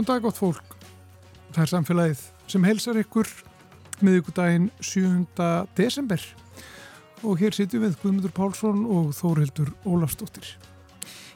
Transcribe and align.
Góðan 0.00 0.14
dag 0.14 0.22
gott 0.24 0.38
fólk. 0.40 0.76
Það 1.52 1.60
er 1.60 1.68
samfélagið 1.68 2.20
sem 2.48 2.62
helsar 2.64 2.98
ykkur 3.02 3.28
miðugudaginn 4.00 4.70
7. 4.80 5.26
desember 5.76 6.22
og 7.20 7.36
hér 7.36 7.52
sitjum 7.52 7.84
við 7.84 7.98
Guðmundur 8.00 8.32
Pálsson 8.32 8.86
og 8.88 9.10
Þórildur 9.18 9.68
Ólafsdóttir. 9.84 10.54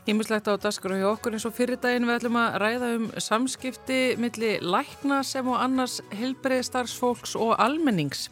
Hímislegt 0.06 0.48
á 0.48 0.56
dasgur 0.56 0.94
og 0.96 1.02
hjá 1.02 1.08
okkur 1.10 1.36
eins 1.36 1.44
og 1.44 1.52
fyrir 1.58 1.76
daginn 1.82 2.08
við 2.08 2.22
ætlum 2.22 2.40
að 2.40 2.56
ræða 2.62 2.90
um 2.94 3.06
samskipti 3.20 4.00
milli 4.24 4.54
lækna 4.64 5.20
sem 5.28 5.44
og 5.44 5.60
annars 5.60 5.98
helbreyðstarfsfólks 6.16 7.36
og 7.36 7.58
almennings. 7.60 8.30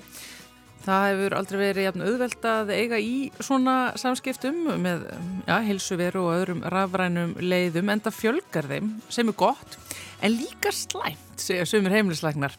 Það 0.86 1.10
hefur 1.10 1.36
aldrei 1.42 1.58
verið 1.60 1.90
jafn 1.90 2.06
auðvelt 2.08 2.46
að 2.48 2.72
eiga 2.72 3.04
í 3.04 3.16
svona 3.36 3.76
samskiptum 4.00 4.64
með 4.80 5.04
ja, 5.44 5.60
hilsuveru 5.60 6.24
og 6.24 6.38
öðrum 6.38 6.64
rafrænum 6.72 7.36
leiðum 7.36 7.92
en 7.92 8.02
það 8.08 8.22
fjölgar 8.22 8.72
þeim 8.72 8.94
sem 9.12 9.28
er 9.28 9.38
gott 9.44 9.76
en 10.22 10.36
líka 10.38 10.70
slæmt, 10.74 11.40
segja 11.42 11.66
sömur 11.66 11.94
heimlislegnar 11.94 12.54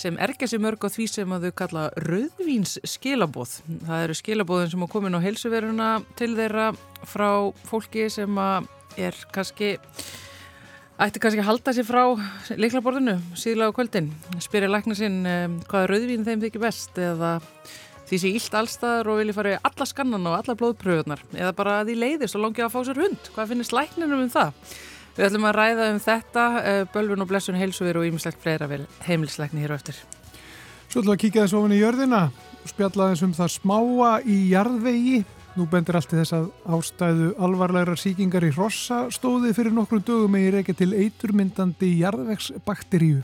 sem 0.00 0.18
ergja 0.18 0.48
sér 0.50 0.62
mörg 0.64 0.82
á 0.82 0.90
því 0.90 1.06
sem 1.12 1.34
að 1.36 1.46
þau 1.46 1.54
kalla 1.60 1.84
rauðvíns 2.02 2.76
skilabóð. 2.90 3.60
Það 3.86 4.04
eru 4.08 4.18
skilabóðin 4.18 4.74
sem 4.74 4.84
á 4.84 4.88
komin 4.90 5.16
á 5.16 5.24
hilsuveruna 5.24 5.88
til 6.18 6.34
þeirra 6.34 6.72
frá 7.06 7.30
fólki 7.70 8.08
sem 8.10 8.42
er 8.98 9.18
kannski 9.34 9.76
ætti 11.00 11.22
kannski 11.22 11.42
að 11.42 11.48
halda 11.48 11.74
sér 11.74 11.86
frá 11.88 12.02
leiklaborðinu 12.58 13.16
síðlega 13.38 13.74
á 13.74 13.76
kvöldin 13.76 14.12
spyrja 14.42 14.70
lækna 14.70 14.94
sinn 14.98 15.24
hvaða 15.66 15.88
rauðvín 15.90 16.26
þeim 16.26 16.44
þykir 16.44 16.62
best 16.62 16.98
eða 17.02 17.38
því 18.08 18.20
sé 18.20 18.30
ílt 18.36 18.54
allstaðar 18.58 19.10
og 19.10 19.20
vilja 19.20 19.36
fara 19.36 19.54
í 19.56 19.60
alla 19.70 19.86
skannan 19.88 20.28
og 20.30 20.36
alla 20.38 20.56
blóðpröfunar 20.60 21.24
eða 21.34 21.54
bara 21.56 21.78
að 21.80 21.90
því 21.90 21.96
leiðist 22.02 22.38
og 22.38 22.44
longja 22.44 22.68
að 22.68 22.74
fá 22.76 22.80
sér 22.86 23.00
hund 23.02 23.30
hvað 23.34 23.50
finnist 23.52 23.74
lækninum 23.74 24.26
um 24.26 24.30
það? 24.30 24.52
Við 25.14 25.28
ætlum 25.28 25.46
að 25.46 25.56
ræða 25.60 25.90
um 25.92 26.02
þetta 26.02 26.48
uh, 26.58 26.80
bölvun 26.94 27.22
og 27.22 27.30
blessun 27.30 27.58
heilsuver 27.58 28.00
og 28.00 28.08
ímislegt 28.08 28.42
fleira 28.42 28.68
vel 28.70 28.82
heimilslækni 29.06 29.62
hér 29.62 29.76
á 29.76 29.78
eftir 29.78 30.00
Svo 30.88 31.00
ætlum 31.00 31.12
við 31.12 31.16
að 31.16 31.22
kíka 31.24 31.44
þess 31.44 31.58
ofin 31.58 31.76
í 31.76 31.80
jörðina 31.80 32.26
spjalla 32.68 33.12
þess 33.12 33.26
um 33.26 33.38
það 33.38 33.56
smáa 33.58 34.12
í 34.26 34.38
jarðvegi 34.50 35.24
Nú 35.54 35.68
bendir 35.70 35.94
allt 35.94 36.10
í 36.10 36.16
þess 36.18 36.34
að 36.34 36.46
ástæðu 36.74 37.28
alvarlegar 37.46 37.98
síkingar 38.00 38.42
í 38.42 38.50
Rossa 38.56 39.04
stóði 39.14 39.52
fyrir 39.54 39.74
nokkru 39.76 40.00
dögum 40.02 40.34
eða 40.34 40.56
reykja 40.56 40.74
til 40.80 40.88
eiturmyndandi 40.98 41.92
jarðvegsbakteríu. 42.00 43.20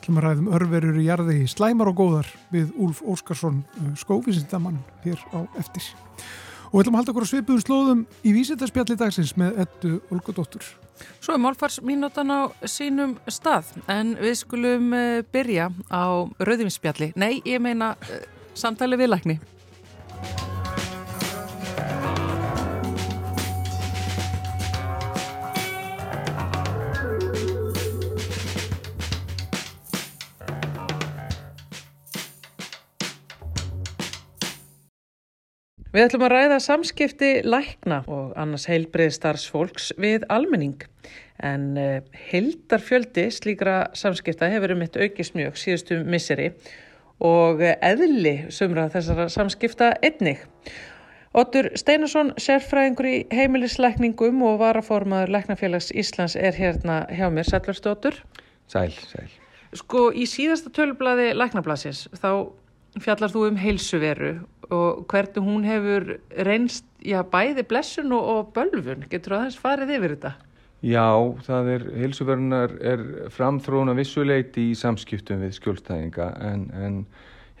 Það 0.00 0.16
er 0.16 0.24
ræðum 0.24 0.48
örverur 0.56 0.96
í 0.96 1.04
jarði 1.04 1.42
slæmar 1.52 1.90
og 1.92 1.98
góðar 1.98 2.30
við 2.50 2.72
Úlf 2.80 3.02
Óskarsson 3.04 3.60
uh, 3.76 3.90
skófisindamann 4.00 4.80
hér 5.04 5.20
á 5.36 5.44
eftir. 5.60 5.84
Og 6.70 6.78
við 6.78 6.84
ætlum 6.84 6.94
að 6.94 7.00
halda 7.00 7.12
okkur 7.12 7.26
á 7.26 7.32
svipuðum 7.32 7.62
slóðum 7.64 8.02
í 8.22 8.32
vísindarspjalli 8.36 8.96
dagsins 9.00 9.32
með 9.38 9.56
ettu 9.64 9.96
Olgudóttur. 10.14 10.66
Svo 11.18 11.34
er 11.34 11.42
málfarsmínútan 11.42 12.30
á 12.30 12.40
sínum 12.68 13.16
stað 13.26 13.72
en 13.90 14.14
við 14.20 14.36
skulum 14.44 14.92
uh, 14.94 15.22
byrja 15.34 15.70
á 15.90 16.04
rauðinspjalli. 16.38 17.10
Nei, 17.18 17.40
ég 17.48 17.58
meina 17.64 17.96
uh, 17.98 18.20
samtali 18.54 19.00
viðlækni. 19.00 19.40
Við 35.90 36.04
ætlum 36.04 36.22
að 36.22 36.30
ræða 36.30 36.56
samskipti 36.62 37.28
lækna 37.42 38.04
og 38.06 38.34
annars 38.38 38.68
heilbreið 38.70 39.16
starfsfólks 39.16 39.88
við 39.98 40.22
almenning. 40.30 40.84
En 41.42 41.72
eh, 41.80 42.04
hildarfjöldi 42.30 43.24
slíkra 43.34 43.88
samskipta 43.98 44.46
hefur 44.52 44.76
um 44.76 44.84
eitt 44.86 44.98
aukist 45.00 45.34
mjög 45.34 45.58
síðustu 45.58 45.98
misseri 46.06 46.52
og 47.18 47.64
eðli 47.64 48.36
sumra 48.54 48.86
þessara 48.92 49.26
samskipta 49.34 49.90
einnig. 50.06 50.46
Otur 51.34 51.72
Steinarsson, 51.78 52.32
sérfræðingur 52.38 53.10
í 53.10 53.16
heimilisleikningum 53.34 54.40
og 54.46 54.62
varaformaður 54.62 55.34
Læknafélags 55.34 55.90
Íslands 55.90 56.38
er 56.38 56.54
hérna 56.54 57.02
hjá 57.10 57.26
mér. 57.34 57.50
Sælvarsdóttur. 57.50 58.22
Sæl, 58.70 58.94
sæl. 58.94 59.26
Sko 59.74 60.08
í 60.14 60.26
síðasta 60.26 60.70
tölublaði 60.74 61.32
Læknablasins 61.34 62.08
þá 62.14 62.50
fjallar 62.98 63.30
þú 63.30 63.46
um 63.48 63.58
heilsuveru 63.60 64.32
og 64.70 65.06
hvernig 65.10 65.46
hún 65.46 65.66
hefur 65.66 66.06
reynst, 66.46 66.86
já, 67.02 67.20
bæði 67.26 67.64
blessun 67.66 68.12
og, 68.14 68.28
og 68.34 68.52
bölfun. 68.54 69.06
Getur 69.10 69.36
það 69.36 69.48
þess 69.48 69.62
farið 69.62 69.96
yfir 69.96 70.14
þetta? 70.16 70.32
Já, 70.80 71.08
það 71.44 71.66
er, 71.74 71.82
heilsuverunar 72.00 72.76
er 72.80 73.02
framþróna 73.34 73.92
vissuleiti 73.98 74.70
í 74.70 74.78
samskiptum 74.78 75.42
við 75.44 75.58
skjólstæðinga 75.58 76.30
en, 76.46 76.62
en 76.72 77.02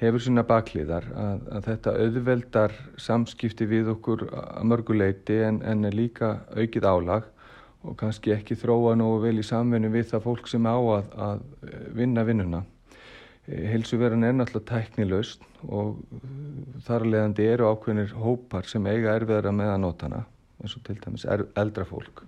hefur 0.00 0.24
svona 0.24 0.44
bakliðar 0.48 1.04
að, 1.12 1.42
að 1.52 1.66
þetta 1.68 1.94
auðveldar 2.00 2.76
samskipti 2.96 3.68
við 3.68 3.92
okkur 3.92 4.24
að 4.32 4.64
mörguleiti 4.72 5.36
en, 5.44 5.60
en 5.60 5.84
er 5.84 5.96
líka 5.98 6.38
aukið 6.56 6.88
álag 6.88 7.28
og 7.84 7.96
kannski 8.00 8.32
ekki 8.32 8.56
þróa 8.60 8.94
nógu 8.96 9.20
vel 9.26 9.36
í 9.40 9.44
samvinni 9.44 9.92
við 9.92 10.14
það 10.14 10.24
fólk 10.24 10.48
sem 10.48 10.64
á 10.68 10.76
að, 10.76 11.12
að 11.28 11.44
vinna 11.96 12.24
vinnuna. 12.28 12.64
Hilsuveran 13.48 14.26
er 14.26 14.34
náttúrulega 14.36 14.68
tæknilaust 14.68 15.46
og 15.68 16.02
þar 16.86 17.06
leðandi 17.08 17.46
eru 17.50 17.70
ákveðinir 17.72 18.12
hópar 18.20 18.68
sem 18.68 18.86
eiga 18.86 19.16
erfiðara 19.16 19.52
með 19.54 19.72
að 19.72 19.82
nota 19.86 20.08
hana, 20.08 20.20
eins 20.60 20.76
og 20.76 20.84
til 20.86 20.98
dæmis 21.00 21.26
eldra 21.30 21.86
fólk 21.88 22.24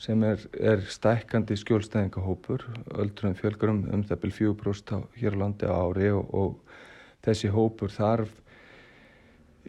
sem 0.00 0.22
er, 0.24 0.40
er 0.56 0.80
stækkandi 0.88 1.58
skjólstæðingahópur, 1.60 2.64
öldrun 3.02 3.36
fjölgurum 3.36 3.82
um 3.92 4.04
það 4.08 4.22
byrj 4.22 4.36
4% 4.38 5.00
hér 5.20 5.36
á 5.36 5.40
landi 5.42 5.68
á 5.68 5.76
ári 5.76 6.08
og, 6.16 6.30
og 6.32 7.26
þessi 7.26 7.50
hópur 7.52 7.92
þarf 7.92 8.32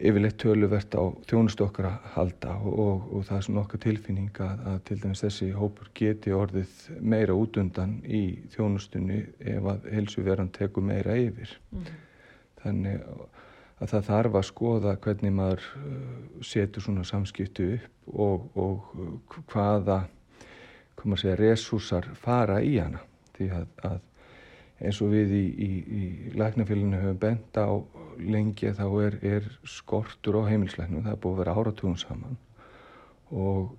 yfirleitt 0.02 0.38
töluvert 0.42 0.94
á 0.98 1.02
þjónustu 1.30 1.66
okkar 1.66 1.88
að 1.92 2.06
halda 2.16 2.54
og, 2.66 3.04
og 3.14 3.26
það 3.28 3.36
er 3.36 3.44
svona 3.46 3.62
okkar 3.62 3.82
tilfinning 3.84 4.40
að, 4.42 4.64
að 4.70 4.80
til 4.88 4.96
dæmis 5.02 5.22
þessi 5.22 5.50
hópur 5.54 5.90
geti 5.98 6.34
orðið 6.34 6.72
meira 7.00 7.36
út 7.38 7.58
undan 7.62 7.98
í 8.02 8.22
þjónustunni 8.54 9.20
ef 9.54 9.68
að 9.74 9.86
helsuveran 9.94 10.50
tekur 10.54 10.86
meira 10.86 11.14
yfir. 11.20 11.54
Mm. 11.70 11.92
Þannig 12.62 13.06
að 13.82 13.92
það 13.94 14.08
þarf 14.10 14.38
að 14.38 14.48
skoða 14.50 14.96
hvernig 15.04 15.34
maður 15.34 15.68
uh, 15.78 16.10
setur 16.46 16.86
svona 16.86 17.06
samskiptu 17.06 17.72
upp 17.76 18.14
og, 18.26 18.50
og 18.58 19.38
hvaða 19.52 20.02
segja, 21.18 21.36
resúsar 21.38 22.06
fara 22.18 22.60
í 22.62 22.76
hana. 22.78 23.02
Því 23.36 23.48
að, 23.56 23.68
að 23.86 24.00
eins 24.82 24.98
og 25.02 25.12
við 25.14 25.34
í, 25.38 25.44
í, 25.46 25.70
í 25.82 26.04
læknafélaginu 26.38 27.00
höfum 27.02 27.20
bent 27.22 27.58
á 27.58 27.70
lengi 28.18 28.72
þá 28.76 28.86
er, 29.02 29.18
er 29.22 29.46
skortur 29.68 30.40
á 30.42 30.50
heimilslæknum, 30.50 31.04
það 31.04 31.14
er 31.14 31.22
búið 31.22 31.34
að 31.34 31.42
vera 31.42 31.56
áratugum 31.60 31.98
saman 32.00 32.38
og 33.32 33.72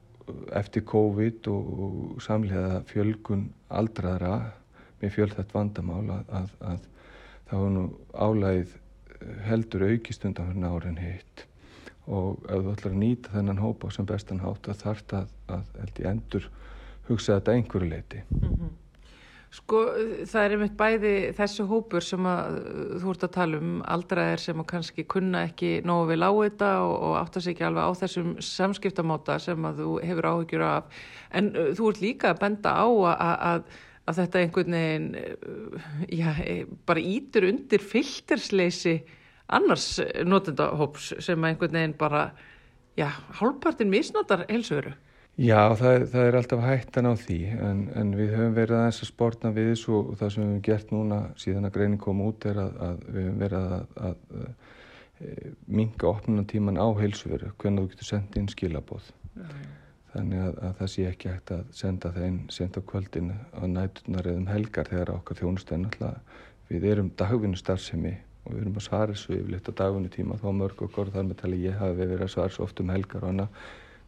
eftir 0.55 0.85
COVID 0.87 1.49
og 1.51 2.21
samlega 2.23 2.81
fjölgun 2.89 3.49
aldraðra 3.69 4.37
með 5.01 5.15
fjölþætt 5.17 5.53
vandamál 5.53 6.05
að, 6.15 6.29
að, 6.39 6.53
að 6.71 6.85
þá 7.49 7.55
er 7.59 7.73
nú 7.75 7.87
álægið 8.13 8.77
heldur 9.47 9.87
aukist 9.89 10.25
undan 10.27 10.51
fyrir 10.51 10.69
árin 10.71 11.01
hitt 11.01 11.45
og 12.03 12.43
ef 12.51 12.63
þú 12.63 12.71
ætlar 12.73 12.93
að 12.93 13.01
nýta 13.03 13.33
þennan 13.35 13.61
hópa 13.63 13.91
sem 13.95 14.07
bestan 14.07 14.43
hátt 14.43 14.67
að 14.67 14.81
þarf 14.83 15.03
það 15.11 15.35
að, 15.55 15.67
að 15.83 16.01
endur 16.11 16.47
hugsa 17.07 17.37
þetta 17.37 17.55
einhverju 17.57 17.89
leiti. 17.89 18.23
Mm 18.31 18.49
-hmm. 18.49 18.71
Sko 19.53 19.83
það 20.25 20.39
er 20.43 20.53
einmitt 20.55 20.77
bæði 20.79 21.13
þessu 21.37 21.67
hópur 21.69 22.01
sem 22.01 22.25
að 22.25 22.55
þú 23.03 23.11
ert 23.11 23.25
að 23.27 23.33
tala 23.35 23.59
um 23.61 23.73
aldraðir 23.95 24.41
sem 24.41 24.63
að 24.63 24.69
kannski 24.71 25.05
kunna 25.05 25.43
ekki 25.45 25.69
nógu 25.85 26.07
vel 26.09 26.25
á 26.25 26.31
þetta 26.33 26.69
og, 26.81 26.93
og 27.05 27.17
áttast 27.19 27.51
ekki 27.51 27.67
alveg 27.67 27.85
á 27.85 27.91
þessum 28.01 28.31
samskiptamáta 28.41 29.37
sem 29.43 29.67
að 29.69 29.83
þú 29.83 29.91
hefur 30.09 30.29
áhyggjur 30.31 30.65
af 30.65 31.03
en 31.37 31.51
uh, 31.53 31.69
þú 31.77 31.91
ert 31.91 32.01
líka 32.01 32.31
að 32.31 32.41
benda 32.41 32.73
á 32.73 32.87
að, 32.87 33.21
að, 33.51 33.69
að 34.09 34.21
þetta 34.23 34.41
einhvern 34.41 34.77
veginn 34.79 35.07
uh, 35.21 35.85
já, 36.09 36.29
e, 36.41 36.57
bara 36.89 37.05
ítur 37.13 37.49
undir 37.51 37.85
filtersleysi 37.93 38.97
annars 39.53 39.99
notendahóps 40.25 41.13
sem 41.21 41.45
einhvern 41.45 41.77
veginn 41.77 41.97
bara 42.01 42.31
já, 42.97 43.11
hálfpartin 43.37 43.93
misnotar 43.93 44.47
helsuveru. 44.49 44.97
Já, 45.33 45.73
það, 45.73 46.03
það 46.11 46.27
er 46.27 46.35
alltaf 46.37 46.59
hættan 46.61 47.09
á 47.09 47.13
því 47.17 47.37
en, 47.57 47.79
en 47.97 48.09
við 48.13 48.35
höfum 48.35 48.51
verið 48.53 48.77
aðeins 48.77 48.99
að 49.01 49.09
spórna 49.09 49.51
við 49.55 49.71
þessu 49.71 49.95
og 49.97 50.11
það 50.19 50.29
sem 50.35 50.43
við 50.43 50.51
hefum 50.51 50.65
gert 50.67 50.93
núna 50.93 51.17
síðan 51.41 51.69
að 51.69 51.73
greining 51.79 52.01
kom 52.03 52.21
út 52.21 52.45
er 52.45 52.59
að, 52.61 52.75
að 52.87 52.99
við 53.07 53.25
höfum 53.25 53.39
verið 53.41 53.73
að, 53.77 53.95
að, 54.09 54.43
e, 55.17 55.51
minga 55.79 56.11
opnunatíman 56.11 56.77
á 56.77 56.87
heilsuveru 57.01 57.49
hvernig 57.57 57.81
þú 57.81 57.95
getur 57.95 58.09
sendið 58.11 58.43
inn 58.43 58.53
skilabóð 58.53 59.09
ja. 59.09 59.49
þannig 60.13 60.45
að 60.45 60.79
það 60.83 60.93
sé 60.93 61.09
ekki 61.09 61.33
hægt 61.33 61.57
að 61.57 61.67
senda 61.81 62.13
það 62.13 62.29
inn 62.29 62.41
senda 62.53 62.87
kvöldin 62.93 63.33
á 63.57 63.61
nætunar 63.65 64.29
eða 64.29 64.43
um 64.43 64.49
helgar 64.53 64.93
þegar 64.93 65.15
okkar 65.17 65.41
þjónustæðin 65.41 65.89
alltaf 65.89 66.41
við 66.69 66.91
erum 66.93 67.13
dagvinnu 67.17 67.57
starfsemi 67.57 68.19
og 68.43 68.53
við 68.53 68.67
erum 68.67 68.77
að 68.77 68.85
svara 68.85 69.15
þessu 69.15 69.39
yfirleitt 69.39 69.73
á 69.73 69.79
dagvinnu 69.81 70.13
tíma 70.13 70.37
þá 70.37 70.51
mörg 70.61 70.85
okkur 70.85 71.09
þar 71.09 71.31
með 71.31 71.41
tala 71.41 71.57
ég 71.57 71.81
hafi 71.81 72.03
verið 72.03 72.27
að 72.27 72.35
svara 72.35 72.53
svo 72.53 72.67
oft 72.67 72.81
um 72.83 72.93
helgar 72.93 73.25
og 73.25 73.33
annað 73.33 73.63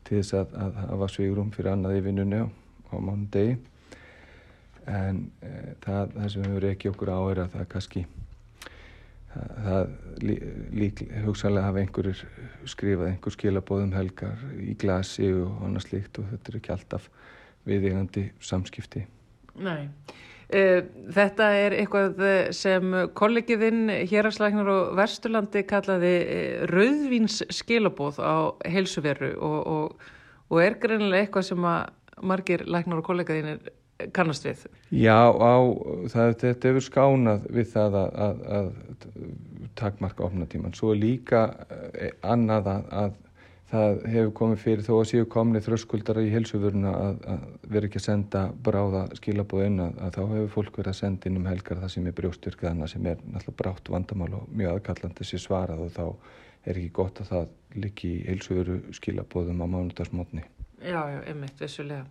til 0.05 0.19
þess 0.19 0.35
að, 0.39 0.53
að 0.65 0.81
hafa 0.81 1.07
svigurum 1.13 1.53
fyrir 1.55 1.73
annað 1.73 1.99
í 1.99 2.03
vinnunni 2.05 2.43
á, 2.45 2.47
á 2.47 2.95
mánu 2.97 3.29
degi 3.33 3.55
en 4.85 5.23
e, 5.41 5.51
það, 5.81 6.13
það 6.13 6.29
sem 6.33 6.45
hefur 6.45 6.67
ekki 6.69 6.91
okkur 6.91 7.11
á 7.11 7.19
er 7.31 7.41
að 7.45 7.55
það 7.55 7.65
kannski 7.73 8.03
það, 9.33 9.55
það 9.65 9.95
lík 10.81 11.01
hugsanlega 11.25 11.71
hafa 11.71 11.81
einhverjir 11.81 12.21
skrifað 12.75 13.11
einhver 13.11 13.37
skilabóðum 13.37 13.97
helgar 13.97 14.45
í 14.61 14.77
glasi 14.81 15.31
og 15.33 15.65
annað 15.65 15.89
slikt 15.89 16.21
og 16.21 16.29
þetta 16.33 16.53
er 16.53 16.61
ekki 16.61 16.75
alltaf 16.75 17.09
viðegandi 17.65 18.29
samskipti. 18.45 19.07
Nei 19.57 19.89
þetta 20.49 21.47
er 21.57 21.73
eitthvað 21.79 22.19
sem 22.53 22.91
kollegiðinn 23.17 23.89
Hjerarslæknar 24.09 24.69
og 24.69 24.91
Versturlandi 24.99 25.63
kallaði 25.65 26.13
eh, 26.21 26.65
rauðvins 26.69 27.41
skilabóð 27.49 28.19
á 28.21 28.53
heilsuveru 28.69 29.33
og, 29.39 29.57
og, 29.65 30.11
og 30.51 30.61
er 30.61 30.77
greinilega 30.81 31.25
eitthvað 31.25 31.49
sem 31.49 31.65
margir 32.21 32.65
læknar 32.69 33.01
og 33.01 33.09
kollegiðinn 33.09 33.65
kannast 34.13 34.45
við. 34.45 34.65
Já, 34.91 35.31
á, 35.31 35.55
það, 36.11 36.33
þetta 36.41 36.69
hefur 36.69 36.83
skánað 36.83 37.45
við 37.55 37.69
það 37.71 37.99
að, 38.01 38.17
að, 38.25 38.41
að 38.57 38.71
takmarka 39.79 40.25
opnatíman. 40.27 40.75
Svo 40.75 40.93
er 40.93 41.01
líka 41.01 41.45
eh, 41.93 42.11
annað 42.23 42.71
að, 42.73 42.89
að 43.03 43.15
það 43.71 43.99
hefur 44.13 44.31
komið 44.39 44.61
fyrir 44.61 44.85
þó 44.85 44.93
að 44.99 45.07
séu 45.09 45.27
komni 45.35 45.61
þröskuldara 45.65 46.23
í 46.25 46.31
helsuvöruna 46.33 46.93
að, 46.95 47.19
að 47.33 47.45
vera 47.73 47.89
ekki 47.89 48.01
að 48.01 48.05
senda 48.05 48.43
bráða 48.67 49.03
skilabóð 49.17 49.65
inn 49.65 49.83
að, 49.87 49.99
að 50.05 50.17
þá 50.17 50.21
hefur 50.33 50.51
fólk 50.55 50.79
verið 50.79 50.91
að 50.93 50.99
senda 50.99 51.29
inn 51.29 51.39
um 51.41 51.49
helgar 51.49 51.81
það 51.81 51.93
sem 51.95 52.09
er 52.09 52.17
brjóstyrkaðana 52.19 52.89
sem 52.91 53.11
er 53.11 53.21
náttúrulega 53.23 53.59
brátt 53.63 53.93
vandamál 53.95 54.31
og 54.39 54.49
mjög 54.53 54.77
aðkallandi 54.77 55.29
sér 55.29 55.45
svarað 55.47 55.85
og 55.87 55.95
þá 55.95 56.05
er 56.65 56.81
ekki 56.81 56.93
gott 57.01 57.21
að 57.21 57.31
það 57.33 57.81
liggi 57.81 58.11
í 58.13 58.25
helsuvöru 58.29 58.77
skilabóðum 58.95 59.65
á 59.65 59.67
mánudagsmótni. 59.67 60.45
Já, 60.85 60.99
já, 61.09 61.19
einmitt, 61.25 61.55
vissulega. 61.57 62.03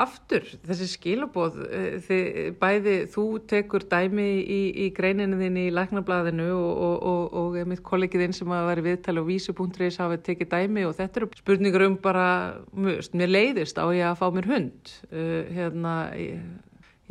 Aftur, 0.00 0.46
þessi 0.64 0.86
skilabóð, 0.94 1.58
eh, 1.68 1.96
þið, 2.06 2.28
bæði 2.60 2.94
þú 3.12 3.24
tekur 3.50 3.84
dæmi 3.90 4.26
í, 4.40 4.60
í 4.84 4.86
greininu 4.96 5.36
þín 5.42 5.58
í 5.60 5.66
læknablaðinu 5.74 6.46
og, 6.54 6.70
og, 6.86 6.96
og, 7.10 7.36
og 7.42 7.58
einmitt 7.60 7.84
kollegiðinn 7.84 8.34
sem 8.36 8.54
að 8.54 8.70
vera 8.70 8.86
viðtali 8.88 9.20
og 9.20 9.28
vísu.is 9.28 10.00
hafa 10.00 10.18
tekið 10.24 10.52
dæmi 10.56 10.86
og 10.88 10.96
þetta 10.96 11.20
eru 11.20 11.30
spurningur 11.36 11.86
um 11.90 12.00
bara, 12.00 12.26
mér 12.72 13.34
leiðist 13.34 13.76
á 13.76 13.84
ég 13.92 14.08
að 14.08 14.18
fá 14.22 14.26
mér 14.32 14.50
hund. 14.54 14.96
Uh, 15.12 15.44
hérna, 15.52 15.94
ég, 16.16 16.42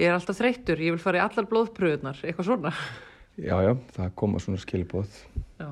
ég 0.01 0.09
er 0.09 0.17
alltaf 0.17 0.41
þreyttur, 0.41 0.81
ég 0.81 0.97
vil 0.97 1.03
fara 1.03 1.21
í 1.21 1.25
allar 1.27 1.49
blóðpröðunar, 1.51 2.25
eitthvað 2.25 2.49
svona. 2.49 2.73
Já, 3.37 3.57
já, 3.65 3.73
það 3.95 4.13
koma 4.17 4.41
svona 4.41 4.61
skilabóð. 4.61 5.21
Já. 5.61 5.69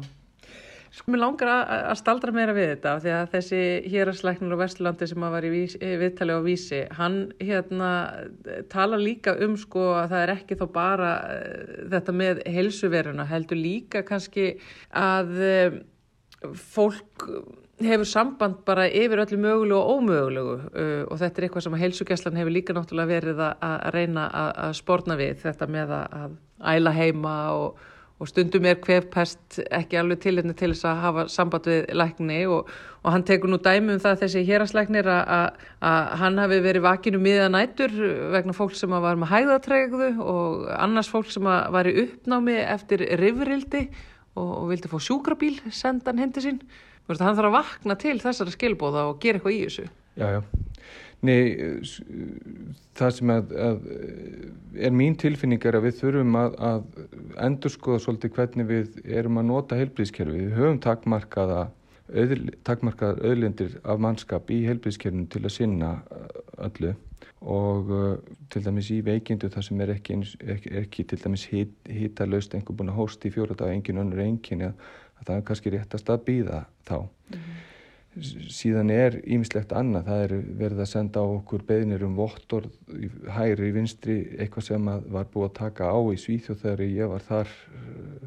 Sko 0.92 1.14
mér 1.14 1.22
langar 1.22 1.48
að 1.48 1.94
staldra 2.02 2.34
meira 2.36 2.52
við 2.52 2.74
þetta 2.74 2.94
því 3.00 3.12
að 3.16 3.30
þessi 3.32 3.60
hérarsleiknur 3.94 4.56
og 4.58 4.60
Vesturlandi 4.60 5.08
sem 5.08 5.24
að 5.24 5.36
var 5.38 5.46
í 5.48 5.52
viðtali 6.02 6.36
á 6.36 6.40
vísi 6.44 6.82
hann 6.98 7.16
hérna 7.40 7.92
tala 8.74 9.00
líka 9.00 9.38
um 9.46 9.56
sko 9.60 9.86
að 10.02 10.10
það 10.12 10.24
er 10.26 10.34
ekki 10.34 10.58
þó 10.60 10.66
bara 10.76 11.14
uh, 11.24 11.78
þetta 11.94 12.16
með 12.24 12.42
helsuveruna 12.58 13.28
heldur 13.30 13.62
líka 13.62 14.04
kannski 14.04 14.50
að 14.92 15.32
uh, 15.40 15.80
fólk 16.60 17.30
hefur 17.82 18.12
samband 18.12 18.60
bara 18.68 18.90
yfir 18.92 19.24
öllu 19.24 19.40
mögulegu 19.46 19.80
og 19.80 19.94
ómögulegu 19.96 20.58
uh, 20.60 21.06
og 21.08 21.24
þetta 21.24 21.40
er 21.40 21.48
eitthvað 21.48 21.68
sem 21.70 21.80
að 21.80 21.86
heilsugjastlan 21.86 22.42
hefur 22.42 22.58
líka 22.58 22.76
náttúrulega 22.76 23.14
verið 23.14 23.42
að, 23.48 23.56
að 23.70 23.88
reyna 23.96 24.28
að, 24.28 24.52
að 24.68 24.76
spórna 24.84 25.20
við 25.24 25.40
þetta 25.48 25.72
með 25.72 25.96
að 26.02 26.38
æla 26.76 26.96
heima 27.00 27.38
og 27.56 27.82
og 28.22 28.30
stundum 28.30 28.68
er 28.70 28.78
hvefpest 28.78 29.58
ekki 29.74 29.98
alveg 29.98 30.20
til 30.22 30.36
henni 30.38 30.54
til 30.58 30.70
þess 30.76 30.86
að 30.86 31.00
hafa 31.02 31.24
samband 31.34 31.70
við 31.72 31.88
lækni 31.98 32.38
og, 32.54 32.70
og 33.02 33.16
hann 33.16 33.26
tekur 33.26 33.50
nú 33.50 33.58
dæmi 33.64 33.96
um 33.96 34.04
það 34.04 34.22
þessi 34.22 34.44
héraslæknir 34.46 35.10
að 35.10 35.64
hann 36.22 36.38
hafi 36.42 36.62
verið 36.62 36.86
vakinu 36.86 37.22
miða 37.24 37.50
nætur 37.50 37.96
vegna 38.36 38.54
fólk 38.54 38.78
sem 38.78 38.94
var 38.94 39.18
með 39.18 39.34
hæðatregðu 39.34 40.12
og 40.22 40.70
annars 40.78 41.10
fólk 41.10 41.34
sem 41.34 41.50
var 41.50 41.90
í 41.90 41.96
uppnámi 42.06 42.60
eftir 42.62 43.08
rifrildi 43.22 43.88
og, 44.38 44.52
og 44.62 44.66
vildi 44.70 44.92
fá 44.92 45.00
sjúkrabíl 45.02 45.58
sendan 45.74 46.22
hindi 46.22 46.46
sín. 46.46 46.62
Hann 47.10 47.36
þarf 47.36 47.50
að 47.50 47.56
vakna 47.58 47.98
til 48.00 48.20
þessara 48.22 48.54
skilbóða 48.54 49.10
og 49.10 49.18
gera 49.24 49.42
eitthvað 49.42 49.58
í 49.58 49.64
þessu. 49.66 49.90
Já, 50.16 50.28
já. 50.38 50.71
Nei, 51.22 51.42
það 52.98 53.12
sem 53.14 53.32
að, 53.34 53.52
að 53.62 53.84
er 54.88 54.96
mín 54.96 55.14
tilfinning 55.22 55.62
er 55.70 55.78
að 55.78 55.86
við 55.86 56.00
þurfum 56.00 56.38
að, 56.40 56.56
að 56.66 57.44
endur 57.46 57.74
skoða 57.74 58.02
svolítið 58.02 58.34
hvernig 58.38 58.70
við 58.72 58.98
erum 59.20 59.38
að 59.38 59.48
nota 59.52 59.78
heilbríðskerfi. 59.78 60.48
Við 60.48 60.58
höfum 60.58 60.82
takmarkaða 60.82 61.68
takmarkaðar 62.68 63.22
öðlindir 63.24 63.78
af 63.88 64.02
mannskap 64.04 64.50
í 64.52 64.64
heilbríðskerfinu 64.66 65.30
til 65.32 65.46
að 65.46 65.54
sinna 65.56 65.92
öllu 66.60 66.96
og 67.42 67.94
uh, 67.96 68.18
til 68.52 68.66
dæmis 68.66 68.92
í 68.92 69.00
veikindu 69.06 69.48
það 69.50 69.68
sem 69.70 69.80
er 69.86 69.94
ekki, 69.96 70.18
ekki, 70.44 70.74
ekki 70.82 71.06
til 71.08 71.22
dæmis 71.24 71.48
hita 71.48 72.28
löst 72.28 72.58
einhver 72.58 72.78
búin 72.78 72.92
að 72.92 73.00
hósta 73.00 73.30
í 73.30 73.34
fjóra 73.34 73.56
dag 73.58 73.72
engin 73.72 74.02
önnur 74.04 74.26
engin 74.26 74.68
að 74.68 74.76
það 75.24 75.36
er 75.38 75.48
kannski 75.48 75.74
réttast 75.78 76.12
að 76.12 76.26
býða 76.28 76.66
þá. 76.90 76.98
Mm 77.00 77.40
-hmm 77.40 77.68
síðan 78.20 78.92
er 78.92 79.16
ímislegt 79.24 79.72
annað, 79.76 80.10
það 80.10 80.24
er 80.26 80.34
verið 80.60 80.84
að 80.84 80.90
senda 80.92 81.24
á 81.24 81.28
okkur 81.38 81.64
beðnir 81.68 82.04
um 82.04 82.18
vottor 82.20 82.68
hægri 83.38 83.72
vinstri, 83.76 84.18
eitthvað 84.36 84.68
sem 84.68 84.90
var 85.14 85.30
búið 85.32 85.48
að 85.48 85.58
taka 85.62 85.92
á 85.96 86.00
í 86.12 86.18
Svíþjóð 86.20 86.62
þegar 86.66 86.84
ég 86.90 87.12
var 87.14 87.24
þar 87.30 87.54
eh, 87.80 88.26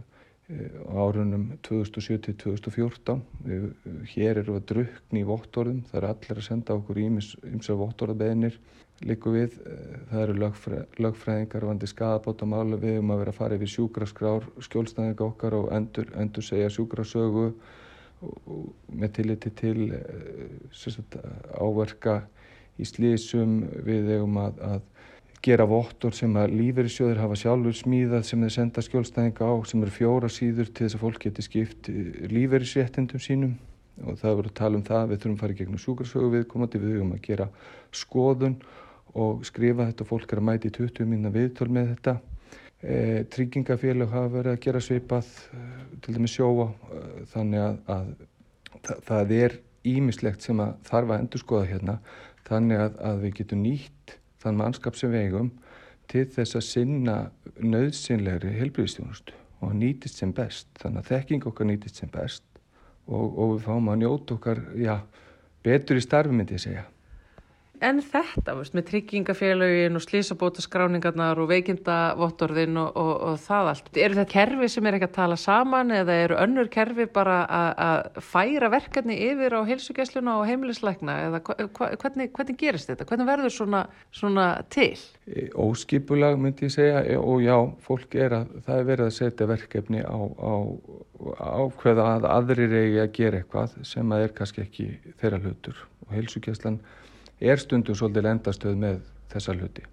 á 0.88 0.94
árunum 1.04 1.44
2007-2014 1.68 3.20
hér 4.14 4.40
eru 4.40 4.56
að 4.56 4.66
drukni 4.72 5.20
í 5.20 5.28
vottorðum, 5.28 5.84
það 5.90 6.00
eru 6.00 6.12
allir 6.14 6.40
að 6.40 6.48
senda 6.48 6.78
okkur 6.78 7.02
ímsa 7.04 7.78
vottorðabeðnir 7.80 8.58
líku 9.04 9.36
við, 9.36 9.60
eh, 9.68 10.00
það 10.08 10.24
eru 10.24 10.40
lögfræ, 10.46 10.82
lögfræðingar 10.96 11.68
vandi 11.68 11.92
skadabótamála 11.92 12.80
við 12.80 13.00
um 13.02 13.12
að 13.12 13.24
vera 13.24 13.36
að 13.36 13.40
fara 13.42 13.60
yfir 13.60 13.74
sjúkraskrár 13.76 14.52
skjólstæðinga 14.64 15.28
okkar 15.28 15.60
og 15.60 15.72
endur, 15.76 16.08
endur 16.16 16.46
segja 16.46 16.72
sjúkrasögu 16.72 17.50
með 18.92 19.12
tilliti 19.18 19.52
til 19.58 19.90
sagt, 20.72 21.18
áverka 21.58 22.22
í 22.80 22.86
slísum 22.88 23.60
við 23.86 24.10
eigum 24.16 24.38
að, 24.42 24.58
að 24.64 24.82
gera 25.44 25.66
vottor 25.68 26.14
sem 26.16 26.32
að 26.40 26.54
lífeyrissjóðir 26.56 27.20
hafa 27.20 27.36
sjálfur 27.36 27.76
smíðað 27.76 28.26
sem 28.28 28.44
þeir 28.44 28.54
senda 28.54 28.84
skjólstæðinga 28.84 29.44
á 29.44 29.54
sem 29.68 29.82
eru 29.84 29.92
fjóra 29.92 30.30
síður 30.32 30.70
til 30.70 30.86
þess 30.86 30.96
að 30.96 31.04
fólk 31.04 31.26
geti 31.26 31.44
skipt 31.44 31.90
lífeyrisréttindum 32.32 33.22
sínum. 33.22 33.56
Og 34.02 34.16
það 34.18 34.38
verður 34.40 34.50
að 34.50 34.58
tala 34.58 34.78
um 34.78 34.86
það 34.88 35.10
við 35.10 35.20
þurfum 35.22 35.36
að 35.36 35.42
fara 35.42 35.54
í 35.54 35.58
gegnum 35.58 35.82
sjúkarsögu 35.84 36.30
viðkomandi. 36.32 36.80
Við 36.82 36.96
eigum 36.96 37.12
að 37.14 37.26
gera 37.28 37.48
skoðun 37.94 38.56
og 39.14 39.44
skrifa 39.46 39.90
þetta. 39.90 40.08
Fólk 40.08 40.32
er 40.32 40.40
að 40.40 40.48
mæti 40.48 40.72
20 40.74 41.10
minna 41.12 41.30
viðtöl 41.34 41.68
með 41.70 41.92
þetta 41.92 42.16
E, 42.84 43.24
tryggingafélag 43.32 44.10
hafa 44.12 44.28
verið 44.28 44.52
að 44.52 44.62
gera 44.66 44.80
svipað 44.84 45.28
eh, 45.56 45.84
til 46.04 46.16
dæmis 46.18 46.34
sjóa 46.34 46.66
eh, 46.68 47.22
þannig 47.32 47.62
að, 47.64 47.78
að 47.94 48.10
það, 48.74 48.98
það 49.06 49.32
er 49.38 49.54
ímislegt 49.88 50.44
sem 50.44 50.60
að 50.60 50.74
þarf 50.90 51.14
að 51.14 51.22
endur 51.22 51.40
skoða 51.40 51.70
hérna 51.70 51.94
þannig 52.44 52.82
að, 52.84 52.98
að 53.08 53.22
við 53.24 53.34
getum 53.40 53.62
nýtt 53.64 54.16
þann 54.44 54.60
mannskap 54.60 55.00
sem 55.00 55.14
vegum 55.14 55.48
til 56.12 56.26
þess 56.34 56.58
að 56.60 56.66
sinna 56.68 57.16
nöðsynlegri 57.64 58.52
helbriðstjónustu 58.58 59.40
og 59.64 59.72
nýtist 59.80 60.20
sem 60.20 60.34
best. 60.36 60.68
Þannig 60.82 61.06
að 61.06 61.12
þekking 61.14 61.48
okkar 61.48 61.70
nýtist 61.70 62.02
sem 62.02 62.12
best 62.12 62.44
og, 63.08 63.30
og 63.32 63.54
við 63.54 63.64
fáum 63.64 63.92
að 63.94 64.02
njóta 64.02 64.36
okkar 64.36 64.60
já, 64.76 64.98
betur 65.64 65.96
í 65.96 66.04
starfi 66.04 66.36
myndi 66.36 66.58
ég 66.58 66.66
segja 66.68 66.84
en 67.84 68.00
þetta, 68.04 68.54
veist, 68.58 68.74
með 68.76 68.86
tryggingafélagin 68.90 69.98
og 69.98 70.02
slísabóta 70.04 70.62
skráningarnar 70.64 71.38
og 71.42 71.50
veikindavottorðin 71.50 72.78
og, 72.80 72.96
og, 73.00 73.12
og 73.28 73.38
það 73.44 73.70
allt. 73.72 73.90
Eru 73.94 74.18
þetta 74.18 74.32
kerfi 74.32 74.68
sem 74.72 74.88
er 74.88 74.98
ekki 74.98 75.08
að 75.10 75.16
tala 75.18 75.38
saman 75.40 75.92
eða 75.94 76.16
eru 76.24 76.38
önnur 76.40 76.70
kerfi 76.72 77.06
bara 77.12 77.38
að 77.50 78.20
færa 78.24 78.70
verkefni 78.72 79.18
yfir 79.28 79.58
á 79.58 79.60
heilsugjæsluna 79.68 80.38
og 80.40 80.48
heimilisleikna 80.48 81.18
eða 81.28 81.42
hvernig, 81.44 82.30
hvernig 82.34 82.58
gerist 82.60 82.90
þetta? 82.90 83.08
Hvernig 83.10 83.30
verður 83.30 83.54
svona, 83.58 83.84
svona 84.14 84.48
til? 84.72 84.94
E, 85.28 85.48
óskipulag 85.54 86.40
myndi 86.40 86.68
ég 86.68 86.74
segja 86.74 87.04
e, 87.04 87.18
og 87.20 87.44
já, 87.44 87.56
fólk 87.84 88.16
er 88.18 88.38
að, 88.40 88.58
það 88.66 88.80
er 88.80 88.90
verið 88.90 89.10
að 89.10 89.16
setja 89.18 89.48
verkefni 89.50 90.04
á, 90.04 90.18
á, 90.18 90.52
á 91.38 91.62
hverða 91.80 92.10
að 92.16 92.28
aðrir 92.32 92.76
eigi 92.80 93.00
að 93.04 93.14
gera 93.18 93.40
eitthvað 93.40 93.78
sem 93.86 94.12
að 94.14 94.26
er 94.26 94.36
kannski 94.36 94.64
ekki 94.64 94.90
þeirra 95.20 95.40
hlutur 95.44 95.80
og 96.04 96.14
heilsugjæslan 96.16 96.82
er 97.44 97.60
stundum 97.62 97.98
svolítið 97.98 98.30
endastöð 98.34 98.80
með 98.80 99.02
þessa 99.32 99.56
hluti. 99.58 99.84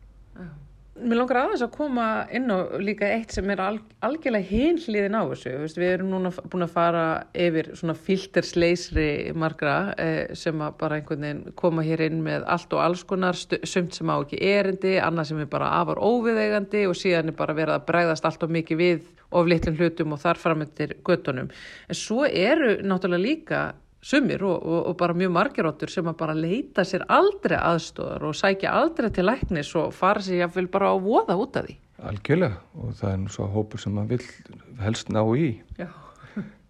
Mér 1.01 1.17
langar 1.17 1.37
aðeins 1.39 1.63
að 1.65 1.71
koma 1.73 2.05
inn 2.35 2.51
á 2.53 2.77
líka 2.77 3.07
eitt 3.09 3.31
sem 3.33 3.47
er 3.49 3.61
alg 3.63 3.85
algjörlega 4.05 4.45
hinliðin 4.51 5.15
á 5.17 5.23
þessu. 5.31 5.53
Við 5.79 5.87
erum 5.87 6.11
núna 6.11 6.29
búin 6.51 6.65
að 6.65 6.73
fara 6.75 7.05
yfir 7.33 7.71
svona 7.79 7.95
filtersleisri 7.97 9.07
margra 9.33 9.95
eh, 9.95 10.35
sem 10.37 10.61
að 10.61 10.75
bara 10.83 10.99
einhvern 10.99 11.25
veginn 11.25 11.55
koma 11.57 11.85
hér 11.87 12.03
inn 12.05 12.21
með 12.25 12.45
allt 12.53 12.75
og 12.77 12.83
alls 12.83 13.05
konar, 13.07 13.39
sumt 13.39 13.97
sem 13.97 14.13
á 14.13 14.15
ekki 14.19 14.43
erindi, 14.51 14.97
annað 15.01 15.31
sem 15.31 15.41
er 15.41 15.49
bara 15.49 15.71
afar 15.79 16.03
óviðeigandi 16.05 16.83
og 16.91 16.99
síðan 16.99 17.33
er 17.33 17.39
bara 17.39 17.57
verið 17.57 17.79
að 17.79 17.87
bregðast 17.89 18.27
allt 18.29 18.45
og 18.45 18.53
mikið 18.59 18.83
við 18.83 19.07
of 19.31 19.49
litlum 19.49 19.79
hlutum 19.79 20.13
og 20.13 20.21
þar 20.21 20.43
framöndir 20.43 20.97
göttunum. 21.07 21.49
En 21.89 21.97
svo 21.97 22.27
eru 22.27 22.75
náttúrulega 22.83 23.25
líka 23.25 23.63
sumir 24.01 24.43
og, 24.43 24.57
og, 24.65 24.81
og 24.89 24.97
bara 24.97 25.15
mjög 25.17 25.33
margiróttur 25.35 25.91
sem 25.93 26.07
að 26.09 26.17
bara 26.21 26.35
leita 26.37 26.85
sér 26.87 27.05
aldrei 27.11 27.57
aðstóðar 27.59 28.25
og 28.29 28.37
sækja 28.37 28.73
aldrei 28.81 29.11
til 29.13 29.27
læknis 29.29 29.73
og 29.77 29.93
fara 29.93 30.23
sér 30.25 30.45
jáfnvel 30.45 30.69
bara 30.73 30.91
á 30.93 30.95
voða 31.01 31.37
út 31.37 31.59
af 31.59 31.67
því. 31.67 31.77
Algjörlega 32.09 32.57
og 32.81 32.95
það 32.97 33.11
er 33.13 33.19
nú 33.21 33.33
svo 33.33 33.49
hópur 33.53 33.81
sem 33.81 33.93
maður 33.93 34.15
vil 34.17 34.61
helst 34.81 35.11
ná 35.13 35.21
í. 35.37 35.51
Já. 35.77 35.89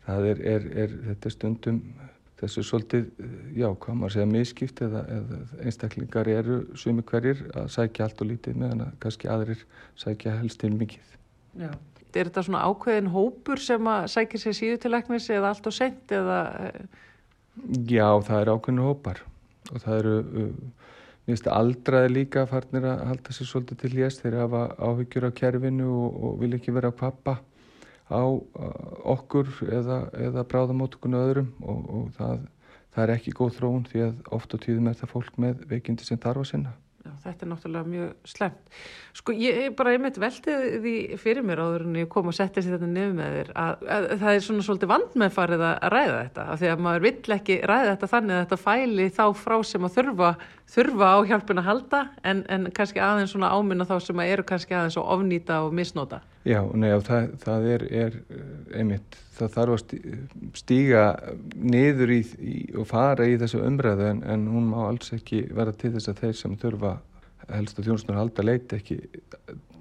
Það 0.02 0.28
er, 0.28 0.42
er, 0.50 0.66
er 0.84 0.96
þetta 1.08 1.32
stundum 1.32 1.84
þessu 2.42 2.64
svolítið, 2.66 3.06
já, 3.54 3.68
hvað 3.70 3.98
maður 4.00 4.16
segja 4.16 4.30
miskipt 4.32 4.82
eða, 4.82 5.04
eða 5.14 5.40
einstaklingar 5.62 6.30
eru 6.32 6.58
sumi 6.80 7.06
hverjir 7.06 7.44
að 7.54 7.70
sækja 7.76 8.08
allt 8.08 8.24
og 8.24 8.32
lítið 8.32 8.58
meðan 8.64 8.84
að 8.88 8.96
kannski 9.04 9.30
aðrir 9.30 9.62
sækja 10.02 10.34
helst 10.40 10.62
til 10.64 10.74
mikið. 10.74 11.16
Já. 11.62 11.72
Er 12.12 12.28
þetta 12.28 12.44
svona 12.44 12.66
ákveðin 12.68 13.12
hópur 13.14 13.62
sem 13.62 13.86
að 13.88 14.10
sækja 14.12 14.42
sér 14.42 14.58
síðu 14.58 14.80
til 14.84 14.92
læknis 14.92 15.30
eða 15.32 15.54
allt 15.54 15.70
og 15.70 15.76
sent 15.76 16.12
eða 16.12 16.40
Já, 17.60 18.08
það 18.24 18.38
eru 18.42 18.54
ákveðinu 18.56 18.86
hópar 18.88 19.20
og 19.72 19.82
það 19.84 19.98
eru, 19.98 20.14
uh, 20.42 21.48
aldraði 21.52 22.12
líka 22.14 22.46
farnir 22.48 22.88
að 22.88 23.04
halda 23.10 23.36
sér 23.36 23.50
svolítið 23.50 23.82
til 23.82 23.92
hljast 23.96 24.24
þeir 24.24 24.38
hafa 24.40 24.62
áhyggjur 24.80 25.28
á 25.28 25.32
kerfinu 25.36 25.90
og, 25.92 26.16
og 26.24 26.38
vil 26.42 26.56
ekki 26.56 26.74
vera 26.76 26.92
að 26.92 26.98
kvappa 27.02 27.36
á 28.08 28.24
uh, 28.24 28.72
okkur 29.16 29.52
eða, 29.68 30.00
eða 30.16 30.46
bráðamótukunu 30.48 31.20
öðrum 31.20 31.52
og, 31.60 31.84
og 31.92 32.08
það, 32.18 32.48
það 32.96 33.04
er 33.04 33.14
ekki 33.18 33.36
góð 33.36 33.58
þróun 33.60 33.86
því 33.92 34.06
að 34.08 34.34
oft 34.40 34.56
á 34.56 34.58
tíðum 34.64 34.88
er 34.92 35.00
það 35.04 35.14
fólk 35.18 35.42
með 35.46 35.68
veikindi 35.72 36.08
sem 36.08 36.20
þarf 36.24 36.46
að 36.46 36.52
sinna. 36.54 36.74
Já, 37.02 37.12
þetta 37.24 37.46
er 37.46 37.50
náttúrulega 37.50 37.90
mjög 37.90 38.28
slemt. 38.30 38.74
Sko 39.18 39.34
ég 39.34 39.72
bara 39.78 39.94
einmitt 39.96 40.20
veltið 40.22 40.66
því 40.84 40.94
fyrir 41.18 41.46
mér 41.48 41.62
áður 41.64 41.86
en 41.88 41.96
ég 41.98 42.10
kom 42.14 42.30
og 42.30 42.36
setti 42.38 42.62
sér 42.62 42.76
þetta 42.76 42.90
nefn 42.92 43.16
með 43.18 43.38
þér 43.38 43.50
að, 43.58 43.82
að, 43.82 44.06
að 44.06 44.22
það 44.22 44.36
er 44.36 44.44
svona 44.46 44.66
svolítið 44.68 44.92
vand 44.92 45.16
með 45.24 45.34
farið 45.38 45.64
að 45.66 45.88
ræða 45.96 46.20
þetta 46.20 46.46
af 46.46 46.62
því 46.62 46.70
að 46.70 46.84
maður 46.86 47.06
vill 47.08 47.36
ekki 47.38 47.58
ræða 47.72 47.88
þetta 47.90 48.12
þannig 48.12 48.36
að 48.36 48.44
þetta 48.44 48.60
fæli 48.68 49.08
þá 49.18 49.24
frá 49.42 49.56
sem 49.72 49.88
að 49.88 49.98
þurfa, 49.98 50.30
þurfa 50.76 51.10
á 51.10 51.18
hjálpun 51.32 51.64
að 51.64 51.70
halda 51.72 52.04
en, 52.22 52.44
en 52.54 52.70
kannski 52.78 53.02
aðeins 53.02 53.34
svona 53.34 53.50
áminna 53.56 53.90
þá 53.90 53.96
sem 54.06 54.22
að 54.22 54.36
eru 54.36 54.48
kannski 54.54 54.78
aðeins 54.78 55.00
að 55.02 55.10
ofnýta 55.18 55.64
og 55.66 55.74
misnóta. 55.82 56.22
Já, 56.42 56.58
nei, 56.74 56.90
það, 57.06 57.34
það 57.44 57.66
er, 57.70 57.84
er 57.94 58.16
einmitt, 58.74 59.18
það 59.38 59.52
þarf 59.56 59.76
að 59.76 59.92
stíga 60.58 61.04
niður 61.54 62.14
í, 62.16 62.22
í, 62.42 62.56
og 62.82 62.88
fara 62.90 63.28
í 63.30 63.36
þessu 63.38 63.62
umræðu 63.62 64.08
en, 64.10 64.24
en 64.26 64.48
hún 64.50 64.72
má 64.72 64.80
alls 64.88 65.14
ekki 65.14 65.44
vera 65.54 65.76
til 65.78 65.94
þess 65.94 66.10
að 66.10 66.24
þeir 66.24 66.40
sem 66.40 66.58
þurfa 66.64 66.96
helst 67.52 67.78
að 67.78 67.92
þjónustunum 67.92 68.22
halda 68.24 68.46
leiti 68.48 68.80
ekki 68.80 68.98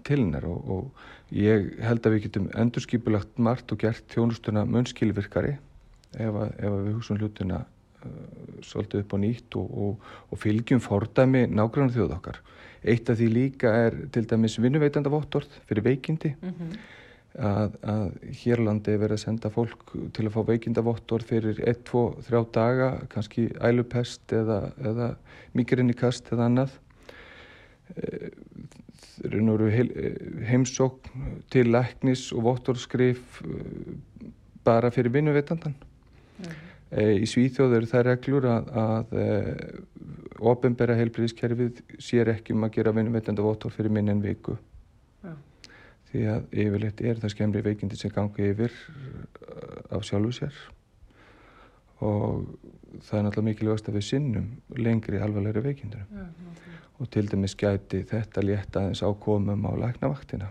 til 0.05 0.19
hennar 0.19 0.45
og, 0.51 0.71
og 0.75 1.35
ég 1.37 1.73
held 1.85 2.05
að 2.05 2.17
við 2.17 2.25
getum 2.27 2.53
endurskipulagt 2.59 3.41
margt 3.41 3.73
og 3.73 3.81
gert 3.81 4.05
þjónustuna 4.13 4.67
munnskilvirkari 4.69 5.57
ef, 5.57 6.29
að, 6.29 6.55
ef 6.59 6.71
að 6.71 6.81
við 6.85 6.95
hugsun 6.99 7.21
hlutina 7.23 7.63
uh, 7.65 8.15
svolítið 8.67 9.05
upp 9.07 9.17
á 9.17 9.19
nýtt 9.25 9.59
og, 9.61 9.75
og, 9.87 10.09
og 10.29 10.45
fylgjum 10.45 10.85
fordæmi 10.85 11.47
nágrann 11.49 11.93
þjóð 11.95 12.17
okkar 12.19 12.41
Eitt 12.85 13.11
af 13.13 13.19
því 13.21 13.29
líka 13.29 13.73
er 13.87 13.97
til 14.13 14.25
dæmis 14.29 14.57
vinnuveitanda 14.61 15.13
vottorð 15.13 15.51
fyrir 15.69 15.85
veikindi 15.85 16.35
mm 16.41 16.51
-hmm. 16.51 16.77
að, 17.39 17.75
að 17.83 18.07
Hérlandi 18.43 18.93
er 18.93 19.03
verið 19.03 19.13
að 19.19 19.25
senda 19.25 19.51
fólk 19.51 19.93
til 20.13 20.27
að 20.27 20.33
fá 20.33 20.47
veikinda 20.47 20.81
vottorð 20.81 21.25
fyrir 21.25 21.61
1, 21.69 21.85
2, 21.85 22.23
3 22.29 22.45
daga, 22.55 23.01
kannski 23.11 23.51
ælupest 23.61 24.33
eða, 24.33 24.73
eða 24.81 25.15
migrinnikast 25.53 26.33
eða 26.33 26.45
annað. 26.45 26.71
Það 29.21 29.35
eru 29.35 29.71
heimsókn 30.47 31.45
til 31.51 31.69
læknis 31.73 32.33
og 32.33 32.43
vottorðskrif 32.43 33.43
eh, 33.45 34.31
bara 34.65 34.91
fyrir 34.91 35.13
vinnuveitandan. 35.13 35.75
Mm 35.75 36.45
-hmm. 36.45 36.70
Í 36.91 37.27
Svíþjóð 37.31 37.77
eru 37.77 37.87
það 37.87 38.07
reglur 38.09 38.47
að, 38.51 38.71
að 38.81 39.13
eh, 39.23 39.75
ofinbæra 40.41 40.97
heilbríðiskerfið 40.99 41.85
sér 42.03 42.33
ekki 42.33 42.57
um 42.57 42.67
að 42.67 42.75
gera 42.79 42.95
vinnuveitenda 42.97 43.45
votor 43.45 43.71
fyrir 43.75 43.95
minn 43.95 44.11
en 44.11 44.23
viku. 44.25 44.57
Já. 45.23 45.35
því 46.11 46.27
að 46.33 46.59
yfirleitt 46.65 47.01
er 47.07 47.21
það 47.23 47.33
skemmri 47.37 47.63
veikindi 47.63 47.99
sem 48.01 48.11
gangi 48.11 48.49
yfir 48.51 48.73
uh, 48.73 49.97
af 49.97 50.07
sjálfu 50.09 50.33
sér. 50.41 50.57
Og 52.03 52.49
það 53.05 53.19
er 53.19 53.27
náttúrulega 53.27 53.49
mikilvægast 53.51 53.91
að 53.91 53.99
við 54.01 54.07
sinnum 54.09 54.49
lengri 54.81 55.21
alvarlegri 55.23 55.63
veikindunum. 55.69 56.09
Já, 56.11 56.81
og 57.01 57.11
til 57.15 57.29
dæmis 57.31 57.55
gæti 57.55 58.03
þetta 58.09 58.43
létta 58.43 58.83
aðeins 58.83 59.05
ákomum 59.07 59.69
á 59.69 59.73
læknavaktina. 59.85 60.51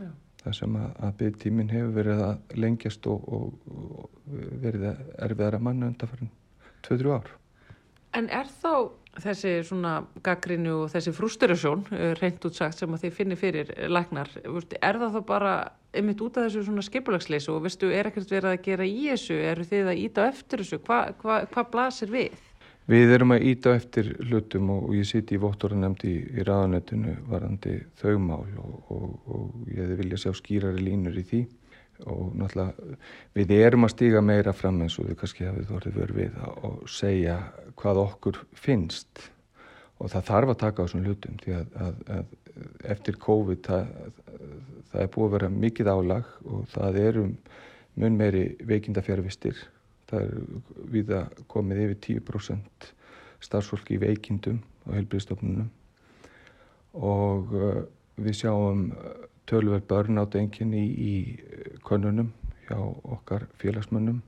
Já. 0.00 0.10
Það 0.44 0.56
sem 0.60 0.78
að, 0.78 0.88
að 1.06 1.16
byggtíminn 1.22 1.72
hefur 1.72 1.96
verið 1.98 2.22
að 2.28 2.56
lengjast 2.64 3.10
og, 3.10 3.28
og, 3.34 3.74
og 3.74 4.38
verið 4.62 4.88
erfiðara 5.26 5.60
manna 5.62 5.90
undan 5.90 6.10
farin 6.12 6.32
2-3 6.86 7.14
ár. 7.18 7.34
En 8.16 8.30
er 8.32 8.48
þá 8.48 8.72
þessi 9.18 9.52
svona 9.66 9.98
gaggrinu 10.24 10.84
og 10.84 10.92
þessi 10.92 11.12
frústurasjón 11.16 11.84
eh, 11.92 12.12
reynd 12.20 12.44
útsagt 12.46 12.78
sem 12.78 12.94
að 12.94 13.04
þið 13.04 13.16
finnir 13.16 13.40
fyrir 13.40 13.72
læknar, 13.90 14.30
er 14.44 15.00
það 15.02 15.18
þá 15.18 15.20
bara 15.28 15.54
ymitt 15.98 16.22
út 16.24 16.38
af 16.38 16.46
þessu 16.46 16.66
svona 16.68 16.84
skipulagsleysu 16.86 17.54
og 17.54 17.64
vistu, 17.66 17.90
er 17.92 18.10
ekkert 18.10 18.32
verið 18.32 18.52
að 18.52 18.62
gera 18.68 18.88
í 18.88 19.08
þessu? 19.10 19.38
Eru 19.50 19.66
þið 19.68 19.90
að 19.92 20.02
íta 20.04 20.28
eftir 20.30 20.62
þessu, 20.62 20.80
hvað 20.86 21.14
hva, 21.22 21.40
hva 21.52 21.66
blasir 21.72 22.12
við? 22.12 22.36
Við 22.88 23.10
erum 23.12 23.34
að 23.34 23.44
íta 23.50 23.74
eftir 23.76 24.14
hlutum 24.24 24.70
og, 24.72 24.92
ég 24.96 25.04
siti 25.04 25.36
í 25.36 25.40
vottorunemndi 25.42 26.08
í, 26.08 26.20
í 26.40 26.44
raðanettinu 26.46 27.18
varandi 27.28 27.74
þaumál 28.00 28.46
og, 28.62 28.78
og, 28.94 29.08
og 29.28 29.66
ég 29.68 29.82
hefði 29.82 29.98
vilja 29.98 30.20
sjá 30.22 30.32
skýrari 30.38 30.84
línur 30.86 31.18
í 31.20 31.24
því. 31.28 31.42
Og 32.08 32.32
náttúrulega 32.38 32.96
við 33.36 33.54
erum 33.58 33.84
að 33.84 33.92
stíga 33.92 34.22
meira 34.24 34.54
fram 34.56 34.80
eins 34.84 34.96
og 35.02 35.10
við 35.10 35.18
kannski 35.20 35.48
hafið 35.50 35.74
orðið 35.76 36.00
verið 36.00 36.20
við 36.22 36.40
og 36.48 36.80
segja 36.88 37.38
hvað 37.76 38.02
okkur 38.06 38.42
finnst. 38.56 39.24
Og 39.98 40.12
það 40.14 40.28
þarf 40.30 40.54
að 40.54 40.60
taka 40.62 40.80
á 40.80 40.84
þessum 40.86 41.08
hlutum 41.08 41.40
því 41.42 41.56
að, 41.58 41.78
að, 41.84 42.02
að 42.16 42.92
eftir 42.94 43.18
COVID 43.20 43.66
það, 43.68 43.88
það 44.92 45.02
er 45.02 45.10
búið 45.12 45.28
að 45.28 45.34
vera 45.36 45.56
mikið 45.58 45.90
álag 45.92 46.36
og 46.46 46.68
það 46.72 47.02
eru 47.02 47.26
mun 47.98 48.16
meiri 48.16 48.44
veikindafjárvistir 48.64 49.60
það 50.08 50.24
er 50.24 50.32
við 50.94 51.12
að 51.18 51.42
komið 51.52 51.84
yfir 51.84 52.00
10% 52.22 52.90
starfsfólki 53.44 53.96
í 53.96 54.02
veikindum 54.02 54.62
á 54.88 54.88
helbriðstofnunum 54.96 55.68
og 56.98 57.52
uh, 57.54 57.82
við 58.18 58.40
sjáum 58.40 58.88
tölver 59.48 59.84
börn 59.88 60.20
átt 60.20 60.36
enginn 60.38 60.74
í, 60.76 60.86
í 60.88 61.78
konunum 61.86 62.32
hjá 62.68 62.78
okkar 62.78 63.46
félagsmönnum. 63.60 64.20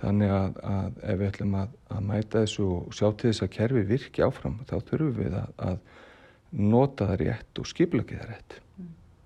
Þannig 0.00 0.32
að, 0.32 0.60
að 0.64 1.00
ef 1.12 1.18
við 1.20 1.26
ætlum 1.28 1.56
að, 1.60 1.72
að 1.92 2.04
mæta 2.08 2.44
þessu 2.44 2.66
og 2.76 2.94
sjá 2.96 3.08
til 3.10 3.30
þess 3.30 3.44
að 3.44 3.52
kerfi 3.56 3.82
virki 3.88 4.24
áfram 4.24 4.60
þá 4.68 4.76
þurfum 4.88 5.16
við 5.18 5.36
að, 5.40 5.50
að 5.66 6.60
nota 6.70 7.08
það 7.10 7.20
rétt 7.24 7.60
og 7.60 7.68
skipla 7.68 8.06
það 8.08 8.30
rétt. 8.30 8.56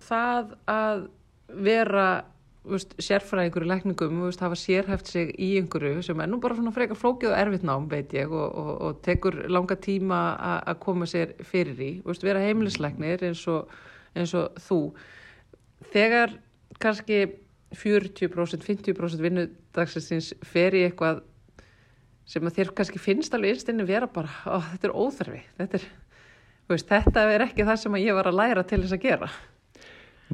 Það 0.04 0.56
að 0.72 1.04
vera 1.68 2.08
Veist, 2.64 2.94
sérfræðingur 2.96 3.66
í 3.66 3.68
lækningum 3.68 4.22
veist, 4.24 4.40
hafa 4.40 4.56
sérhæft 4.56 5.10
sig 5.12 5.34
í 5.36 5.50
einhverju 5.58 6.00
sem 6.06 6.20
er 6.24 6.30
nú 6.30 6.38
bara 6.40 6.56
svona 6.56 6.72
frekar 6.72 6.96
flókið 6.96 7.34
og 7.34 7.36
erfitt 7.36 7.66
nám 7.68 7.90
veit 7.90 8.14
ég 8.16 8.32
og, 8.32 8.46
og, 8.56 8.70
og 8.86 9.02
tekur 9.04 9.36
langa 9.52 9.76
tíma 9.76 10.20
að 10.64 10.78
koma 10.86 11.08
sér 11.10 11.34
fyrir 11.44 11.76
í. 11.76 11.90
Veist, 12.06 12.24
vera 12.24 12.40
heimilisleiknir 12.40 13.26
eins 13.28 13.44
og 13.52 13.68
eins 14.14 14.32
og 14.38 14.56
þú. 14.64 14.80
Þegar 15.92 16.38
kannski 16.80 17.20
40% 17.74 18.64
50% 18.64 19.22
vinnudagsins 19.22 20.32
fer 20.46 20.76
í 20.78 20.84
eitthvað 20.86 21.22
sem 22.28 22.44
að 22.46 22.58
þér 22.58 22.72
kannski 22.78 23.00
finnst 23.02 23.34
alveg 23.36 23.54
einstinni 23.54 23.86
vera 23.88 24.08
bara, 24.10 24.30
ó 24.48 24.56
þetta 24.72 24.88
er 24.88 24.94
óþarfi 24.96 25.40
þetta 25.58 25.80
er, 25.80 25.88
þetta 26.88 27.24
er 27.34 27.44
ekki 27.44 27.66
það 27.68 27.80
sem 27.82 27.98
ég 28.00 28.16
var 28.16 28.30
að 28.30 28.38
læra 28.40 28.64
til 28.64 28.80
þess 28.84 28.96
að 28.96 29.04
gera 29.04 29.28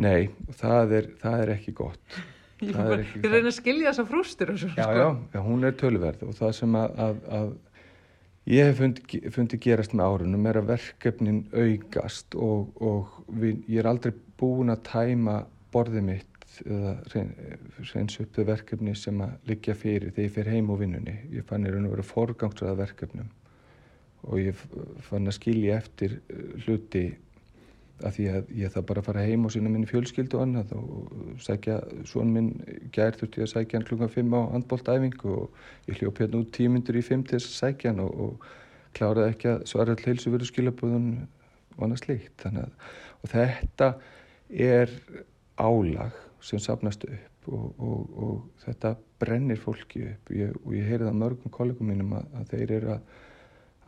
Nei, 0.00 0.30
það 0.61 0.94
er, 1.00 1.09
það 1.23 1.47
er 1.47 1.54
ekki 1.56 1.75
gott 1.80 2.20
Ég 2.61 2.76
reyna 3.25 3.49
að 3.49 3.56
skilja 3.56 3.88
þessa 3.88 4.04
frústur 4.09 4.52
Já, 4.52 4.61
sko. 4.61 4.76
já, 4.76 5.09
já, 5.32 5.40
hún 5.47 5.64
er 5.64 5.76
tölverð 5.80 6.26
og 6.28 6.37
það 6.37 6.54
sem 6.59 6.76
að, 6.76 6.99
að, 7.06 7.20
að 7.40 7.52
Ég 8.50 8.66
hef 8.66 8.80
fundið 8.80 9.26
fundi 9.35 9.59
gerast 9.61 9.92
með 9.94 10.09
árunum 10.11 10.47
er 10.49 10.59
að 10.59 10.70
verkefnin 10.73 11.42
aukast 11.52 12.35
og, 12.35 12.70
og 12.82 13.20
við, 13.37 13.61
ég 13.68 13.82
er 13.82 13.88
aldrei 13.90 14.14
búin 14.40 14.73
að 14.73 14.80
tæma 14.88 15.35
borðið 15.70 16.06
mitt 16.09 16.56
eða 16.64 16.94
reyns 17.92 18.16
upp 18.20 18.35
þau 18.35 18.47
verkefni 18.49 18.94
sem 18.99 19.20
að 19.23 19.37
liggja 19.52 19.76
fyrir 19.78 20.11
þegar 20.11 20.26
ég 20.26 20.35
fer 20.35 20.50
heim 20.50 20.73
úr 20.73 20.80
vinnunni. 20.80 21.14
Ég 21.37 21.47
fann 21.47 21.68
í 21.68 21.70
raun 21.70 21.87
og 21.87 21.94
veru 21.94 22.06
forgangsraða 22.09 22.80
verkefnum 22.80 23.28
og 24.26 24.40
ég 24.40 24.64
fann 25.06 25.30
að 25.30 25.37
skilja 25.38 25.78
eftir 25.80 26.18
eh, 26.18 26.42
hluti 26.64 27.04
að 28.04 28.16
því 28.16 28.28
að 28.35 28.52
ég 28.61 28.73
það 28.75 28.87
bara 28.90 29.02
að 29.02 29.09
fara 29.11 29.26
heim 29.26 29.45
og 29.47 29.52
sína 29.54 29.73
minni 29.73 29.88
fjölskyldu 29.90 30.38
og 30.38 30.47
annað 30.47 30.73
og 30.78 31.42
sækja, 31.45 31.80
svon 32.09 32.33
minn 32.35 32.50
gær 32.95 33.19
þurfti 33.19 33.45
að 33.45 33.52
sækja 33.52 33.78
hann 33.78 33.87
klukkan 33.88 34.14
5 34.14 34.37
á 34.37 34.40
handbóltæfingu 34.54 35.35
og 35.35 35.90
ég 35.90 36.00
hljóp 36.00 36.23
hérna 36.23 36.40
út 36.40 36.54
tímyndur 36.57 36.99
í 37.00 37.04
5 37.04 37.26
til 37.28 37.38
þess 37.38 37.50
að 37.50 37.61
sækja 37.61 37.92
hann 37.92 38.02
og, 38.07 38.25
og 38.25 38.49
kláraði 38.97 39.35
ekki 39.35 39.52
að 39.52 39.66
svara 39.71 39.95
all 39.97 40.07
heilsu 40.07 40.33
verið 40.33 40.50
skilabúðun 40.50 41.11
og 41.76 41.85
annað 41.87 42.02
slíkt. 42.04 42.37
Þannig 42.42 42.66
að 42.66 42.90
og 43.21 43.33
þetta 43.35 43.90
er 44.50 44.92
álag 45.61 46.16
sem 46.45 46.61
sapnast 46.62 47.04
upp 47.04 47.50
og, 47.52 47.66
og, 47.80 48.14
og 48.16 48.64
þetta 48.64 48.95
brennir 49.21 49.61
fólki 49.61 50.04
upp. 50.09 50.33
Ég, 50.37 50.54
og 50.64 50.76
ég 50.76 50.88
heyri 50.88 51.07
það 51.07 51.19
mörgum 51.21 51.54
kollegum 51.54 51.90
mínum 51.92 52.14
að, 52.16 52.30
að 52.40 52.54
þeir 52.54 52.75
eru 52.78 52.95
að, 52.97 53.19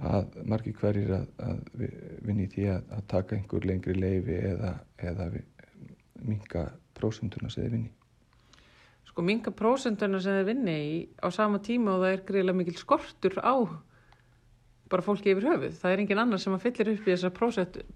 að 0.03 0.39
margir 0.49 0.77
hverjir 0.81 1.15
að, 1.17 1.27
að 1.47 1.87
vinni 2.27 2.47
í 2.49 2.53
því 2.53 2.69
að 2.75 3.03
taka 3.11 3.37
einhver 3.37 3.67
lengri 3.69 3.95
leifi 3.95 4.39
eða, 4.53 4.77
eða 4.99 5.31
minga 6.23 6.69
prósunduna 6.99 7.51
sem 7.51 7.67
þeir 7.67 7.77
vinni 7.77 7.93
Sko 9.13 9.21
minga 9.27 9.53
prósunduna 9.53 10.23
sem 10.25 10.39
þeir 10.39 10.47
vinni 10.49 10.75
í 10.89 10.93
á 11.21 11.29
sama 11.35 11.59
tíma 11.61 11.99
og 11.99 12.05
það 12.05 12.15
er 12.15 12.21
greiðilega 12.29 12.59
mikil 12.63 12.79
skortur 12.81 13.35
á 13.45 13.55
bara 14.93 15.05
fólki 15.05 15.33
yfir 15.33 15.49
höfuð. 15.49 15.75
Það 15.81 15.93
er 15.93 16.03
engin 16.03 16.21
annar 16.23 16.41
sem 16.41 16.55
að 16.57 16.65
fyllir 16.67 16.91
upp 16.93 17.07
í 17.07 17.13
þessa 17.15 17.31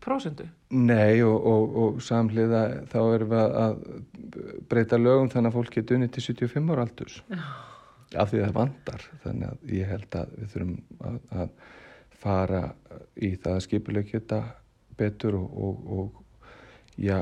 prósendu. 0.04 0.46
Nei 0.72 1.22
og, 1.25 1.36
og, 1.36 1.78
og 1.82 2.02
samhliða 2.04 2.62
þá 2.92 2.98
erum 3.02 3.32
við 3.32 3.56
að 3.62 3.80
breyta 4.70 5.00
lögum 5.00 5.32
þannig 5.32 5.52
að 5.52 5.58
fólki 5.58 5.82
er 5.82 5.88
dunni 5.90 6.10
til 6.12 6.25
75 6.25 6.72
ára 6.72 6.86
aldurs. 6.86 7.18
Já. 7.32 7.42
Af 8.22 8.30
því 8.30 8.42
það 8.44 8.54
vandar. 8.60 9.08
Þannig 9.25 9.50
að 9.50 9.75
ég 9.76 9.92
held 9.92 10.20
að 10.20 10.36
við 10.36 10.54
þurfum 10.54 10.76
að, 11.10 11.18
að 11.42 11.75
fara 12.26 12.62
í 13.16 13.33
það 13.40 13.52
að 13.54 13.64
skipulegja 13.66 14.21
þetta 14.21 14.40
betur 14.97 15.37
og, 15.38 15.90
og 15.97 16.23
já, 17.00 17.21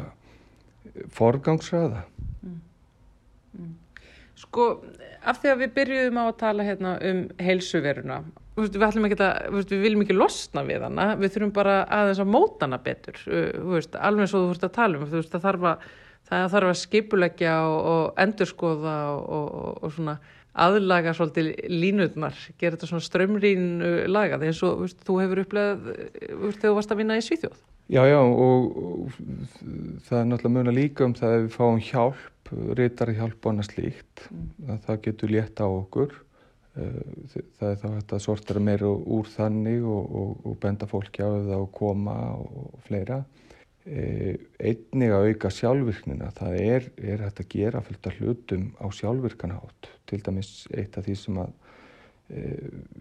forgangsraða. 1.14 2.04
Mm. 2.42 2.60
Mm. 3.58 3.74
Sko, 4.38 4.70
af 5.22 5.42
því 5.42 5.52
að 5.52 5.60
við 5.62 5.76
byrjuðum 5.76 6.22
á 6.22 6.24
að 6.24 6.40
tala 6.40 6.66
hérna 6.66 6.96
um 7.10 7.28
heilsuveruna 7.42 8.22
við 8.54 8.84
ætlum 8.86 9.08
ekki 9.08 9.18
að, 9.18 9.56
við 9.56 9.82
viljum 9.82 10.04
ekki 10.04 10.16
losna 10.16 10.62
við 10.66 10.84
hana, 10.86 11.08
við 11.18 11.34
þurfum 11.34 11.52
bara 11.56 11.76
aðeins 11.90 12.22
að 12.22 12.30
móta 12.30 12.68
hana 12.68 12.78
betur, 12.82 13.18
veist, 13.72 13.96
alveg 13.98 14.30
svo 14.30 14.44
þú 14.44 14.50
fórst 14.52 14.66
að 14.68 14.74
tala 14.76 15.00
um, 15.00 15.06
þú 15.10 15.18
veist, 15.18 15.32
það 15.32 15.46
þarf 15.48 15.68
að 15.72 15.88
þarf 16.54 16.70
að 16.70 16.78
skipulegja 16.80 17.54
og, 17.68 17.78
og 17.90 18.22
endurskoða 18.22 18.94
og, 19.12 19.24
og, 19.36 19.82
og 19.84 19.96
svona 19.96 20.14
aðlaga 20.54 21.14
svolítið 21.16 21.50
línutnar 21.70 22.36
gera 22.60 22.76
þetta 22.76 22.90
svona 22.90 23.06
strömrín 23.06 23.68
laga 24.10 24.38
þegar 24.38 24.58
svo, 24.58 24.74
veist, 24.84 25.00
þú 25.06 25.20
hefur 25.22 25.42
upplegað 25.42 25.88
þegar 25.90 26.60
þú 26.62 26.74
varst 26.78 26.94
að 26.94 27.00
vinna 27.02 27.18
í 27.18 27.24
Svíþjóð. 27.26 27.56
Já, 27.92 28.00
já, 28.08 28.16
og 28.16 29.16
það 30.06 30.20
er 30.20 30.28
náttúrulega 30.30 30.54
mjög 30.54 30.76
líka 30.78 31.04
um 31.04 31.16
það 31.18 31.34
að 31.34 31.42
við 31.42 31.50
fáum 31.58 31.80
hjálp, 31.84 32.52
reytari 32.78 33.16
hjálp 33.18 33.40
og 33.42 33.50
annað 33.50 33.68
slíkt, 33.72 34.22
mm. 34.30 34.78
það 34.86 35.02
getur 35.04 35.34
létt 35.34 35.60
á 35.60 35.66
okkur. 35.68 36.14
Eh, 36.74 37.36
það 37.60 37.68
er 37.68 37.76
þá 37.78 37.86
hægt 37.92 38.14
að 38.16 38.22
sortera 38.24 38.62
meira 38.62 38.88
úr 38.88 39.28
þannig 39.30 39.84
og, 39.86 40.16
og, 40.20 40.30
og 40.48 40.56
benda 40.62 40.88
fólki 40.90 41.22
á 41.22 41.30
það 41.30 41.60
og 41.60 41.68
koma 41.76 42.16
og 42.40 42.80
fleira. 42.88 43.20
eh, 43.20 43.43
einnig 43.84 45.12
að 45.12 45.26
auka 45.28 45.50
sjálfvirknina. 45.52 46.30
Það 46.38 46.54
er, 46.62 46.86
er 46.96 47.24
hægt 47.26 47.42
að 47.42 47.50
gera 47.52 47.82
fullt 47.84 48.08
af 48.08 48.16
hlutum 48.20 48.70
á 48.80 48.86
sjálfvirkanahátt 48.96 49.90
til 50.08 50.22
dæmis 50.24 50.52
eitt 50.72 50.96
af 50.96 51.04
því 51.04 51.16
sem 51.20 51.40
að 51.42 51.52
e, 52.32 52.44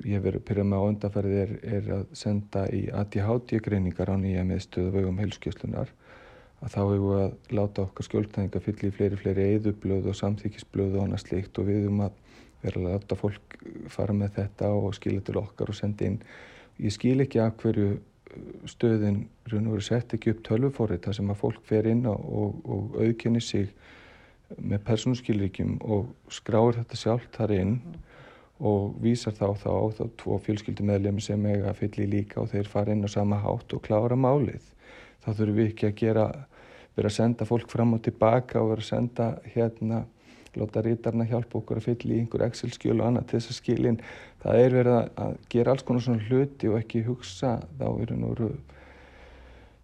ég 0.04 0.18
hef 0.18 0.26
verið 0.26 0.46
pyrjað 0.50 0.70
með 0.72 0.84
á 0.84 0.88
undanferðið 0.90 1.40
er, 1.46 1.56
er 1.78 1.90
að 2.00 2.06
senda 2.20 2.66
í 2.76 2.84
ADHD 2.92 3.56
greiningar 3.64 4.12
á 4.12 4.16
nýja 4.20 4.44
meðstöðu 4.50 4.92
vögum 4.98 5.24
heilskjöslunar 5.24 5.96
að 6.64 6.76
þá 6.76 6.80
hefur 6.82 7.02
við 7.08 7.22
að 7.22 7.58
láta 7.60 7.88
okkar 7.88 8.08
skjöldtæðinga 8.10 8.64
fyll 8.68 8.80
í 8.84 8.94
fleiri 8.98 9.20
fleiri 9.20 9.50
eðublöð 9.56 10.12
og 10.12 10.20
samþykisblöð 10.20 10.98
og 10.98 11.06
annað 11.06 11.26
slikt 11.26 11.60
og 11.60 11.68
við 11.72 11.88
um 11.90 12.04
að 12.10 12.20
vera 12.64 12.80
að 12.80 12.90
láta 12.92 13.20
fólk 13.20 13.58
fara 13.92 14.16
með 14.16 14.38
þetta 14.38 14.72
og 14.76 14.96
skilja 14.96 15.24
til 15.28 15.40
okkar 15.40 15.72
og 15.72 15.80
senda 15.80 16.08
inn. 16.08 16.20
Ég 16.80 16.96
skil 16.96 17.20
ekki 17.24 17.42
af 17.44 17.58
hverju 17.60 17.98
stöðin 18.70 19.26
sett 19.84 20.14
ekki 20.16 20.34
upp 20.34 20.44
tölvufórið 20.48 21.04
þar 21.06 21.18
sem 21.18 21.34
að 21.34 21.42
fólk 21.42 21.66
fer 21.68 21.90
inn 21.90 22.06
og, 22.10 22.56
og, 22.66 22.96
auðkenni 23.00 23.42
sig 23.42 23.70
með 24.58 24.84
persónuskilríkjum 24.88 25.78
og 25.82 26.10
skráir 26.32 26.80
þetta 26.82 27.00
sjálf 27.00 27.28
þar 27.34 27.56
inn 27.56 27.76
mm. 27.80 28.00
og 28.70 28.96
vísar 29.02 29.34
þá 29.34 29.48
þá 29.64 29.70
á 29.74 29.84
þá 29.98 30.04
tvo 30.22 30.40
fjölskyldumedlemi 30.46 31.22
sem 31.22 31.46
eiga 31.46 31.72
að 31.72 31.80
fylli 31.82 32.10
líka 32.10 32.42
og 32.42 32.52
þeir 32.54 32.70
fara 32.70 32.94
inn 32.94 33.06
á 33.06 33.10
sama 33.10 33.40
hátt 33.42 33.74
og 33.74 33.84
klára 33.86 34.16
málið. 34.16 34.66
Þá 35.24 35.30
þurfum 35.34 35.60
við 35.60 35.70
ekki 35.72 35.90
að 35.90 36.00
gera, 36.04 36.28
vera 36.98 37.10
að 37.10 37.18
senda 37.18 37.48
fólk 37.50 37.72
fram 37.72 37.96
og 37.98 38.04
tilbaka 38.06 38.62
og 38.62 38.74
vera 38.76 38.86
að 38.86 38.92
senda 38.92 39.30
hérna 39.56 40.04
láta 40.60 40.84
rítarna 40.86 41.26
hjálpa 41.26 41.60
okkur 41.60 41.80
að 41.80 41.88
fylla 41.88 42.14
í 42.14 42.20
einhver 42.22 42.46
Excel-skjöl 42.48 43.00
og 43.00 43.08
annað 43.08 43.30
til 43.30 43.40
þess 43.40 43.52
að 43.54 43.58
skilin 43.58 44.00
það 44.44 44.60
er 44.60 44.78
verið 44.78 45.00
að 45.00 45.34
gera 45.54 45.74
alls 45.74 45.86
konar 45.88 46.06
svona 46.06 46.28
hluti 46.28 46.70
og 46.70 46.78
ekki 46.82 47.04
hugsa 47.08 47.56
þá 47.80 47.88
eru 47.90 48.20
núru 48.20 48.52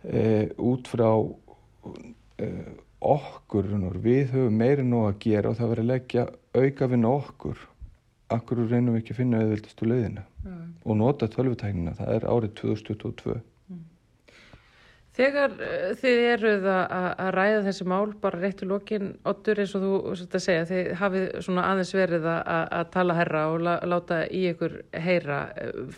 e, 0.03 0.23
út 0.57 0.89
frá 0.91 1.09
e, 2.39 2.49
okkur 2.99 3.69
núru. 3.71 4.01
við 4.03 4.33
höfum 4.35 4.59
meiri 4.59 4.85
nú 4.85 5.05
að 5.07 5.19
gera 5.25 5.51
og 5.51 5.59
það 5.59 5.73
verið 5.73 5.85
að 5.85 5.91
leggja 5.93 6.25
auka 6.59 6.89
vinna 6.91 7.13
okkur 7.15 7.67
akkur 8.29 8.65
reynum 8.69 8.93
við 8.93 9.01
ekki 9.01 9.15
að 9.15 9.21
finna 9.23 9.43
auðvildastu 9.43 9.87
leiðina 9.87 10.25
mm. 10.43 10.65
og 10.85 10.99
nota 10.99 11.29
tölvutæknina 11.31 11.95
það 11.97 12.11
er 12.17 12.27
árið 12.29 12.53
2022 12.59 13.39
Þegar 15.19 15.55
uh, 15.59 15.89
þið 15.99 16.19
eruð 16.29 16.67
að, 16.71 17.07
að 17.19 17.29
ræða 17.35 17.63
þessi 17.65 17.87
mál 17.91 18.13
bara 18.21 18.39
réttu 18.39 18.67
lokin, 18.69 19.09
Ottur 19.27 19.59
eins 19.59 19.73
og 19.75 19.83
þú 19.83 19.89
svolítið 20.05 20.37
að 20.39 20.43
segja, 20.45 20.67
þið 20.69 20.91
hafið 21.01 21.25
svona 21.43 21.65
aðeins 21.67 21.91
verið 21.97 22.27
að, 22.31 22.61
að 22.77 22.85
tala 22.93 23.17
herra 23.17 23.41
og 23.51 23.57
la, 23.67 23.73
láta 23.91 24.21
í 24.31 24.45
ykkur 24.53 24.77
heyra. 25.03 25.41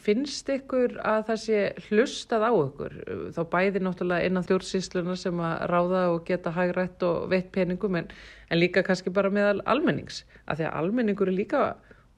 Finnst 0.07 0.49
ykkur 0.55 0.97
að 1.05 1.21
það 1.29 1.41
sé 1.43 1.61
hlustað 1.89 2.47
á 2.49 2.51
ykkur? 2.51 2.97
Þá 3.37 3.41
bæði 3.53 3.83
náttúrulega 3.85 4.31
innan 4.31 4.47
þjórnsýsluna 4.49 5.19
sem 5.21 5.45
að 5.45 5.55
ráða 5.69 6.03
og 6.15 6.25
geta 6.25 6.55
hagrætt 6.57 7.05
og 7.05 7.29
veitt 7.29 7.53
peningum 7.53 8.01
en, 8.01 8.09
en 8.49 8.61
líka 8.61 8.81
kannski 8.87 9.13
bara 9.13 9.29
meðal 9.33 9.61
almennings. 9.69 10.23
Af 10.49 10.57
því 10.57 10.71
að 10.71 10.77
almenningur 10.81 11.29
er 11.29 11.37
líka 11.37 11.65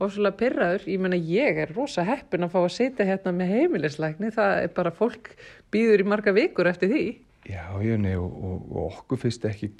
ofsvöldlega 0.03 0.39
pyrraður, 0.39 0.85
ég 0.89 1.01
menna 1.01 1.19
ég 1.19 1.59
er 1.63 1.73
rosa 1.75 2.03
heppin 2.07 2.45
að 2.45 2.55
fá 2.55 2.61
að 2.63 2.71
setja 2.75 3.07
hérna 3.07 3.33
með 3.35 3.51
heimilisleikni, 3.53 4.31
það 4.33 4.55
er 4.63 4.71
bara 4.75 4.93
fólk 4.95 5.29
býður 5.73 6.03
í 6.03 6.09
marga 6.13 6.33
vikur 6.35 6.69
eftir 6.69 6.91
því. 6.93 7.05
Já, 7.49 7.65
ég 7.83 7.99
nefn 7.99 8.21
og, 8.23 8.37
og, 8.47 8.69
og 8.71 8.99
okkur 9.01 9.19
finnst 9.25 9.43
ekki 9.49 9.73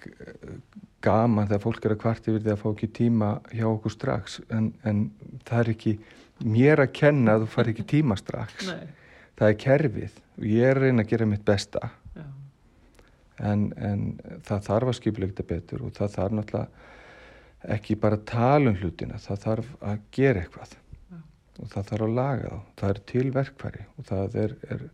gaman 1.03 1.47
þegar 1.47 1.63
fólk 1.63 1.85
er 1.85 1.95
að 1.95 2.01
kvart 2.01 2.27
yfir 2.27 2.43
því 2.43 2.51
að 2.51 2.59
fá 2.59 2.67
ekki 2.73 2.91
tíma 2.99 3.29
hjá 3.53 3.67
okkur 3.69 3.93
strax 3.93 4.41
en, 4.51 4.73
en 4.83 5.05
það 5.47 5.61
er 5.61 5.71
ekki 5.77 5.95
mér 6.43 6.83
að 6.83 6.93
kenna 6.99 7.37
að 7.37 7.45
þú 7.45 7.49
far 7.55 7.71
ekki 7.71 7.87
tíma 7.93 8.19
strax. 8.19 8.67
Nei. 8.67 8.87
Það 9.39 9.49
er 9.49 9.59
kerfið 9.63 10.17
og 10.37 10.47
ég 10.49 10.69
er 10.69 10.79
að 10.79 10.87
reyna 10.87 11.05
að 11.05 11.13
gera 11.13 11.29
mitt 11.29 11.45
besta 11.47 11.93
en, 13.41 13.69
en 13.77 14.03
það 14.45 14.65
þarf 14.67 14.91
að 14.91 14.97
skipleikta 14.99 15.45
betur 15.47 15.85
og 15.87 15.93
það 15.97 16.17
þarf 16.17 16.37
náttúrulega 16.37 17.73
ekki 17.73 17.95
bara 17.95 18.19
tala 18.27 18.73
um 18.73 18.79
hlutina, 18.79 19.19
það 19.23 19.43
þarf 19.45 19.69
að 19.87 20.01
gera 20.15 20.43
eitthvað 20.43 20.75
og 21.61 21.69
það 21.71 21.89
þarf 21.91 22.05
að 22.07 22.15
laga 22.17 22.49
þá, 22.49 22.59
það 22.79 22.89
er 22.89 23.01
tilverkfæri 23.11 23.85
og 23.87 24.07
það 24.09 24.37
er, 24.43 24.55
er 24.73 24.85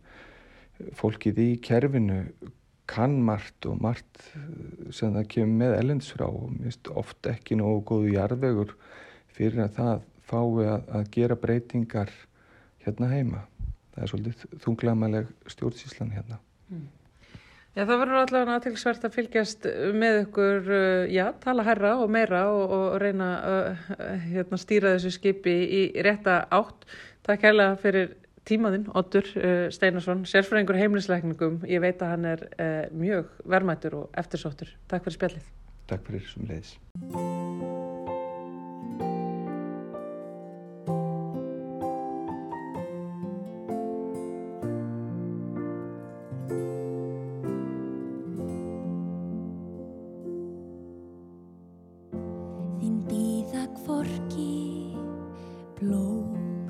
fólkið 0.96 1.42
í 1.44 1.50
kerfinu 1.64 2.22
kann 2.90 3.20
margt 3.22 3.66
og 3.70 3.78
margt 3.82 4.22
sem 4.94 5.12
það 5.14 5.28
kemur 5.30 5.58
með 5.62 5.76
ellensfrá 5.78 6.26
og 6.26 6.50
mist 6.56 6.90
ofta 6.90 7.34
ekki 7.36 7.58
nógu 7.60 7.84
góðu 7.92 8.14
jarðvegur 8.16 8.74
fyrir 9.30 9.66
að 9.66 9.76
það 9.78 10.06
fái 10.30 10.66
að, 10.66 10.88
að 10.98 11.10
gera 11.14 11.38
breytingar 11.38 12.14
hérna 12.84 13.10
heima. 13.10 13.44
Það 13.94 14.02
er 14.02 14.12
svolítið 14.12 14.62
þunglamaleg 14.64 15.30
stjórnsíslan 15.50 16.12
hérna. 16.14 16.40
Mm. 16.70 16.88
Já, 17.70 17.84
það 17.84 18.00
verður 18.00 18.18
allavega 18.18 18.54
aðtilsvært 18.58 19.04
að 19.06 19.12
fylgjast 19.14 19.66
með 19.94 20.16
ykkur, 20.24 20.70
uh, 20.74 21.04
já, 21.06 21.24
tala 21.42 21.64
herra 21.68 21.92
og 22.02 22.10
meira 22.10 22.40
og, 22.50 22.72
og 22.74 22.96
reyna 22.98 23.28
að 23.38 23.68
uh, 23.68 24.00
hérna, 24.32 24.58
stýra 24.58 24.96
þessu 24.96 25.12
skipi 25.14 25.54
í 25.78 25.82
rétta 26.02 26.40
átt. 26.50 26.88
Takk 27.26 27.46
hérlega 27.46 27.78
fyrir 27.78 28.16
tímaðinn, 28.48 28.88
Ottur 28.96 29.26
uh, 29.36 29.66
Steinarsson, 29.74 30.24
sérfræðingur 30.28 30.80
heimlisleikningum. 30.80 31.60
Ég 31.70 31.82
veit 31.84 32.02
að 32.02 32.14
hann 32.14 32.30
er 32.34 32.46
mjög 32.94 33.34
vermættur 33.44 34.02
og 34.02 34.20
eftirsóttur. 34.20 34.72
Takk 34.90 35.08
fyrir 35.08 35.18
spjallið. 35.18 35.52
Takk 35.90 36.06
fyrir 36.06 36.26
sem 36.30 36.48
leiðis. 36.48 36.76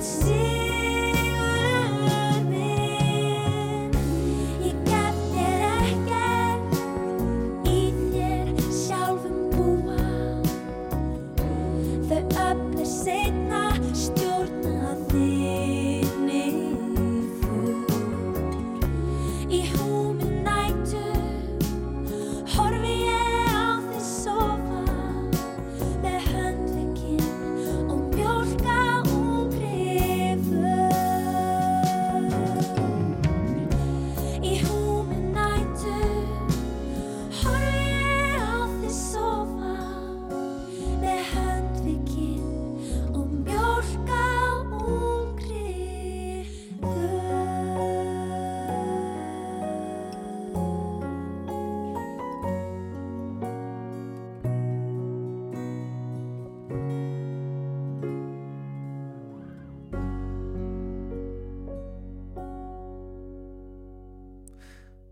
It's 0.00 0.39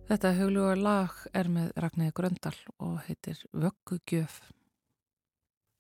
Þetta 0.09 0.31
hugluga 0.39 0.77
lag 0.81 1.17
er 1.37 1.51
með 1.53 1.75
Ragnæði 1.77 2.13
Gröndal 2.17 2.55
og 2.81 2.95
heitir 3.05 3.43
Vöggugjöf. 3.53 4.39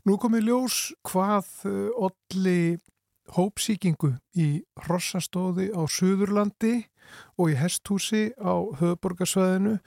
Nú 0.05 0.19
komið 0.21 0.51
ljós 0.51 0.77
hvað 1.09 1.49
olli 1.97 2.75
uh, 2.75 2.83
hópsíkingu 3.38 4.11
í 4.37 4.51
Rossastóði 4.85 5.71
á 5.73 5.81
Suðurlandi 5.88 6.75
og 7.41 7.55
í 7.55 7.57
Hesthúsi 7.57 8.27
á 8.37 8.53
höfuborgarsvæðinu. 8.83 9.79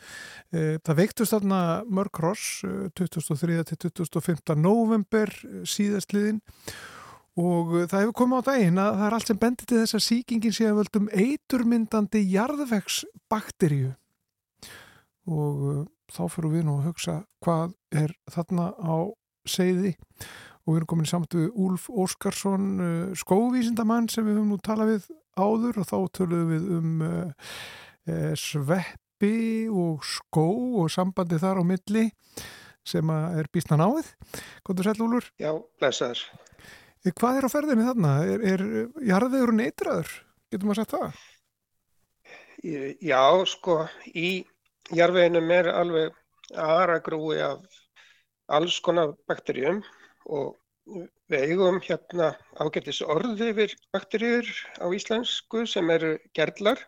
Uh, 0.50 0.82
það 0.82 1.00
veiktust 1.04 1.38
þarna 1.38 1.62
mörg 1.86 2.24
Ross 2.26 2.66
2003. 2.98 3.62
til 3.76 3.94
2015. 3.94 4.58
november 4.58 5.30
síðastliðin 5.70 6.42
og 7.38 7.78
það 7.86 8.08
hefur 8.08 8.20
komið 8.26 8.42
á 8.42 8.48
daginn 8.50 8.86
að 8.90 8.94
það 8.98 9.08
er 9.12 9.20
allt 9.20 9.30
sem 9.30 9.46
bendir 9.46 9.70
til 9.70 9.86
þess 9.86 10.02
að 10.02 10.08
síkingin 10.10 10.58
sé 10.58 10.66
að 10.66 10.82
völdum 10.82 11.12
eiturmyndandi 11.14 12.26
jarðvegsbakteríu 12.34 13.94
og 15.30 15.66
uh, 15.70 15.82
þá 16.12 16.24
fyrir 16.34 16.56
við 16.56 16.66
nú 16.68 16.78
að 16.80 16.88
hugsa 16.92 17.18
hvað 17.44 17.76
er 18.04 18.14
þarna 18.32 18.72
á 18.78 18.98
segði 19.48 19.96
og 20.62 20.74
við 20.74 20.80
erum 20.80 20.90
komin 20.94 21.10
samt 21.10 21.36
við 21.38 21.50
Úlf 21.62 21.88
Óskarsson 21.90 22.68
uh, 22.80 23.14
skóvísindamann 23.18 24.10
sem 24.12 24.26
við 24.28 24.40
höfum 24.40 24.56
nú 24.56 24.60
talað 24.64 24.96
við 24.96 25.08
áður 25.40 25.82
og 25.82 25.90
þá 25.90 25.98
töluðum 26.18 26.52
við 26.52 26.68
um 26.78 27.06
uh, 27.06 27.54
eh, 28.10 28.34
sveppi 28.38 29.70
og 29.70 30.06
skó 30.06 30.48
og 30.82 30.92
sambandi 30.92 31.40
þar 31.42 31.62
á 31.62 31.64
milli 31.66 32.10
sem 32.88 33.10
er 33.14 33.46
býstna 33.54 33.78
náið. 33.78 34.10
Góður 34.66 34.90
sæl 34.90 35.04
Úlur? 35.06 35.28
Já, 35.38 35.54
blessaður. 35.80 36.24
Hvað 37.06 37.38
er 37.38 37.46
á 37.46 37.50
ferðinni 37.54 37.86
þarna? 37.86 38.14
Er, 38.26 38.42
er 38.54 38.64
jarðvegur 39.06 39.54
neytraður? 39.58 40.10
Getur 40.52 40.70
maður 40.70 40.82
sagt 40.82 40.96
það? 40.98 41.22
Já, 42.62 43.22
sko, 43.50 43.78
í 44.14 44.44
jarðveginum 44.96 45.52
er 45.56 45.70
alveg 45.72 46.18
aðra 46.60 47.00
grúi 47.04 47.40
af 47.44 47.62
alls 48.52 48.80
konar 48.84 49.14
bakterjum 49.30 49.82
og 50.28 50.58
við 51.32 51.46
eigum 51.48 51.80
hérna 51.86 52.32
ágættis 52.60 53.02
orði 53.06 53.52
yfir 53.54 53.76
bakterjur 53.96 54.50
á 54.84 54.86
íslensku 54.92 55.66
sem 55.70 55.90
eru 55.94 56.18
gerlar. 56.36 56.82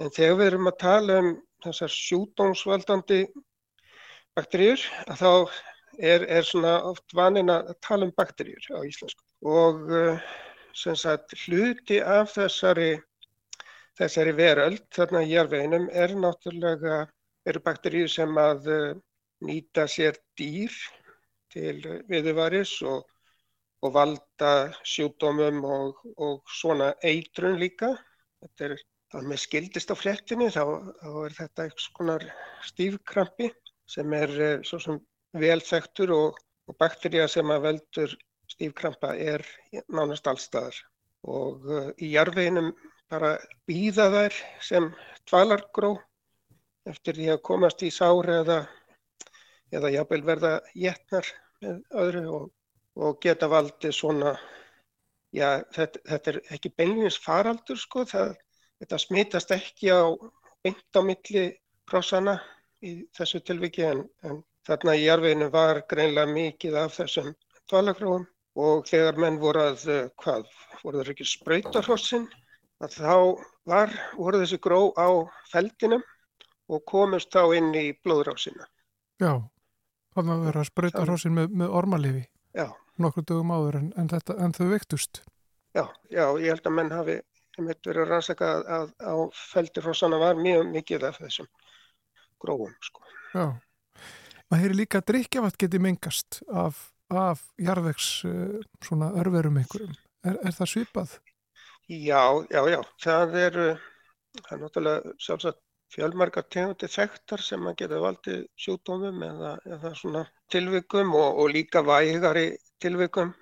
En 0.00 0.12
þegar 0.12 0.38
við 0.40 0.50
erum 0.50 0.70
að 0.70 0.80
tala 0.82 1.18
um 1.22 1.30
þessar 1.64 1.92
sjúdómsvaldandi 1.94 3.20
bakterjur 4.36 4.84
að 5.06 5.22
þá 5.22 5.32
er, 5.98 6.24
er 6.24 6.46
svona 6.46 6.76
oft 6.88 7.16
vanin 7.16 7.52
að 7.52 7.72
tala 7.84 8.08
um 8.08 8.14
bakterjur 8.16 8.68
á 8.76 8.80
íslensku. 8.84 9.24
Og 9.44 9.88
uh, 9.88 10.20
sem 10.76 10.96
sagt 10.96 11.34
hluti 11.46 12.00
af 12.04 12.34
þessari 12.36 12.92
þessari 14.00 14.32
veröld 14.36 14.84
þarna 14.96 15.24
í 15.26 15.32
jarveginum 15.34 15.88
er 15.92 16.14
náttúrulega 16.16 17.00
eru 17.52 17.62
bakterjur 17.64 18.10
sem 18.10 18.36
að 18.40 18.68
uh, 18.70 18.98
nýta 19.46 19.86
sér 19.90 20.18
dýr 20.38 20.74
til 21.50 21.80
viðvaris 22.10 22.76
og, 22.86 23.06
og 23.82 23.94
valda 23.94 24.52
sjúdómum 24.86 25.64
og, 25.64 26.02
og 26.20 26.54
svona 26.60 26.92
eitrun 27.06 27.58
líka. 27.60 27.94
Þetta 28.40 28.68
er 28.68 28.76
það 29.10 29.28
með 29.32 29.42
skildist 29.44 29.90
á 29.90 29.96
flettinni 29.98 30.50
þá, 30.54 30.62
þá 31.02 31.10
er 31.24 31.36
þetta 31.38 31.66
eitthvað 31.66 31.86
svona 31.86 32.18
stífkrampi 32.70 33.50
sem 33.90 34.16
er 34.20 34.36
uh, 34.38 34.54
svo 34.66 34.82
sem 34.84 35.00
velþektur 35.40 36.14
og, 36.14 36.38
og 36.70 36.78
bakterja 36.78 37.26
sem 37.30 37.50
að 37.50 37.66
veldur 37.68 38.16
stífkrampa 38.50 39.14
er 39.18 39.44
nánast 39.88 40.26
allstaðar 40.30 40.76
og 41.26 41.66
uh, 41.68 41.90
í 41.98 42.14
jarfiðinum 42.14 42.72
bara 43.10 43.34
býða 43.68 44.08
þær 44.14 44.38
sem 44.62 44.86
tvalargró 45.28 45.96
eftir 46.90 47.18
því 47.18 47.30
að 47.34 47.42
komast 47.48 47.84
í 47.86 47.90
sári 47.94 48.36
eða, 48.40 48.58
eða 49.72 49.92
jábel 49.94 50.20
verða 50.26 50.52
jætnar 50.74 51.30
með 51.62 51.80
öðru 52.04 52.24
og, 52.38 52.46
og 53.00 53.18
geta 53.24 53.48
valdi 53.50 53.92
svona, 53.94 54.34
já 55.36 55.62
þetta, 55.74 56.04
þetta 56.12 56.34
er 56.34 56.40
ekki 56.56 56.74
beinleins 56.76 57.18
faraldur 57.22 57.80
sko, 57.80 58.04
það, 58.08 58.36
þetta 58.82 59.02
smitast 59.04 59.56
ekki 59.56 59.92
á 59.94 60.02
beint 60.64 60.98
á 60.98 61.00
milli 61.04 61.48
krossana 61.88 62.38
í 62.84 63.00
þessu 63.16 63.42
tilviki 63.44 63.84
en, 63.86 64.06
en 64.24 64.40
Þarna 64.68 64.92
í 64.98 65.06
jarfiðinu 65.06 65.48
var 65.50 65.80
greinlega 65.88 66.30
mikið 66.30 66.74
af 66.82 66.92
þessum 66.98 67.30
dvalagróum 67.70 68.26
og 68.60 68.84
þegar 68.90 69.16
menn 69.22 69.38
voru 69.40 69.62
að, 69.70 69.84
eh, 69.94 70.08
hvað, 70.20 70.50
voru 70.82 71.00
það 71.00 71.12
ekki 71.14 71.26
spröytarhossin, 71.30 72.26
að 72.84 72.96
þá 72.98 73.14
var, 73.72 73.94
voru 74.18 74.42
þessi 74.42 74.58
gró 74.60 74.80
á 75.00 75.08
feldinum 75.52 76.04
og 76.70 76.84
komist 76.88 77.32
þá 77.34 77.56
inn 77.58 77.72
í 77.74 77.88
blóðrásina. 78.04 78.68
Já, 79.20 79.32
þannig 80.14 80.36
að 80.36 80.44
vera 80.48 80.68
spröytarhossin 80.68 81.34
með, 81.36 81.56
með 81.62 81.74
ormalifi. 81.80 82.26
Nokkur 83.00 83.24
dögum 83.24 83.52
áður 83.54 83.78
en, 83.80 83.90
en, 83.96 84.08
þetta, 84.10 84.36
en 84.44 84.54
þau 84.56 84.66
vektust. 84.74 85.22
Já, 85.76 85.86
já, 86.12 86.24
ég 86.42 86.50
held 86.52 86.66
að 86.68 86.76
menn 86.76 86.92
hafi 86.92 87.16
einmitt 87.56 87.86
verið 87.86 88.04
að 88.04 88.12
rannsaka 88.12 88.50
að, 88.50 88.62
að 88.76 88.90
á 89.00 89.14
feldirhossana 89.54 90.18
var 90.20 90.40
mjög 90.40 90.68
mikið 90.74 91.06
af 91.08 91.20
þessum 91.22 91.48
gróum, 92.42 92.74
sko. 92.84 93.04
Já. 93.32 93.46
Maður 94.50 94.62
heyri 94.64 94.78
líka 94.80 95.00
að 95.00 95.08
drikkjafatt 95.12 95.58
geti 95.62 95.80
mengast 95.82 96.40
af, 96.50 96.82
af 97.14 97.42
jarðvegs 97.60 98.10
uh, 98.28 98.60
svona 98.84 99.12
örverum 99.20 99.60
einhverjum. 99.62 99.96
Er, 100.26 100.36
er 100.44 100.56
það 100.56 100.72
svipað? 100.74 101.16
Já, 101.88 102.22
já, 102.52 102.60
já. 102.74 102.80
Það 103.02 103.36
er, 103.40 103.60
það 104.42 104.52
er 104.56 104.62
náttúrulega 104.64 105.14
sjálfsagt 105.22 105.62
fjölmargar 105.94 106.46
tegundi 106.54 106.90
þekktar 106.90 107.42
sem 107.44 107.66
að 107.66 107.78
geta 107.82 108.02
valdið 108.04 108.44
sjúkdómum 108.64 109.24
eða, 109.26 109.54
eða 109.76 109.94
svona 109.98 110.24
tilvikum 110.52 111.14
og, 111.18 111.40
og 111.42 111.50
líka 111.54 111.82
vægari 111.86 112.46
tilvikum 112.82 113.34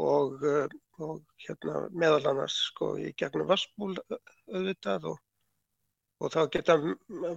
og, 0.00 0.46
og 1.00 1.18
hérna 1.46 1.86
meðal 1.90 2.30
annars 2.32 2.60
sko 2.70 2.94
í 3.00 3.10
gegnum 3.18 3.50
vassból 3.50 3.92
auðvitað 4.10 5.10
og, 5.12 5.20
og 6.20 6.32
þá 6.36 6.40
geta 6.54 6.78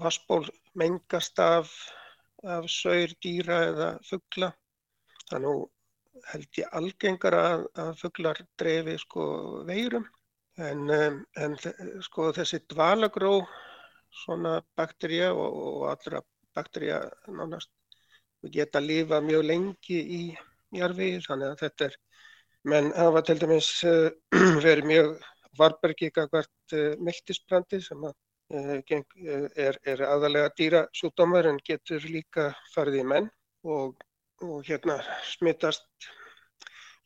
vassból 0.04 0.46
mengast 0.78 1.40
af 1.42 1.74
af 2.44 2.68
saur, 2.70 3.14
dýra 3.24 3.60
eða 3.70 3.90
fuggla. 4.08 4.52
Þannig 5.30 5.62
held 6.32 6.60
ég 6.60 6.76
algengar 6.80 7.36
að, 7.38 7.66
að 7.80 7.92
fugglar 8.02 8.40
drefi 8.60 8.96
sko 9.02 9.26
veirum 9.68 10.06
en, 10.62 10.92
en 10.92 11.56
sko 12.06 12.30
þessi 12.36 12.62
dvalagró 12.72 13.40
svona 14.24 14.58
bakterja 14.78 15.32
og, 15.34 15.60
og 15.68 15.86
allra 15.92 16.24
bakterja 16.56 17.02
nánast. 17.28 17.72
Geta 18.54 18.82
að 18.82 18.90
lifa 18.90 19.22
mjög 19.24 19.46
lengi 19.48 20.00
í 20.18 20.24
jarfi 20.76 21.14
þannig 21.24 21.54
að 21.54 21.62
þetta 21.64 21.88
er 21.90 22.00
menn 22.72 22.92
hafa 22.98 23.22
til 23.28 23.38
dæmis 23.40 23.70
uh, 23.88 24.10
verið 24.66 24.90
mjög 24.90 25.14
varbergið 25.60 26.20
hvert 26.20 26.76
uh, 26.76 26.94
miltisbrandi 27.00 27.80
sem 27.84 28.04
að 28.04 28.16
Eh, 28.54 28.84
eh, 28.86 29.46
er, 29.56 29.78
er 29.88 30.02
aðalega 30.06 30.50
dýrasjúdómar 30.60 31.48
en 31.50 31.56
getur 31.66 32.04
líka 32.06 32.52
farið 32.74 33.00
í 33.00 33.06
menn 33.10 33.30
og, 33.76 34.04
og 34.46 34.68
hérna 34.68 34.98
smittast 35.26 35.88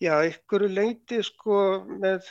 já, 0.04 0.12
ykkur 0.28 0.65
leiti 0.67 1.22
sko 1.24 1.60
með 1.88 2.28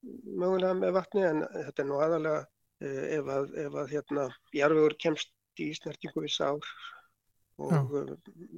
mögulega 0.00 0.78
með 0.78 0.96
vatni 0.96 1.26
en 1.26 1.42
þetta 1.50 1.84
er 1.84 1.88
nú 1.90 2.00
aðalega 2.00 2.40
eh, 2.40 2.48
ef 2.80 3.28
að, 3.36 3.52
ef 3.66 3.76
að 3.82 3.92
hérna 3.94 4.26
jarfiður 4.56 4.96
kemst 5.02 5.32
í 5.60 5.70
snertingu 5.76 6.24
við 6.24 6.34
sár 6.36 6.72
og 7.60 7.72
já. 7.74 7.80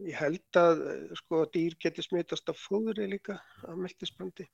ég 0.07 0.19
held 0.21 0.59
að 0.61 0.83
sko 1.19 1.45
dýr 1.55 1.75
getur 1.83 2.07
smittast 2.07 2.53
af 2.53 2.61
fóðri 2.63 3.09
líka 3.11 3.41
af 3.67 3.79
meldisbrandi 3.79 4.47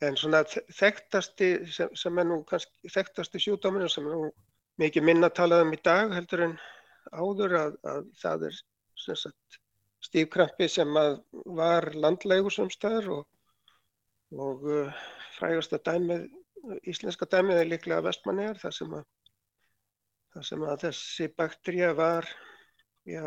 En 0.00 0.16
svona 0.16 0.40
þekktasti 0.48 1.48
sem, 1.68 1.90
sem 1.92 2.20
er 2.20 2.28
nú 2.28 2.40
kannski 2.48 2.88
þekktasti 2.92 3.40
sjúdóminu 3.44 3.88
sem 3.92 4.06
er 4.08 4.14
nú 4.16 4.28
mikið 4.80 5.04
minna 5.04 5.28
talað 5.36 5.66
um 5.66 5.74
í 5.76 5.80
dag 5.84 6.14
heldur 6.16 6.44
en 6.46 6.54
áður 7.12 7.56
að, 7.58 7.74
að 7.92 8.06
það 8.22 8.46
er 8.48 8.60
sagt, 8.96 9.58
stífkrampi 10.08 10.70
sem 10.72 10.96
var 11.60 11.90
landlægur 11.92 12.54
samstæður 12.54 13.10
og, 13.18 13.26
og 14.46 14.64
uh, 14.72 15.02
frægasta 15.36 15.80
dæmið, 15.84 16.24
íslenska 16.92 17.26
dæmið 17.30 17.62
er 17.62 17.68
líklega 17.70 18.04
vestmannegar 18.04 18.60
þar 18.62 18.76
sem 18.76 18.94
að, 18.98 19.04
þar 20.34 20.46
sem 20.48 20.64
að 20.72 20.84
þessi 20.84 21.28
bakterja 21.40 21.90
var 21.98 22.28
já, 23.08 23.24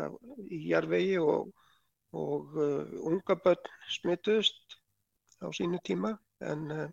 í 0.48 0.60
jarvegi 0.70 1.18
og, 1.22 1.50
og 2.14 2.58
uh, 2.58 2.94
unga 3.10 3.38
börn 3.44 3.72
smituðust 3.96 4.78
á 5.42 5.46
sínu 5.56 5.80
tíma. 5.86 6.14
En 6.44 6.68
uh, 6.70 6.86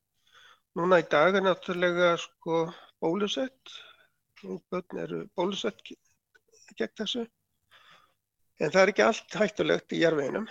núna 0.80 1.02
í 1.02 1.08
dag 1.12 1.38
er 1.38 1.46
náttúrulega 1.46 2.16
sko 2.22 2.66
bólusett. 3.02 3.78
Og 4.48 4.64
börn 4.74 5.04
eru 5.04 5.26
bólusett 5.38 5.94
gegn 6.78 6.98
þessu 6.98 7.28
en 8.60 8.74
það 8.74 8.82
er 8.82 8.92
ekki 8.92 9.06
allt 9.06 9.38
hættulegt 9.42 9.96
í 9.96 10.02
jærveginum 10.02 10.48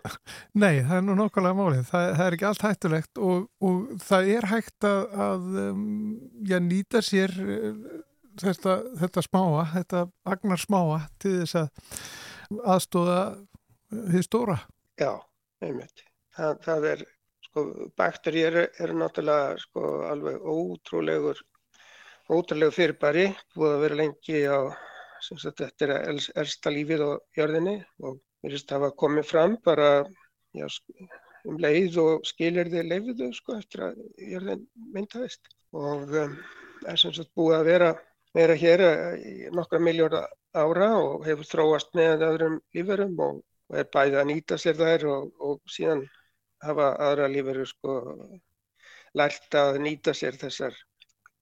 Nei, 0.62 0.82
það 0.86 0.94
er 0.96 1.04
nú 1.06 1.16
nokkulega 1.18 1.58
málið. 1.58 1.82
Það, 1.90 2.06
það 2.18 2.24
er 2.26 2.36
ekki 2.36 2.48
allt 2.50 2.66
hættulegt 2.66 3.22
og, 3.30 3.48
og 3.66 3.80
það 4.04 4.30
er 4.36 4.48
hægt 4.52 4.88
að, 4.88 5.02
að 5.26 5.60
um, 5.64 5.84
já, 6.46 6.56
nýta 6.64 7.02
sér 7.04 7.34
uh, 7.42 8.00
þetta, 8.40 8.76
þetta 9.02 9.24
smáa 9.26 9.64
þetta 9.74 10.04
agnar 10.34 10.62
smáa 10.62 11.00
til 11.22 11.36
þess 11.42 11.60
að 11.64 12.62
aðstóða 12.74 13.20
því 13.90 14.22
stóra. 14.26 14.58
Já, 15.00 15.12
einmitt. 15.64 16.04
Það, 16.36 16.60
það 16.64 16.86
er 16.92 17.06
sko, 17.46 17.64
bakterjur 17.98 18.58
eru 18.66 18.98
náttúrulega 18.98 19.56
sko, 19.62 19.86
alveg 20.10 20.44
ótrúlegur 20.46 21.40
ótrúlegur 22.30 22.74
fyrirbæri 22.74 23.26
búið 23.56 23.72
að 23.74 23.82
vera 23.84 23.98
lengi 23.98 24.42
á 24.46 24.58
sagt, 25.24 25.62
þetta 25.62 25.86
er 25.86 26.20
elsta 26.42 26.72
lífið 26.72 27.06
á 27.06 27.10
jörðinni 27.38 27.76
og 28.04 28.20
við 28.40 28.54
erum 28.54 28.66
að 28.66 28.76
hafa 28.76 28.90
komið 29.04 29.26
fram 29.28 29.56
bara 29.64 29.88
já, 30.56 30.66
um 31.48 31.58
leið 31.60 31.98
og 32.02 32.28
skilir 32.28 32.70
þið 32.72 32.92
leifiðu 32.92 33.32
sko, 33.36 33.58
eftir 33.60 33.88
að 33.90 34.04
jörðin 34.20 34.68
myndaðist. 34.94 35.52
Og 35.76 36.14
um, 36.18 36.38
er 36.88 36.98
sem 36.98 37.12
sagt 37.14 37.30
búið 37.38 37.58
að 37.60 37.68
vera 37.68 37.90
vera 38.36 38.54
hér 38.54 38.82
í 39.18 39.50
nokkra 39.54 39.80
miljóra 39.82 40.24
ára 40.54 40.90
og 40.98 41.24
hefur 41.26 41.46
þróast 41.46 41.94
með 41.98 42.24
öðrum 42.26 42.58
lífurum 42.74 43.16
og, 43.22 43.40
og 43.70 43.80
er 43.80 43.88
bæðið 43.90 44.20
að 44.20 44.30
nýta 44.30 44.58
sér 44.58 44.78
þær 44.78 45.06
og, 45.10 45.32
og 45.38 45.58
síðan 45.70 46.04
hafa 46.62 46.92
aðra 47.08 47.30
lífverður 47.32 47.70
sko 47.70 47.96
lært 49.18 49.58
að 49.58 49.80
nýta 49.82 50.14
sér 50.14 50.38
þessar, 50.38 50.76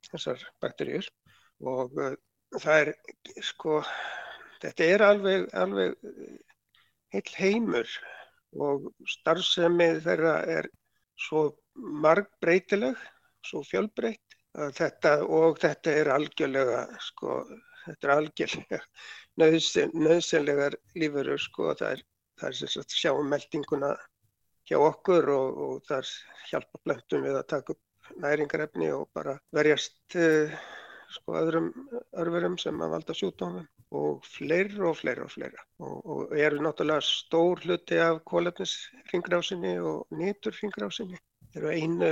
þessar 0.09 0.45
bakterjur 0.63 1.09
og 1.61 1.97
uh, 2.01 2.15
það 2.57 2.81
er 2.81 2.93
sko 3.45 3.83
þetta 4.63 4.89
er 4.95 5.05
alveg, 5.05 5.47
alveg 5.53 5.95
heil 7.15 7.35
heimur 7.39 7.93
og 8.59 8.89
starfsemið 9.19 10.03
þeirra 10.07 10.35
er 10.59 10.69
svo 11.19 11.45
margbreytileg, 11.77 12.99
svo 13.45 13.63
fjölbreytt 13.67 14.37
þetta, 14.75 15.19
og 15.25 15.59
þetta 15.63 15.95
er 16.01 16.11
algjörlega, 16.15 16.85
sko, 17.05 17.41
þetta 17.85 18.09
er 18.09 18.15
algjörlega 18.15 18.81
nöðsyn, 19.43 19.93
nöðsynlegar 19.95 20.79
lífurur, 20.99 21.41
sko, 21.43 21.75
það 21.79 21.99
er, 21.99 22.07
það 22.41 22.49
er 22.49 22.59
sem 22.61 22.73
sagt 22.75 22.97
sjáum 22.97 23.29
meldinguna 23.31 23.93
hjá 24.69 24.79
okkur 24.81 25.31
og, 25.33 25.61
og 25.67 25.85
þar 25.89 26.11
hjálpa 26.51 26.83
blöndum 26.85 27.25
við 27.25 27.39
að 27.39 27.47
taka 27.55 27.77
upp 27.77 28.13
næringarefni 28.25 28.91
og 28.97 29.09
bara 29.17 29.37
verjast 29.55 30.17
uh, 30.17 30.57
sko 31.15 31.37
öðrum 31.41 31.69
örverum 32.21 32.57
sem 32.61 32.81
að 32.85 32.95
valda 32.95 33.17
sjúkdómum 33.17 33.67
og 33.99 34.27
fleira 34.29 34.91
og 34.91 34.99
fleira 34.99 35.25
og 35.25 35.33
fleira 35.33 35.63
og, 35.81 35.97
og 36.05 36.35
eru 36.37 36.61
náttúrulega 36.65 37.05
stór 37.07 37.63
hluti 37.65 38.01
af 38.05 38.21
kólefnisringrásinni 38.29 39.79
og 39.81 40.19
nýturringrásinni 40.21 41.21
eru 41.57 41.73
einu, 41.73 42.11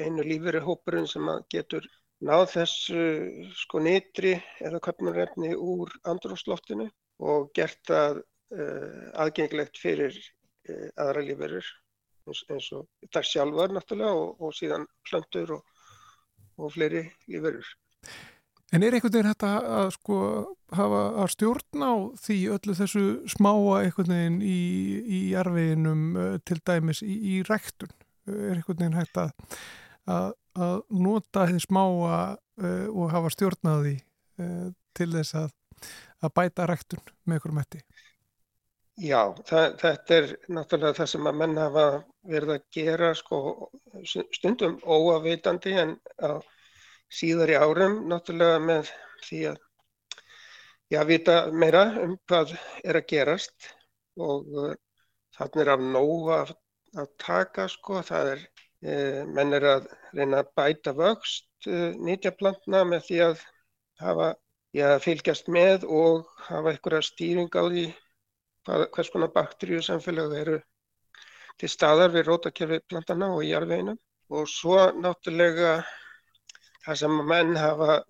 einu 0.00 0.24
líferi 0.24 0.62
hópurinn 0.64 1.08
sem 1.10 1.28
getur 1.52 1.84
náð 2.24 2.46
þessu 2.54 3.04
sko 3.62 3.82
nýtri 3.84 4.34
eða 4.64 4.80
köpnurrefni 4.86 5.52
úr 5.56 5.92
andrúsloftinu 6.12 6.88
og 7.20 7.50
gert 7.56 7.80
það 7.88 8.20
uh, 8.20 9.04
aðgengilegt 9.24 9.80
fyrir 9.80 10.16
uh, 10.16 10.88
aðra 11.00 11.24
líferir 11.28 11.68
eins, 12.26 12.42
eins 12.48 12.70
og 12.76 12.88
það 13.12 13.28
sjálfur 13.32 13.76
náttúrulega 13.76 14.16
og, 14.16 14.40
og 14.40 14.56
síðan 14.56 14.86
plöntur 15.08 15.56
og, 15.58 15.78
og 16.60 16.72
fleiri 16.74 17.04
líferir. 17.28 17.68
En 18.70 18.84
er 18.86 18.94
einhvern 18.94 19.16
veginn 19.16 19.32
þetta 19.32 19.52
að 19.80 19.88
sko 19.96 20.16
hafa 20.78 21.00
að 21.24 21.30
stjórna 21.32 21.86
á 21.90 21.96
því 22.22 22.36
öllu 22.54 22.74
þessu 22.78 23.04
smáa 23.32 23.80
einhvern 23.80 24.12
veginn 24.14 24.36
í, 24.46 24.58
í 25.02 25.18
jarfiðinum 25.32 26.04
uh, 26.14 26.36
til 26.46 26.60
dæmis 26.62 27.02
í, 27.02 27.16
í 27.32 27.40
ræktun? 27.48 27.90
Er 28.30 28.60
einhvern 28.60 28.78
veginn 28.78 28.98
hægt 29.00 29.18
að, 29.18 29.32
að, 30.06 30.28
að 30.54 30.76
nota 31.02 31.48
því 31.50 31.64
smáa 31.64 32.20
uh, 32.36 32.86
og 32.94 33.10
hafa 33.10 33.32
stjórnaði 33.34 33.96
uh, 34.38 34.70
til 34.94 35.10
þess 35.16 35.40
að, 35.42 35.50
að 36.22 36.34
bæta 36.38 36.68
ræktun 36.70 37.02
með 37.24 37.40
einhverjum 37.40 37.60
hætti? 37.64 37.82
Já, 39.00 39.20
það, 39.48 39.66
þetta 39.80 40.16
er 40.20 40.30
náttúrulega 40.52 40.98
það 41.00 41.12
sem 41.16 41.26
að 41.26 41.42
menn 41.42 41.58
hafa 41.58 41.84
verið 42.30 42.54
að 42.54 42.64
gera 42.76 43.12
sko, 43.18 43.42
stundum 44.06 44.78
óavitandi 44.84 45.74
en 45.80 45.94
á 46.20 46.38
síðar 47.10 47.52
í 47.52 47.58
árum 47.58 48.00
náttúrulega 48.10 48.60
með 48.62 48.92
því 49.26 49.40
að 49.50 49.58
já, 50.90 51.00
vita 51.06 51.36
meira 51.52 51.84
um 52.04 52.16
hvað 52.28 52.54
er 52.84 53.00
að 53.00 53.08
gerast. 53.12 53.70
Og 54.20 54.48
uh, 54.58 54.74
þannig 55.36 55.62
er 55.64 55.72
af 55.74 55.86
nóg 55.94 56.30
að, 56.34 56.52
að 56.98 57.08
taka 57.22 57.66
sko, 57.70 58.02
það 58.06 58.34
er, 58.34 58.44
eh, 58.84 59.22
menn 59.28 59.56
er 59.56 59.66
að 59.76 59.88
reyna 60.16 60.42
að 60.42 60.50
bæta 60.58 60.94
vöxt 60.98 61.70
eh, 61.70 61.94
nýtjaplantna 61.96 62.82
með 62.88 63.06
því 63.06 63.20
að 63.28 63.44
hafa, 64.02 64.28
já, 64.76 64.86
fylgjast 65.04 65.48
með 65.52 65.86
og 65.86 66.28
hafa 66.48 66.74
einhverja 66.74 67.06
stýring 67.06 67.52
á 67.56 67.62
því 67.62 67.86
hvað, 68.66 68.86
hvers 68.96 69.12
konar 69.14 69.32
bakteríu 69.34 69.80
samfélag 69.84 70.36
eru 70.42 70.58
til 71.60 71.70
staðar 71.70 72.12
við 72.14 72.28
rótakerfi 72.28 72.80
plantana 72.88 73.30
og 73.34 73.44
í 73.44 73.52
jarðveginu 73.52 73.96
og 74.36 74.48
svo 74.48 74.78
náttúrulega 74.96 75.80
það 76.84 76.98
sem 77.02 77.20
menn 77.28 77.54
hafa 77.58 78.00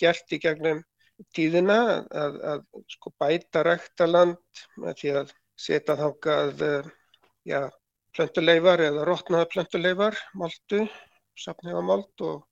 gert 0.00 0.32
í 0.34 0.38
gegnum 0.42 0.80
tíðina 1.36 1.78
að, 2.16 2.38
að 2.52 2.62
sko 2.94 3.12
bæta 3.20 3.64
ræktaland 3.66 4.62
með 4.80 4.96
því 5.00 5.12
að 5.20 5.34
setja 5.60 5.96
þákað 5.98 6.64
ja, 7.48 7.66
plöntuleifar 8.16 8.80
eða 8.86 9.04
rótnaða 9.08 9.50
plöntuleifar, 9.52 10.16
moldu, 10.34 10.86
sapni 11.36 11.76
á 11.76 11.80
mold 11.84 12.24
og, 12.24 12.46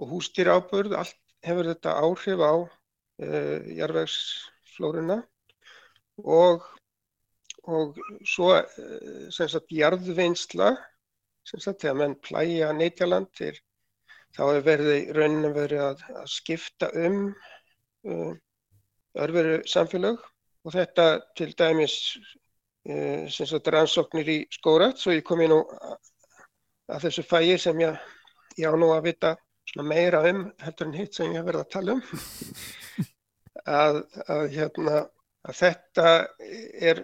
og 0.00 0.14
hústýra 0.14 0.56
áburð, 0.56 0.96
allt 0.96 1.18
hefur 1.44 1.68
þetta 1.68 1.98
áhrif 2.00 2.40
á 2.40 2.54
uh, 2.56 3.58
jarðvegsflórunna 3.76 5.20
og 6.24 6.64
og 7.66 7.96
svo 8.26 8.52
eh, 8.56 9.26
sem 9.34 9.48
sagt 9.50 9.72
jarðvinnsla 9.74 10.72
sem 11.46 11.62
sagt 11.62 11.82
þegar 11.82 11.98
menn 12.00 12.18
plæja 12.22 12.72
neitjaland 12.74 13.30
til 13.34 13.54
þá 14.36 14.42
hefur 14.44 14.64
verið 14.66 15.12
rauninu 15.16 15.52
verið 15.56 15.84
að, 15.90 16.02
að 16.22 16.26
skipta 16.30 16.90
um 17.06 17.20
uh, 18.06 18.32
örveru 19.24 19.60
samfélag 19.68 20.20
og 20.66 20.74
þetta 20.74 21.06
til 21.38 21.50
dæmis 21.56 21.96
uh, 22.16 23.26
sem 23.32 23.48
sagt 23.48 23.72
rannsóknir 23.72 24.30
í 24.32 24.38
skórat 24.58 25.00
svo 25.00 25.16
ég 25.16 25.24
kom 25.26 25.42
í 25.44 25.50
nú 25.50 25.62
að 26.86 27.08
þessu 27.08 27.26
fæi 27.26 27.56
sem 27.58 27.80
ég, 27.82 27.98
ég 28.60 28.70
á 28.70 28.74
nú 28.78 28.92
að 28.94 29.10
vita 29.10 29.36
meira 29.82 30.22
um 30.30 30.46
heldur 30.62 30.88
en 30.88 30.96
hitt 30.96 31.16
sem 31.16 31.34
ég 31.34 31.44
verði 31.44 31.64
að 31.64 31.72
tala 31.74 31.96
um 31.96 32.02
að, 33.82 34.00
að, 34.30 34.46
hérna, 34.54 35.02
að 35.48 35.58
þetta 35.58 36.08
er 36.92 37.02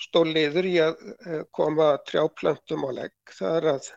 stórliður 0.00 0.68
í 0.68 0.76
að 0.82 1.02
eh, 1.26 1.42
koma 1.56 1.92
trjáplöntum 2.08 2.86
á 2.88 2.90
legg. 3.02 3.16
Það 3.36 3.56
er 3.58 3.68
að 3.74 3.90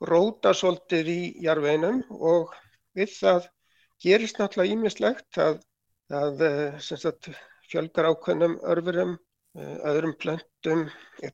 róta 0.00 0.52
svolítið 0.54 1.10
í 1.12 1.20
jarveinum 1.44 2.02
og 2.10 2.54
við 2.96 3.12
það 3.16 3.48
gerist 4.02 4.40
náttúrulega 4.40 4.76
ímislegt 4.76 5.40
að, 5.40 5.60
að 6.12 6.42
eh, 6.46 6.80
sagt, 6.84 7.30
fjölgar 7.70 8.10
ákveðnum 8.12 8.58
örfurum, 8.72 9.16
eh, 9.56 9.76
öðrum 9.90 10.16
plöntum. 10.20 10.86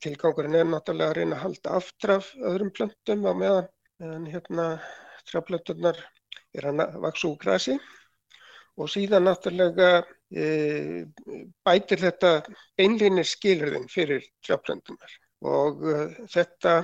Tilgangurinn 0.04 0.60
er 0.60 0.68
náttúrulega 0.70 1.10
að 1.10 1.18
reyna 1.18 1.38
að 1.38 1.44
halda 1.46 1.78
aftraf 1.80 2.32
öðrum 2.38 2.70
plöntum 2.76 3.26
á 3.26 3.32
meðan 3.34 3.70
en 4.02 4.26
hérna 4.26 4.66
trjáplöntunar 5.30 5.98
er 6.56 6.68
að 6.68 6.80
vaksa 7.02 7.28
úr 7.30 7.38
grasi 7.40 7.76
og 8.80 8.90
síðan 8.90 9.26
náttúrulega 9.28 9.90
e, 10.32 11.04
bætir 11.64 12.00
þetta 12.02 12.32
beinlýnir 12.78 13.28
skilurðin 13.28 13.88
fyrir 13.92 14.24
trjáplöndunar 14.44 15.16
og 15.52 15.84
e, 15.86 15.96
þetta 16.32 16.74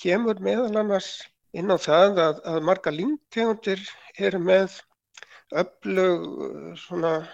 kemur 0.00 0.40
meðal 0.40 0.76
annars 0.80 1.10
inn 1.52 1.72
á 1.72 1.76
það 1.76 2.20
að, 2.22 2.40
að 2.48 2.64
marga 2.68 2.92
língtegundir 2.94 3.82
eru 4.18 4.40
með 4.40 4.78
öflug 5.62 6.78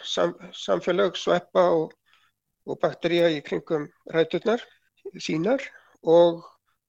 sam, 0.03 0.35
samfélag 0.53 1.16
sveppa 1.18 1.68
og, 1.77 1.92
og 2.67 2.81
bakteríja 2.83 3.31
í 3.31 3.42
kringum 3.46 3.87
ræturnar 4.15 4.65
sínar 5.23 5.63
og, 6.02 6.42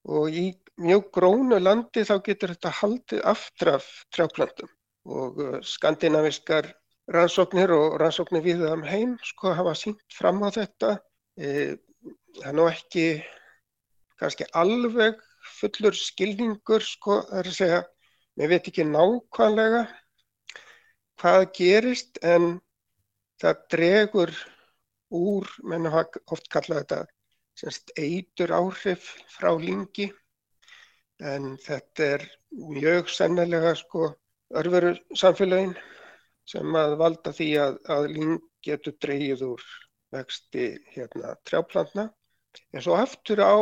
og 0.09 0.34
í 0.34 0.49
mjög 0.80 1.09
grónu 1.15 1.59
landi 1.61 2.05
þá 2.07 2.17
getur 2.26 2.53
þetta 2.55 2.76
haldið 2.82 3.24
aftraf 3.28 3.88
trjáplöndum 4.15 4.72
og 5.09 5.39
e, 5.43 5.49
skandinaviskar 5.65 6.70
rannsóknir 7.13 7.72
og 7.74 7.97
rannsóknir 8.01 8.43
við 8.45 8.65
um 8.70 8.84
heim 8.88 9.15
sko 9.26 9.53
hafa 9.57 9.74
sínt 9.78 10.01
fram 10.13 10.41
á 10.45 10.49
þetta. 10.53 10.97
E, 11.39 11.76
það 12.39 12.49
er 12.51 12.57
nú 12.57 12.67
ekki 12.70 13.05
kannski 14.20 14.47
alveg 14.57 15.20
fullur 15.57 15.97
skilningur 15.97 16.85
sko, 16.85 17.21
það 17.29 17.41
er 17.41 17.51
að 17.51 17.57
segja, 17.57 17.81
við 18.39 18.53
veit 18.53 18.69
ekki 18.71 18.85
nákvæmlega 18.87 19.83
hvað 21.19 21.45
gerist 21.57 22.19
en 22.23 22.49
það 23.41 23.63
dregur 23.73 24.33
úr, 25.15 25.49
menn 25.67 25.89
hafa 25.89 26.21
oft 26.31 26.47
kallað 26.53 26.83
þetta 26.83 26.99
semst 27.59 27.91
eitur 27.99 28.53
áhrif 28.55 29.09
frá 29.33 29.51
lingi 29.59 30.07
en 31.19 31.55
þetta 31.59 32.09
er 32.15 32.25
mjög 32.55 33.09
sennilega 33.11 33.73
sko 33.75 34.13
örveru 34.59 34.93
samfélagin 35.17 35.75
sem 36.49 36.77
að 36.79 36.95
valda 37.01 37.33
því 37.35 37.49
að, 37.61 37.75
að 37.91 38.07
lyng 38.15 38.39
getur 38.65 38.95
dreyið 39.03 39.43
úr 39.51 39.65
vexti 40.15 40.71
hérna, 40.95 41.35
trjáplantna. 41.45 42.07
En 42.73 42.81
svo 42.81 42.95
aftur 42.97 43.43
á 43.45 43.59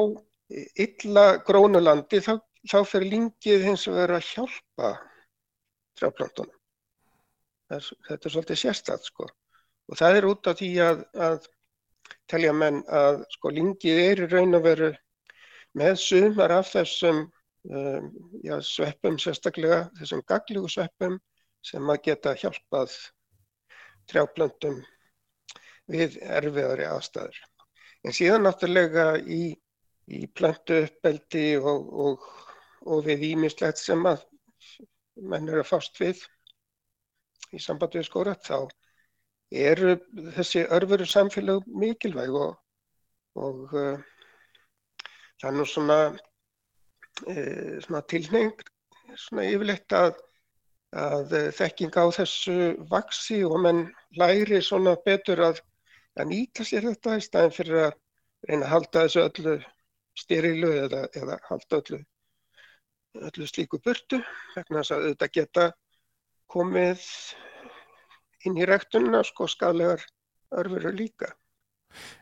illa 0.50 1.26
grónulandi 1.48 2.22
þá, 2.24 2.38
þá 2.70 2.78
fer 2.88 3.06
lyngið 3.08 3.66
hins 3.68 3.88
vegar 3.90 4.16
að 4.18 4.30
hjálpa 4.32 4.94
trjáplantunum. 6.00 6.54
Þetta 7.68 8.18
er 8.18 8.32
svolítið 8.32 8.62
sérstætt 8.62 9.10
sko. 9.10 9.28
Og 9.88 10.00
það 10.00 10.20
er 10.20 10.28
út 10.30 10.48
af 10.48 10.60
því 10.60 10.70
að, 10.84 11.04
að 11.28 11.48
telja 12.32 12.54
menn 12.56 12.80
að 12.88 13.24
sko 13.34 13.52
lyngið 13.56 14.02
er 14.04 14.24
í 14.24 14.30
raun 14.32 14.56
og 14.56 14.64
veru 14.68 14.92
með 15.78 16.00
sumar 16.02 16.54
af 16.56 16.72
þessum 16.72 17.26
um, 17.72 18.10
já, 18.44 18.56
sveppum 18.64 19.20
sérstaklega, 19.20 19.88
þessum 20.00 20.24
gaglígu 20.28 20.72
sveppum 20.72 21.20
sem 21.66 21.92
að 21.92 22.04
geta 22.08 22.36
hjálpað 22.40 22.96
trjáplöndum 24.08 24.80
við 25.92 26.18
erfiðari 26.24 26.88
aðstæður. 26.88 27.38
En 28.06 28.16
síðan 28.16 28.46
náttúrulega 28.48 29.08
í, 29.24 29.56
í 30.08 30.26
plöntu 30.40 30.82
uppbeldi 30.86 31.46
og, 31.60 31.88
og, 32.06 32.28
og 32.88 33.06
við 33.08 33.26
ímislegt 33.34 33.82
sem 33.82 34.06
að 34.08 34.24
menn 35.18 35.50
eru 35.50 35.64
að 35.64 35.72
fást 35.72 36.00
við 36.00 36.22
í 37.56 37.60
samband 37.64 37.96
við 37.98 38.08
skórat 38.08 38.46
þá 38.48 38.68
eru 39.68 39.98
þessi 40.36 40.66
örfuru 40.76 41.08
samfélag 41.08 41.68
mikilvæg 41.72 42.36
og, 42.36 42.56
og 43.40 43.76
uh, 43.76 44.00
það 45.40 45.50
er 45.50 45.58
nú 45.58 45.68
svona, 45.68 46.00
uh, 47.28 47.76
svona 47.84 48.04
tilneng 48.12 48.66
svona 49.16 49.48
yfirleitt 49.48 49.96
að, 49.96 50.18
að 50.96 51.38
þekking 51.58 51.96
á 51.96 52.06
þessu 52.20 52.58
vaksi 52.92 53.42
og 53.48 53.60
menn 53.64 53.88
læri 54.20 54.60
svona 54.64 54.98
betur 55.06 55.42
að, 55.50 55.64
að 56.20 56.32
nýta 56.34 56.68
sér 56.68 56.92
þetta 56.92 57.18
í 57.18 57.24
staðin 57.24 57.56
fyrir 57.56 57.82
að 57.88 57.98
reyna 58.48 58.68
að 58.68 58.74
halda 58.76 59.08
þessu 59.08 59.24
öllu 59.24 59.58
styrilu 60.18 60.72
eða, 60.86 61.06
eða 61.16 61.40
halda 61.48 61.82
öllu, 61.82 62.00
öllu 63.30 63.50
slíku 63.50 63.80
burtu 63.84 64.22
vegna 64.56 64.82
þess 64.82 64.96
að 64.96 65.10
þetta 65.10 65.30
geta 65.40 65.68
komið 66.52 67.04
inn 68.48 68.58
í 68.58 68.68
rektununa 68.70 69.24
sko 69.28 69.48
skalegar 69.52 70.04
örfuru 70.58 70.94
líka. 70.96 71.34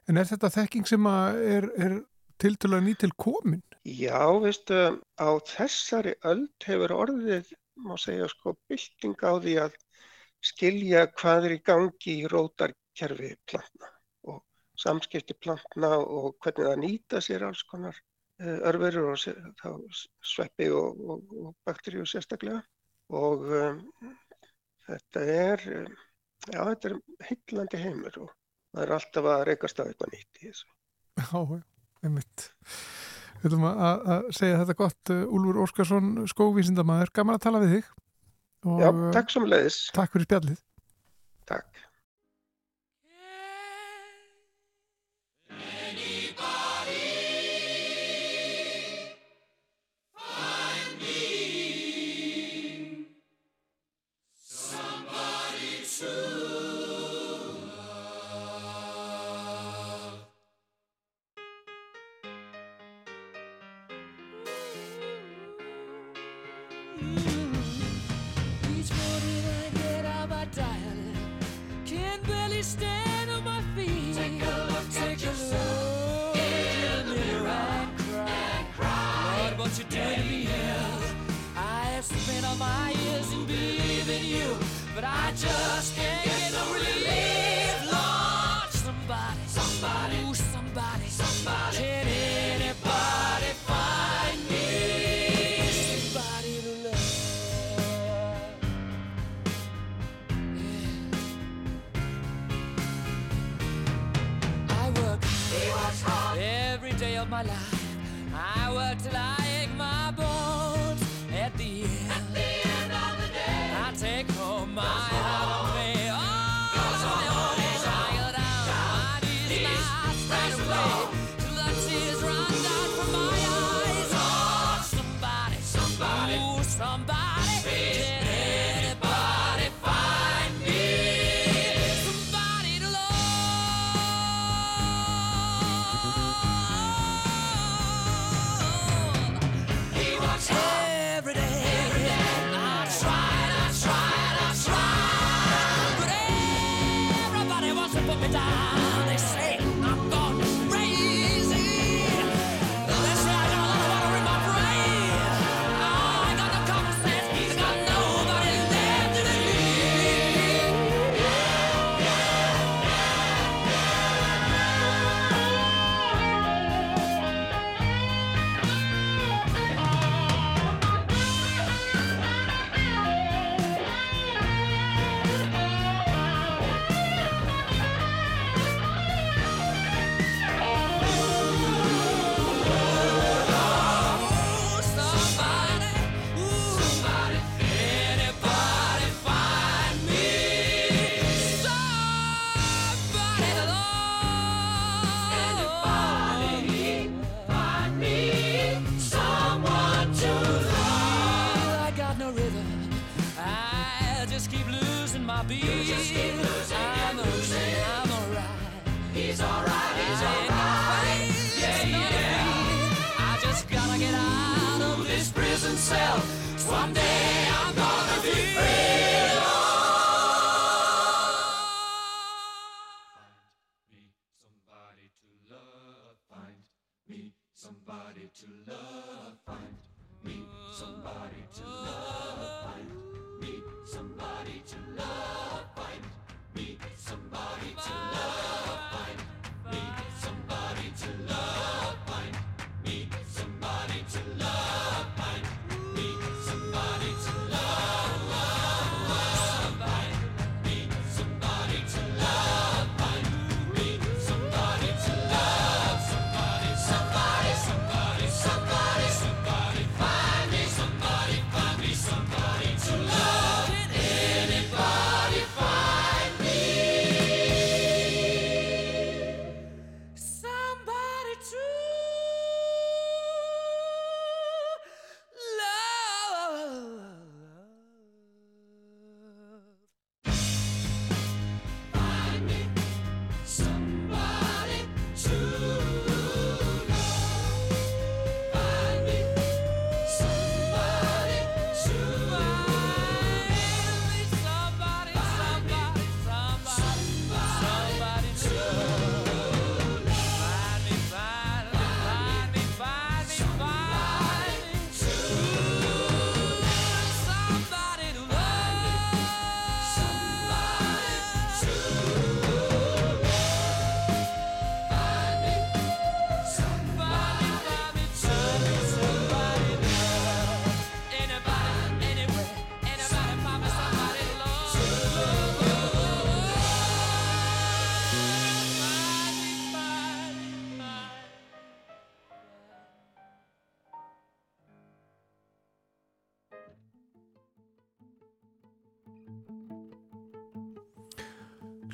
En 0.09 0.17
er 0.17 0.27
þetta 0.29 0.51
þekking 0.53 0.87
sem 0.89 1.07
er, 1.09 1.69
er 1.77 1.97
að 2.43 2.85
nýtil 2.85 3.11
komin? 3.17 3.63
Já, 3.85 4.27
veistu, 4.41 4.99
á 5.17 5.29
þessari 5.49 6.15
öld 6.25 6.67
hefur 6.67 6.93
orðið, 6.95 7.51
má 7.85 7.95
segja 8.01 8.27
sko, 8.31 8.55
bylting 8.69 9.17
á 9.21 9.33
því 9.41 9.57
að 9.65 9.75
skilja 10.45 11.07
hvað 11.17 11.49
er 11.49 11.57
í 11.57 11.59
gangi 11.65 12.15
í 12.21 12.29
rótarkerfi 12.31 13.35
plantna 13.49 13.94
samskipti 14.81 15.37
plantna 15.39 15.95
og 15.99 16.35
hvernig 16.43 16.67
það 16.69 16.81
nýta 16.83 17.21
sér 17.23 17.47
alls 17.47 17.63
konar 17.69 17.97
eh, 18.41 18.59
örfurur 18.69 19.13
og 19.13 19.19
þá 19.61 19.69
sveppi 20.25 20.69
og, 20.73 21.01
og, 21.01 21.35
og 21.41 21.53
bakteríu 21.67 22.07
sérstaklega 22.09 22.61
og 23.13 23.45
um, 23.53 23.81
þetta 24.87 25.25
er, 25.31 25.65
já, 26.49 26.59
þetta 26.59 26.89
er 26.91 26.97
heillandi 27.29 27.81
heimur 27.83 28.21
og 28.23 28.31
það 28.75 28.85
er 28.85 28.95
alltaf 28.97 29.29
að 29.31 29.43
reykast 29.51 29.81
á 29.81 29.83
eitthvað 29.85 30.15
nýtt 30.15 30.41
í 30.41 30.49
þessu. 30.49 30.71
Já, 31.21 31.61
einmitt. 32.05 32.47
Við 33.41 33.51
ætlum 33.51 33.67
að, 33.69 34.07
að 34.15 34.29
segja 34.33 34.61
þetta 34.63 34.77
gott, 34.79 35.13
Úlfur 35.37 35.61
Óskarsson, 35.61 36.13
skóvísindamæður, 36.31 37.11
gaman 37.15 37.37
að 37.37 37.45
tala 37.45 37.61
við 37.61 37.75
þig. 37.75 37.91
Og 38.65 38.81
já, 38.81 38.89
takk 39.13 39.33
sem 39.33 39.45
leiðis. 39.45 39.79
Takk 39.93 40.15
fyrir 40.15 40.25
spjallið. 40.25 40.61
Takk. 41.45 41.84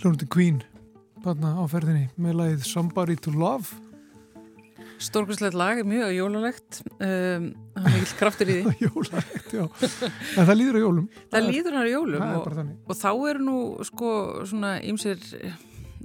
Hljónutin 0.01 0.29
Queen 0.33 0.55
Banna 1.21 1.51
áferðinni 1.61 2.07
með 2.17 2.37
lagið 2.39 2.63
Somebody 2.65 3.13
to 3.21 3.29
Love. 3.37 3.75
Stórkvæmslegt 5.01 5.53
lag, 5.57 5.81
mjög 5.85 6.15
jólulegt 6.15 6.79
um, 6.97 7.45
það 7.75 7.85
er 7.85 7.93
mikill 7.93 8.17
kraftur 8.17 8.49
í 8.49 8.55
því. 8.57 8.73
Jólulegt, 8.87 9.53
já. 9.53 9.63
En 9.69 10.49
það 10.49 10.57
líður 10.57 10.77
á 10.77 10.81
jólum. 10.81 11.05
Það 11.29 11.45
líður 11.51 11.77
hann 11.77 11.85
á 11.85 11.93
jólum 11.93 12.25
er 12.25 12.39
og, 12.39 12.71
og 12.89 12.97
þá 12.97 13.09
eru 13.11 13.45
nú 13.45 13.57
sko 13.91 14.13
svona 14.49 14.73
ýmsir 14.89 15.21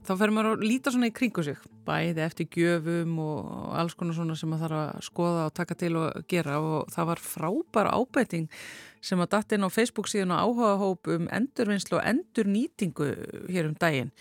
þá 0.06 0.12
fer 0.20 0.32
maður 0.34 0.58
að 0.58 0.66
líta 0.68 0.92
svona 0.92 1.08
í 1.08 1.14
kringu 1.16 1.44
sig. 1.48 1.64
Bæði 1.88 2.24
eftir 2.26 2.50
gjöfum 2.52 3.16
og 3.22 3.72
alls 3.80 3.96
konar 3.96 4.16
svona 4.18 4.36
sem 4.36 4.52
maður 4.52 4.76
þarf 4.76 4.82
að 4.82 5.06
skoða 5.08 5.46
og 5.48 5.56
taka 5.56 5.78
til 5.80 5.94
og 6.02 6.20
gera. 6.28 6.60
Og 6.60 6.92
það 6.92 7.10
var 7.14 7.24
frábæra 7.32 7.96
ábæting 7.96 8.50
sem 9.06 9.22
að 9.22 9.32
datt 9.36 9.54
inn 9.54 9.66
á 9.66 9.70
Facebook 9.70 10.10
síðan 10.10 10.34
á 10.34 10.42
áhuga 10.42 10.74
hóp 10.80 11.10
um 11.14 11.30
endurvinnslu 11.32 12.00
og 12.00 12.06
endurnýtingu 12.10 13.08
hér 13.52 13.70
um 13.70 13.76
daginn 13.78 14.12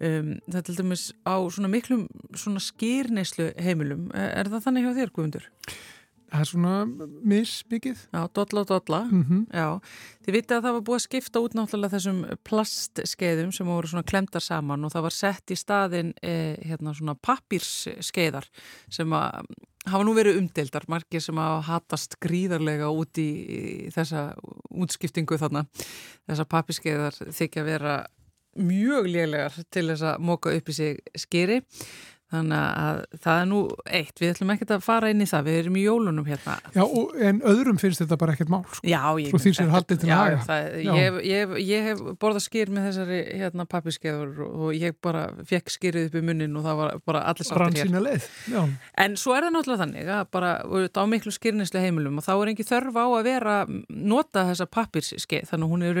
um, 0.00 0.32
það 0.46 0.60
er 0.60 0.66
til 0.68 0.78
dæmis 0.80 1.08
á 1.24 1.36
svona 1.48 1.72
miklum 1.72 2.06
svona 2.36 2.62
skýrneislu 2.62 3.52
heimilum 3.62 4.10
er 4.14 4.50
það 4.52 4.66
þannig 4.68 4.88
hjá 4.88 4.96
þér 5.00 5.14
Guðmundur? 5.16 5.48
Það 6.36 6.42
er 6.44 6.50
svona 6.50 6.72
misbyggið 7.32 8.00
Já, 8.12 8.20
dolla 8.36 8.64
dolla. 8.68 9.00
Mm 9.08 9.22
-hmm. 9.24 9.42
Já, 9.52 9.80
þið 10.24 10.36
vitið 10.36 10.56
að 10.56 10.64
það 10.66 10.74
var 10.76 10.82
búið 10.88 10.98
að 10.98 11.06
skipta 11.06 11.40
út 11.40 11.54
náttúrulega 11.54 11.94
þessum 11.96 12.18
plastskeiðum 12.44 13.52
sem 13.52 13.66
voru 13.66 13.88
svona 13.88 14.02
klemdar 14.10 14.42
saman 14.42 14.84
og 14.84 14.92
það 14.92 15.02
var 15.02 15.14
sett 15.14 15.50
í 15.50 15.56
staðin 15.56 16.12
eh, 16.22 16.56
hérna 16.60 16.94
svona 16.94 17.14
pappírskeiðar 17.14 18.46
sem 18.90 19.12
að 19.12 19.46
hafa 19.86 20.04
nú 20.04 20.14
verið 20.14 20.38
umdeildar, 20.40 20.84
margir 20.88 21.22
sem 21.22 21.38
að 21.38 21.62
hatast 21.62 22.18
gríðarlega 22.20 22.90
út 22.90 23.18
í, 23.18 23.88
þessa 23.94 24.34
útskiptingu 24.70 25.38
þarna. 25.38 25.66
Þessa 26.26 26.44
pappírskeiðar 26.44 27.14
þykja 27.32 27.62
að 27.62 27.70
vera 27.70 28.06
mjög 28.56 29.08
lélegar 29.12 29.56
til 29.70 29.86
þess 29.90 30.02
að 30.02 30.20
móka 30.24 30.52
upp 30.56 30.68
í 30.68 30.76
sig 30.76 31.00
skýri 31.16 31.60
Þannig 32.26 32.58
að 32.58 32.96
það 33.22 33.36
er 33.38 33.44
nú 33.46 33.58
eitt, 33.86 34.18
við 34.18 34.32
ætlum 34.32 34.50
ekkert 34.56 34.72
að 34.74 34.80
fara 34.82 35.10
inn 35.12 35.22
í 35.22 35.26
það, 35.30 35.44
við 35.46 35.58
erum 35.60 35.76
í 35.78 35.82
jólunum 35.84 36.26
hérna. 36.26 36.56
Já, 36.74 36.82
og, 36.82 37.12
en 37.22 37.38
öðrum 37.46 37.78
finnst 37.78 38.00
þetta 38.02 38.16
bara 38.18 38.34
ekkert 38.34 38.50
mál. 38.50 38.64
Sko. 38.66 38.82
Já, 38.82 39.02
ég... 39.22 39.28
Svo 39.30 39.38
því 39.44 39.52
sem 39.54 39.66
er 39.68 39.70
haldið 39.76 40.00
til. 40.02 40.08
Já, 40.10 40.18
ég, 40.26 40.40
ég, 40.82 41.18
ég, 41.30 41.54
ég 41.62 41.86
hef 41.90 42.02
borðað 42.18 42.42
skýr 42.48 42.72
með 42.74 42.88
þessari 42.88 43.20
hérna 43.30 43.62
pappiskeiður 43.70 44.42
og 44.48 44.74
ég 44.74 44.98
bara 45.06 45.22
fekk 45.46 45.70
skýrið 45.76 46.08
upp 46.10 46.16
í 46.18 46.24
munnin 46.26 46.58
og 46.58 46.66
það 46.66 46.76
var 46.80 46.88
bara 47.06 47.20
allir 47.30 47.46
sáttir 47.46 47.62
hér. 47.62 47.70
Rann 47.70 47.78
sína 47.92 48.02
leið, 48.02 48.26
já. 48.50 48.60
En 49.06 49.14
svo 49.20 49.30
er 49.36 49.46
það 49.46 49.54
náttúrulega 49.54 49.82
þannig 49.84 50.06
að 50.16 50.24
bara 50.34 50.50
á 50.66 51.04
miklu 51.06 51.30
skýrnislega 51.36 51.86
heimilum 51.86 52.18
og 52.18 52.26
þá 52.26 52.34
er 52.34 52.50
ekki 52.56 52.66
þörf 52.66 52.94
á 52.98 53.06
að 53.06 53.26
vera 53.30 53.54
nota 53.86 54.48
þessa 54.50 54.66
pappirskeið, 54.66 55.46
þannig 55.52 55.70
hún 55.70 55.86
er 55.86 55.94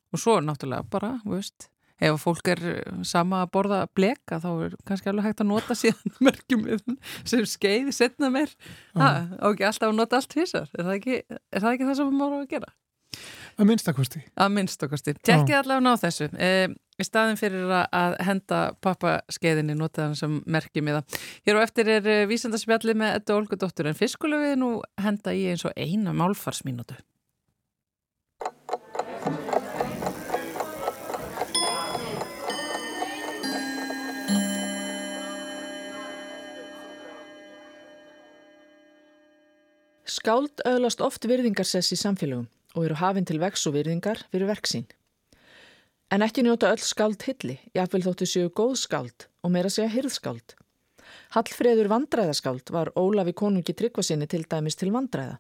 og 0.09 0.21
svo 0.21 0.39
náttúrulega 0.41 0.85
bara, 0.89 1.17
veist 1.25 1.69
ef 1.99 2.21
fólk 2.23 2.47
er 2.53 2.61
sama 3.07 3.43
að 3.43 3.53
borða 3.55 3.79
bleka 3.95 4.39
þá 4.39 4.49
er 4.65 4.75
kannski 4.87 5.11
alveg 5.11 5.29
hægt 5.29 5.43
að 5.43 5.49
nota 5.51 5.75
síðan 5.77 6.15
merkjum 6.25 6.67
sem 7.27 7.45
skeiði 7.47 7.95
setna 7.95 8.31
meir 8.33 8.53
það, 8.93 9.33
og 9.41 9.55
ekki 9.55 9.67
alltaf 9.69 9.89
að 9.89 9.97
nota 9.97 10.19
allt 10.19 10.35
físar 10.37 10.69
er 10.77 10.85
það 10.85 10.93
ekki, 10.99 11.17
er 11.27 11.65
það, 11.65 11.73
ekki 11.73 11.89
það 11.89 11.97
sem 11.99 12.13
maður 12.15 12.37
á 12.37 12.39
að 12.39 12.53
gera? 12.53 12.71
Að 13.59 13.67
minnstakosti. 13.67 14.21
Að 14.39 14.51
minnstakosti. 14.55 15.13
Tjekkið 15.19 15.55
allavega 15.57 15.83
ná 15.83 15.99
þessu. 15.99 16.27
E, 16.39 16.51
í 16.99 17.07
staðin 17.07 17.39
fyrir 17.39 17.71
að 17.71 18.17
henda 18.27 18.61
pappaskeiðinni 18.83 19.77
notaðan 19.79 20.17
sem 20.19 20.39
merkjum 20.45 20.91
í 20.91 20.97
það. 20.97 21.19
Hér 21.47 21.59
á 21.59 21.65
eftir 21.65 21.93
er 21.95 22.09
vísendarspjalli 22.29 22.97
með 22.99 23.19
Edda 23.21 23.37
Olgudóttur 23.39 23.89
en 23.89 23.97
fyrst 23.97 24.19
skulum 24.19 24.43
við 24.43 24.57
nú 24.59 24.73
henda 24.99 25.35
í 25.35 25.47
eins 25.53 25.65
og 25.67 25.75
eina 25.79 26.15
málfarsmínútu. 26.15 26.99
Skáld 40.09 40.61
öðlast 40.67 40.99
oft 41.05 41.23
virðingarsess 41.29 41.93
í 41.93 41.97
samfélögum 41.99 42.49
og 42.75 42.85
eru 42.85 42.97
hafinn 42.99 43.27
til 43.29 43.39
vex 43.41 43.63
og 43.69 43.77
virðingar 43.77 44.25
fyrir 44.33 44.49
verksín. 44.49 44.89
En 46.09 46.25
ekki 46.25 46.41
njóta 46.41 46.71
öll 46.73 46.81
skáld 46.81 47.21
hilli, 47.21 47.59
jáfnvel 47.77 48.01
þóttu 48.01 48.25
séu 48.25 48.49
góð 48.49 48.79
skáld 48.81 49.27
og 49.45 49.51
meira 49.53 49.69
segja 49.69 49.91
hirðskáld. 49.93 50.55
Hallfreður 51.35 51.89
vandræðaskáld 51.91 52.71
var 52.73 52.89
Ólafi 52.97 53.35
konungi 53.37 53.75
tryggvasinni 53.77 54.25
til 54.29 54.41
dæmis 54.49 54.77
til 54.79 54.89
vandræða, 54.95 55.35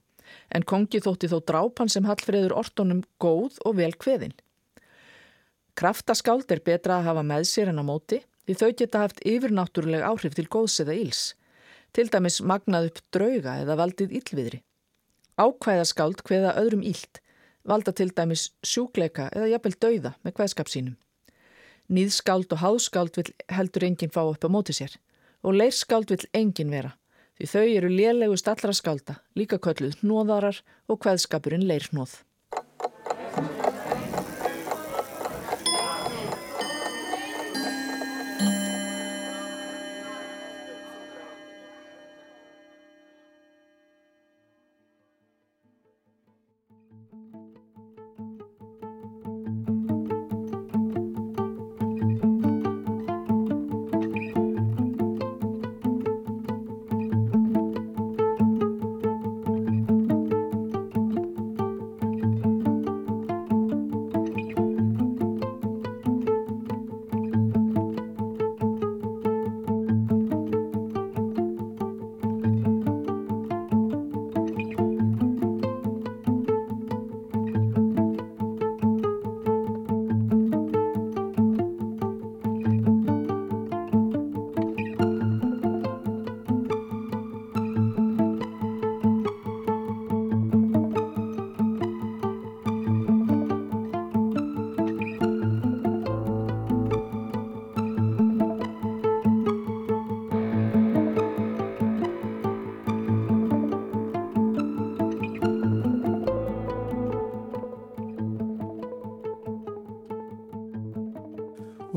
en 0.53 0.65
kongi 0.69 1.01
þótti 1.01 1.31
þó 1.31 1.39
drápan 1.49 1.89
sem 1.89 2.05
Hallfreður 2.05 2.53
ortonum 2.61 3.01
góð 3.17 3.57
og 3.65 3.79
vel 3.79 3.95
kveðin. 3.97 4.35
Kraftaskáld 5.73 6.53
er 6.53 6.61
betra 6.61 6.99
að 6.99 7.09
hafa 7.09 7.23
með 7.25 7.47
sér 7.49 7.71
en 7.73 7.81
á 7.81 7.85
móti 7.89 8.21
því 8.45 8.57
þau 8.61 8.69
geta 8.83 9.01
haft 9.07 9.25
yfirnáttúruleg 9.25 10.05
áhrif 10.05 10.37
til 10.37 10.45
góðs 10.53 10.77
eða 10.85 10.99
íls, 11.01 11.23
til 11.97 12.05
dæmis 12.13 12.43
magnað 12.45 12.91
upp 12.91 13.01
drauga 13.09 13.57
eða 13.63 13.79
valdið 13.81 14.13
íllviðri. 14.21 14.61
Ákvæðaskáld 15.41 16.21
hveða 16.29 16.53
öðrum 16.61 16.85
ílt, 16.85 17.23
valda 17.67 17.91
til 17.95 18.11
dæmis 18.15 18.49
sjúkleika 18.63 19.29
eða 19.35 19.51
jafnvel 19.53 19.75
dauða 19.79 20.13
með 20.23 20.35
hveðskap 20.39 20.71
sínum. 20.71 20.95
Nýðskáld 21.89 22.51
og 22.53 22.61
háðskáld 22.63 23.15
vil 23.17 23.29
heldur 23.49 23.85
enginn 23.87 24.13
fá 24.13 24.21
upp 24.23 24.45
á 24.45 24.49
móti 24.49 24.75
sér 24.77 24.95
og 25.41 25.55
leirskáld 25.57 26.11
vil 26.13 26.25
enginn 26.33 26.73
vera 26.73 26.95
því 27.39 27.47
þau 27.47 27.67
eru 27.71 27.89
lélegust 27.89 28.49
allra 28.51 28.73
skálda, 28.75 29.15
líka 29.35 29.57
kölluð 29.63 30.01
hnóðarar 30.01 30.59
og 30.91 30.99
hveðskapurinn 30.99 31.63
leirsnóð. 31.69 32.19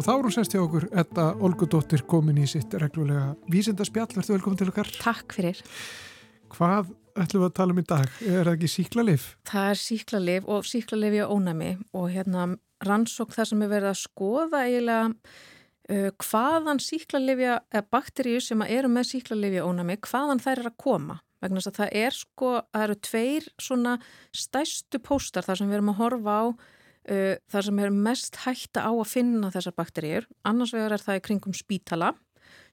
Og 0.03 0.09
þá 0.09 0.15
er 0.17 0.27
hún 0.27 0.35
sest 0.35 0.55
hjá 0.57 0.61
okkur 0.65 0.85
Edda 0.99 1.25
Olgudóttir 1.47 2.03
komin 2.11 2.41
í 2.43 2.47
sitt 2.51 2.73
reglulega 2.75 3.37
vísindarspjall, 3.53 4.09
verður 4.17 4.35
velkomin 4.35 4.59
til 4.59 4.71
okkar? 4.73 4.89
Takk 4.99 5.37
fyrir. 5.37 5.61
Hvað 6.51 6.91
ætlum 7.23 7.45
við 7.45 7.47
að 7.47 7.55
tala 7.61 7.77
um 7.77 7.79
í 7.79 7.85
dag? 7.87 8.17
Er 8.27 8.41
það 8.49 8.57
ekki 8.57 8.71
síklarlif? 8.73 9.29
Það 9.47 9.69
er 9.69 9.81
síklarlif 9.83 10.51
og 10.51 10.67
síklarlif 10.67 11.15
í 11.21 11.23
ónæmi. 11.23 11.71
Og 11.95 12.09
hérna 12.17 12.49
rannsók 12.83 13.31
það 13.37 13.51
sem 13.53 13.63
er 13.63 13.73
verið 13.77 13.93
að 13.93 14.01
skoða 14.01 14.65
eiginlega 14.67 15.07
uh, 15.07 16.11
hvaðan 16.27 16.83
síklarlifja, 16.83 17.57
eða 17.71 17.87
bakteríu 17.95 18.43
sem 18.43 18.67
eru 18.67 18.91
með 18.91 19.11
síklarlifja 19.13 19.71
ónæmi, 19.71 20.01
hvaðan 20.03 20.43
þær 20.43 20.65
er 20.65 20.73
að 20.73 20.79
koma. 20.83 21.21
Vegna 21.43 21.63
þess 21.63 21.71
að 21.71 21.79
það 21.79 21.97
er 22.03 22.19
sko, 22.19 22.55
það 22.75 22.89
eru 22.89 23.01
tveir 23.07 23.51
svona 23.71 23.97
stæstu 24.35 24.99
póstar 24.99 25.47
þar 25.47 25.63
sem 25.63 25.71
við 25.71 25.79
erum 25.79 25.95
að 25.95 26.01
horfa 26.03 26.39
á 26.43 26.45
uh, 27.11 27.37
þar 27.53 27.69
sem 27.69 27.81
er 27.83 27.95
mest 27.95 28.43
hætta 28.45 28.85
á 28.87 28.93
að 28.93 29.09
finna 29.11 29.53
þessar 29.55 29.77
bakteríur. 29.79 30.29
Annars 30.49 30.75
vegar 30.77 30.97
er 30.97 31.05
það 31.05 31.21
í 31.21 31.25
kringum 31.29 31.57
spítala 31.57 32.13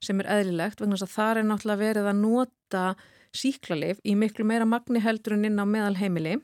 sem 0.04 0.20
er 0.22 0.30
eðlilegt 0.40 0.82
vegna 0.82 0.98
þess 0.98 1.08
að 1.08 1.16
það 1.16 1.32
er 1.32 1.48
náttúrulega 1.50 1.84
verið 1.84 2.12
að 2.12 2.22
nota 2.22 2.84
síklarleif 3.36 4.00
í 4.04 4.16
miklu 4.18 4.46
meira 4.48 4.66
magni 4.66 5.02
heldur 5.04 5.36
en 5.36 5.46
inn 5.50 5.62
á 5.62 5.66
meðal 5.68 5.98
heimili 6.00 6.40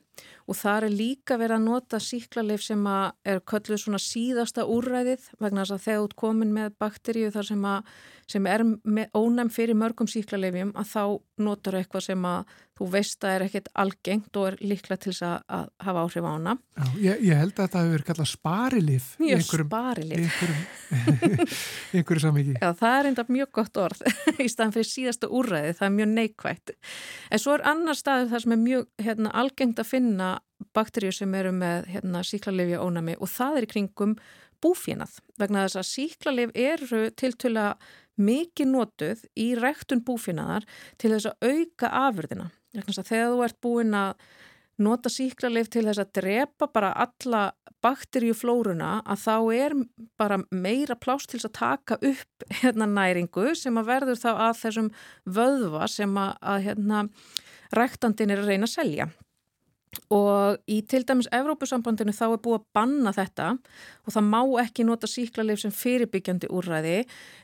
og 0.46 0.58
það 0.60 0.88
er 0.88 0.98
líka 1.00 1.38
verið 1.42 1.58
að 1.58 1.66
nota 1.66 2.00
síklarleif 2.02 2.66
sem 2.66 2.84
er 2.88 3.42
kölluð 3.50 3.82
svona 3.82 4.02
síðasta 4.02 4.68
úrræðið 4.70 5.30
vegna 5.42 5.64
þess 5.64 5.78
að 5.78 5.86
þegar 5.88 6.06
út 6.06 6.18
komin 6.20 6.54
með 6.56 6.76
bakteríu 6.82 7.32
þar 7.34 7.50
sem, 7.50 7.66
að, 7.70 7.96
sem 8.36 8.52
er 8.52 8.66
ónæm 9.18 9.52
fyrir 9.54 9.80
mörgum 9.80 10.10
síklarleifjum 10.12 10.76
að 10.76 10.92
þá 10.94 11.04
notar 11.46 11.80
eitthvað 11.82 12.08
sem 12.10 12.30
að 12.30 12.56
þú 12.76 12.88
veist 12.92 13.24
að 13.24 13.34
er 13.34 13.44
ekkit 13.46 13.68
algengt 13.80 14.38
og 14.40 14.50
er 14.50 14.56
líklega 14.60 15.00
til 15.00 15.14
þess 15.14 15.24
að 15.24 15.70
hafa 15.86 16.02
áhrif 16.04 16.26
á 16.28 16.32
hana. 16.34 16.56
Já, 16.76 16.88
ég, 17.06 17.22
ég 17.30 17.40
held 17.40 17.54
að 17.54 17.62
þetta 17.62 17.82
hefur 17.82 17.94
verið 17.94 18.08
kallað 18.10 18.30
sparilif. 18.32 19.06
Mjög 19.22 19.46
sparilif. 19.46 20.42
Í 20.92 21.98
einhverju 22.02 22.24
samviki. 22.26 22.56
Já, 22.60 22.68
það 22.82 22.98
er 22.98 23.10
enda 23.12 23.26
mjög 23.32 23.52
gott 23.56 23.80
orð 23.86 24.04
í 24.44 24.50
staðan 24.52 24.76
fyrir 24.76 24.90
síðasta 24.90 25.32
úrræði, 25.32 25.72
það 25.80 25.88
er 25.88 25.96
mjög 25.96 26.12
neikvægt. 26.18 26.76
En 27.32 27.44
svo 27.46 27.56
er 27.56 27.66
annar 27.72 28.00
staður 28.00 28.34
þar 28.34 28.44
sem 28.44 28.58
er 28.58 28.62
mjög 28.66 29.08
hérna, 29.08 29.32
algengt 29.44 29.80
að 29.80 29.92
finna 29.94 30.05
bakteríu 30.76 31.14
sem 31.16 31.34
eru 31.38 31.52
með 31.56 31.90
hérna, 31.94 32.24
síklarlifja 32.26 32.82
ónami 32.84 33.18
og 33.20 33.32
það 33.32 33.60
er 33.60 33.68
í 33.68 33.72
kringum 33.74 34.16
búfénað. 34.64 35.20
Vegna 35.40 35.66
þess 35.66 35.82
að 35.82 35.90
síklarlif 35.92 36.56
eru 36.56 37.02
tiltöla 37.20 37.68
mikið 38.16 38.72
notuð 38.72 39.26
í 39.36 39.52
rektun 39.60 40.04
búfénaðar 40.06 40.66
til 41.02 41.12
þess 41.14 41.32
að 41.32 41.52
auka 41.52 41.92
afurðina. 42.06 42.50
Þegar 42.76 43.32
þú 43.32 43.44
ert 43.46 43.62
búin 43.64 43.96
að 43.96 44.16
nota 44.86 45.12
síklarleif 45.12 45.70
til 45.72 45.86
þess 45.88 46.04
að 46.04 46.14
drepa 46.20 46.68
bara 46.72 46.92
alla 47.06 47.46
bakterjuflóruna 47.86 48.98
að 49.06 49.22
þá 49.22 49.36
er 49.56 49.76
bara 50.20 50.40
meira 50.50 50.98
plást 51.00 51.30
til 51.32 51.40
þess 51.40 51.52
að 51.52 51.60
taka 51.60 51.98
upp 52.02 52.48
hérna 52.62 52.88
næringu 52.90 53.54
sem 53.56 53.78
að 53.80 53.92
verður 53.92 54.22
þá 54.24 54.32
að 54.34 54.62
þessum 54.64 54.90
vöðva 55.38 55.90
sem 55.92 56.18
að, 56.18 56.34
að 56.42 56.66
hérna 56.70 57.04
rektandin 57.76 58.34
er 58.34 58.42
að 58.42 58.52
reyna 58.52 58.70
að 58.70 58.76
selja 58.76 59.08
og 60.14 60.60
í 60.72 60.82
til 60.90 61.04
dæmis 61.08 61.30
Evrópusambandinu 61.36 62.14
þá 62.16 62.26
er 62.28 62.42
búið 62.44 62.60
að 62.60 62.68
banna 62.78 63.14
þetta 63.16 63.48
og 63.56 64.16
það 64.16 64.28
má 64.30 64.42
ekki 64.64 64.86
nota 64.88 65.10
síklarleif 65.10 65.64
sem 65.64 65.74
fyrirbyggjandi 65.76 66.52
úrræði 66.54 66.98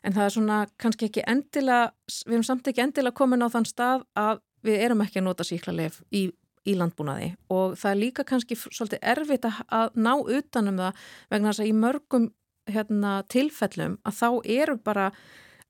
en 0.03 0.15
það 0.17 0.25
er 0.25 0.35
svona 0.35 0.59
kannski 0.81 1.09
ekki 1.09 1.25
endilega, 1.27 1.91
við 2.27 2.37
erum 2.37 2.47
samt 2.47 2.69
ekki 2.71 2.85
endilega 2.85 3.17
komin 3.17 3.45
á 3.45 3.49
þann 3.53 3.69
stað 3.69 4.05
að 4.19 4.43
við 4.65 4.85
erum 4.85 5.05
ekki 5.05 5.21
að 5.21 5.27
nota 5.29 5.47
síklarleif 5.47 6.01
í, 6.13 6.27
í 6.67 6.75
landbúnaði 6.77 7.31
og 7.53 7.77
það 7.79 7.93
er 7.93 8.01
líka 8.03 8.27
kannski 8.27 8.59
svolítið 8.59 9.01
erfitt 9.13 9.49
að 9.49 9.97
ná 9.97 10.13
utanum 10.19 10.83
það 10.83 11.07
vegna 11.33 11.51
þess 11.53 11.63
að 11.65 11.71
í 11.71 11.79
mörgum 11.85 12.29
hérna, 12.69 13.21
tilfellum 13.31 13.97
að 14.05 14.19
þá 14.19 14.27
eru 14.59 14.77
bara 14.83 15.09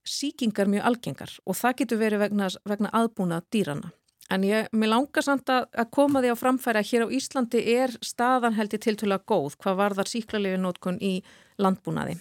síkingar 0.08 0.70
mjög 0.70 0.88
algengar 0.90 1.34
og 1.46 1.58
það 1.58 1.82
getur 1.82 2.02
verið 2.02 2.24
vegna, 2.26 2.48
vegna 2.68 2.92
aðbúnað 2.98 3.48
dýrana. 3.54 3.92
En 4.32 4.46
ég, 4.48 4.68
mér 4.72 4.94
langar 4.94 5.26
samt 5.26 5.50
að, 5.52 5.68
að 5.76 5.90
koma 5.96 6.22
því 6.24 6.34
á 6.34 6.38
framfæri 6.40 6.82
að 6.82 6.92
hér 6.92 7.08
á 7.08 7.14
Íslandi 7.18 7.64
er 7.76 7.96
staðan 8.06 8.56
held 8.56 8.76
í 8.78 8.82
tiltöla 8.82 9.20
góð 9.28 9.58
hvað 9.62 9.80
varðar 9.82 10.12
síklarlegu 10.12 10.62
nótkun 10.62 11.02
í 11.04 11.18
landbúnaði. 11.62 12.20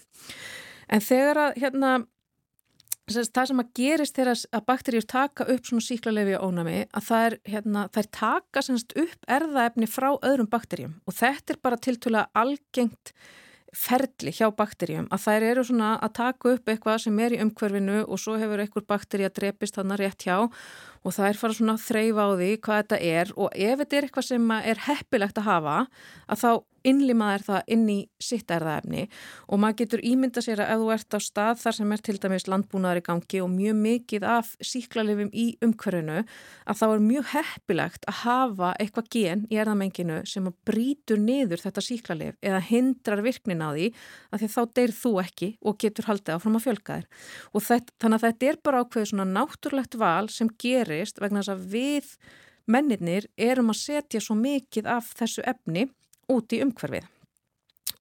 En 0.90 1.04
þegar 1.04 1.44
að 1.46 1.60
hérna 1.62 1.92
það 3.10 3.50
sem 3.50 3.62
að 3.62 3.70
gerist 3.74 4.16
þegar 4.16 4.40
að 4.54 4.64
bakteríur 4.68 5.06
taka 5.08 5.46
upp 5.50 5.66
svona 5.66 5.86
síklarlefi 5.86 6.38
ónami 6.38 6.78
að 6.86 7.06
það 7.08 7.26
er, 7.26 7.36
hérna, 7.54 7.84
er 7.90 8.08
taka 8.14 8.62
semst 8.62 8.94
upp 8.98 9.30
erðaefni 9.38 9.88
frá 9.90 10.10
öðrum 10.14 10.50
bakteríum 10.50 10.98
og 11.06 11.16
þetta 11.18 11.54
er 11.54 11.62
bara 11.62 11.80
tiltöla 11.80 12.26
algengt 12.38 13.14
ferli 13.76 14.32
hjá 14.34 14.48
bakteríum 14.54 15.06
að 15.14 15.24
þær 15.26 15.46
eru 15.46 15.64
svona 15.66 15.90
að 16.02 16.14
taka 16.18 16.54
upp 16.54 16.70
eitthvað 16.70 17.02
sem 17.04 17.18
er 17.22 17.36
í 17.36 17.42
umhverfinu 17.44 18.00
og 18.02 18.18
svo 18.18 18.36
hefur 18.40 18.62
einhver 18.62 18.86
bakteri 18.86 19.26
að 19.26 19.36
drepist 19.38 19.78
þannig 19.78 20.00
rétt 20.02 20.26
hjá 20.26 20.36
og 21.00 21.14
það 21.16 21.28
er 21.28 21.40
fara 21.40 21.56
svona 21.56 21.76
að 21.78 21.86
þreyfa 21.86 22.26
á 22.26 22.30
því 22.30 22.50
hvað 22.64 22.82
þetta 22.82 22.98
er 23.10 23.32
og 23.36 23.54
ef 23.54 23.78
þetta 23.82 23.96
er 23.96 24.08
eitthvað 24.08 24.28
sem 24.28 24.50
er 24.60 24.84
heppilegt 24.88 25.40
að 25.40 25.48
hafa 25.48 25.76
að 26.26 26.42
þá 26.42 26.50
innlimaðir 26.86 27.44
það 27.44 27.72
inn 27.74 27.86
í 27.92 27.98
sitt 28.22 28.50
erðaefni 28.52 29.06
og 29.50 29.60
maður 29.60 29.78
getur 29.82 30.02
ímynda 30.06 30.42
sér 30.44 30.62
að 30.64 30.72
ef 30.74 30.80
þú 30.80 30.90
ert 30.94 31.16
á 31.16 31.20
stað 31.24 31.60
þar 31.60 31.76
sem 31.76 31.92
er 31.94 32.02
til 32.04 32.16
dæmis 32.22 32.46
landbúnaðar 32.48 33.00
í 33.00 33.04
gangi 33.04 33.42
og 33.44 33.50
mjög 33.52 33.76
mikið 33.84 34.26
af 34.36 34.52
síklarlifum 34.64 35.32
í 35.36 35.46
umhverfinu 35.64 36.22
að 36.22 36.80
þá 36.80 36.84
er 36.86 37.04
mjög 37.04 37.28
heppilegt 37.34 38.08
að 38.10 38.20
hafa 38.22 38.72
eitthvað 38.80 39.10
gen 39.16 39.44
í 39.50 39.60
erðamenginu 39.60 40.20
sem 40.30 40.48
að 40.48 40.56
brítur 40.70 41.20
niður 41.20 41.64
þetta 41.64 41.84
síklarlif 41.84 42.38
eða 42.40 42.62
hindrar 42.70 43.24
virknin 43.26 43.64
á 43.64 43.68
því 43.76 43.90
að 44.30 44.44
því 44.44 44.50
þá 44.54 44.60
deyr 44.80 44.96
þú 45.02 45.14
ekki 45.24 45.50
og 45.60 45.80
getur 45.84 46.08
haldið 46.08 46.36
áfram 46.36 46.58
að 46.58 46.66
fjölka 46.68 46.98
þér. 47.00 47.08
Og 47.52 47.66
þetta, 47.66 47.96
þannig 48.00 48.20
að 48.20 48.26
þetta 48.26 48.50
er 48.50 48.60
bara 48.64 48.82
ákveð 48.84 49.08
svona 49.10 49.28
náttúrlegt 49.28 49.98
val 50.00 50.30
sem 50.32 50.48
gerist 50.90 51.22
vegna 51.22 51.42
þess 51.42 51.54
að 51.54 51.64
við 51.72 52.12
mennirnir 52.70 53.30
erum 53.38 53.72
að 53.72 53.80
setja 53.80 54.20
svo 54.22 54.36
mikið 54.38 54.90
af 54.90 55.14
þessu 55.18 55.46
efni 55.48 55.88
út 56.30 56.52
í 56.54 56.60
umhverfið. 56.64 57.08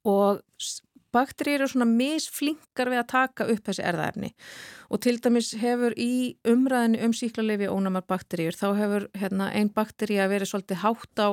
Og 0.10 0.42
bakterið 1.14 1.58
eru 1.58 1.70
svona 1.72 1.88
misflinkar 1.90 2.92
við 2.92 3.02
að 3.02 3.10
taka 3.12 3.48
upp 3.50 3.66
þessi 3.66 3.86
erðaefni 3.90 4.30
og 4.90 5.02
til 5.04 5.16
dæmis 5.22 5.52
hefur 5.58 5.96
í 5.98 6.38
umræðinu 6.48 7.02
um 7.08 7.16
síklarlefi 7.18 7.70
ónamar 7.72 8.06
bakteríur 8.10 8.58
þá 8.58 8.68
hefur 8.78 9.08
hérna, 9.18 9.50
einn 9.50 9.72
bakteri 9.74 10.20
að 10.22 10.36
vera 10.36 10.50
svolítið 10.50 10.84
hátt 10.84 11.24
á 11.24 11.30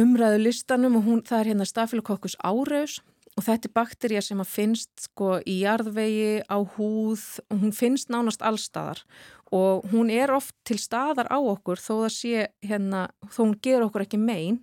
umræðu 0.00 0.42
listanum 0.42 0.98
og 0.98 1.06
hún, 1.06 1.22
það 1.26 1.40
er 1.40 1.52
hérna 1.52 1.68
stafilokokkus 1.68 2.36
áraus 2.42 2.98
og 3.38 3.46
þetta 3.46 3.70
er 3.70 3.76
bakterja 3.78 4.22
sem 4.24 4.42
að 4.42 4.50
finnst 4.50 5.06
sko 5.06 5.38
í 5.46 5.60
jarðvegi, 5.62 6.42
á 6.50 6.58
húð 6.76 7.22
og 7.48 7.62
hún 7.62 7.74
finnst 7.74 8.10
nánast 8.10 8.42
allstaðar 8.42 9.04
og 9.50 9.86
hún 9.90 10.10
er 10.14 10.30
oft 10.34 10.54
til 10.66 10.78
staðar 10.78 11.30
á 11.30 11.38
okkur 11.38 11.80
þó 11.82 12.04
það 12.04 12.12
sé 12.14 12.46
hérna, 12.62 13.08
þó 13.30 13.40
hún 13.44 13.56
ger 13.62 13.86
okkur 13.86 14.06
ekki 14.06 14.20
megin 14.20 14.60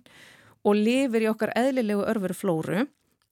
og 0.64 0.78
lifir 0.78 1.26
í 1.26 1.30
okkar 1.30 1.52
eðlilegu 1.56 2.06
örveru 2.08 2.36
flóru 2.36 2.86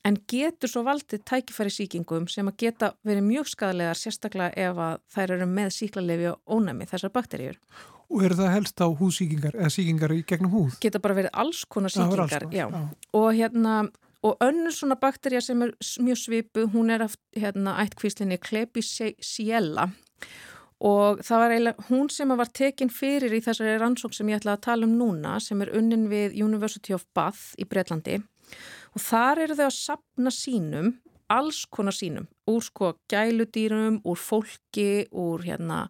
en 0.07 0.19
getur 0.31 0.71
svo 0.71 0.85
valdið 0.87 1.25
tækifæri 1.27 1.73
síkingum 1.73 2.29
sem 2.31 2.47
að 2.47 2.61
geta 2.63 2.93
verið 3.07 3.27
mjög 3.27 3.51
skadalegar 3.51 3.99
sérstaklega 3.99 4.69
ef 4.69 4.81
að 4.87 4.97
þær 5.17 5.35
eru 5.37 5.51
með 5.51 5.75
síklarlefi 5.81 6.29
og 6.31 6.57
ónæmi 6.59 6.87
þessar 6.87 7.15
bakteríur. 7.15 7.59
Og 8.07 8.23
eru 8.23 8.39
það 8.39 8.53
helst 8.55 8.79
á 8.79 8.87
húsíkingar 8.87 9.57
eða 9.59 9.73
síkingar 9.75 10.15
í 10.15 10.21
gegnum 10.29 10.53
húð? 10.53 10.77
Geta 10.83 11.01
bara 11.03 11.17
verið 11.19 11.33
alls 11.35 11.65
konar 11.67 11.91
síkingar, 11.91 12.47
já. 12.55 12.69
já. 12.71 12.83
Og 13.19 13.33
hérna, 13.35 13.89
og 14.23 14.37
önnur 14.47 14.75
svona 14.77 14.99
bakterja 15.01 15.43
sem 15.43 15.65
er 15.67 15.75
mjög 16.05 16.21
svipu, 16.23 16.69
hún 16.71 16.93
er 16.95 17.09
af 17.09 17.17
hérna 17.35 17.75
ættkvíslinni 17.83 18.39
Klebsiella 18.39 19.89
og 19.91 20.56
það 20.81 21.41
var 21.41 21.55
eiginlega 21.55 21.89
hún 21.89 22.11
sem 22.13 22.37
var 22.37 22.53
tekin 22.53 22.93
fyrir 22.93 23.33
í 23.33 23.41
þessari 23.41 23.79
rannsók 23.81 24.13
sem 24.15 24.29
ég 24.29 24.41
ætla 24.41 24.57
að 24.59 24.65
tala 24.69 24.87
um 24.89 24.97
núna 24.99 25.39
sem 25.41 25.61
er 25.65 25.73
unnin 25.77 26.09
við 26.11 26.37
University 26.37 26.93
of 26.93 27.07
Bath 27.17 27.55
í 27.57 27.65
Breitlandi 27.65 28.21
og 28.93 29.01
þar 29.01 29.45
eru 29.47 29.57
þau 29.57 29.67
að 29.67 29.77
sapna 29.77 30.33
sínum, 30.33 30.93
alls 31.33 31.65
konar 31.73 31.97
sínum 31.97 32.29
úr 32.47 32.63
sko 32.63 32.93
gæludýrum, 33.11 34.01
úr 34.05 34.21
fólki, 34.21 35.07
úr 35.11 35.43
hérna 35.47 35.87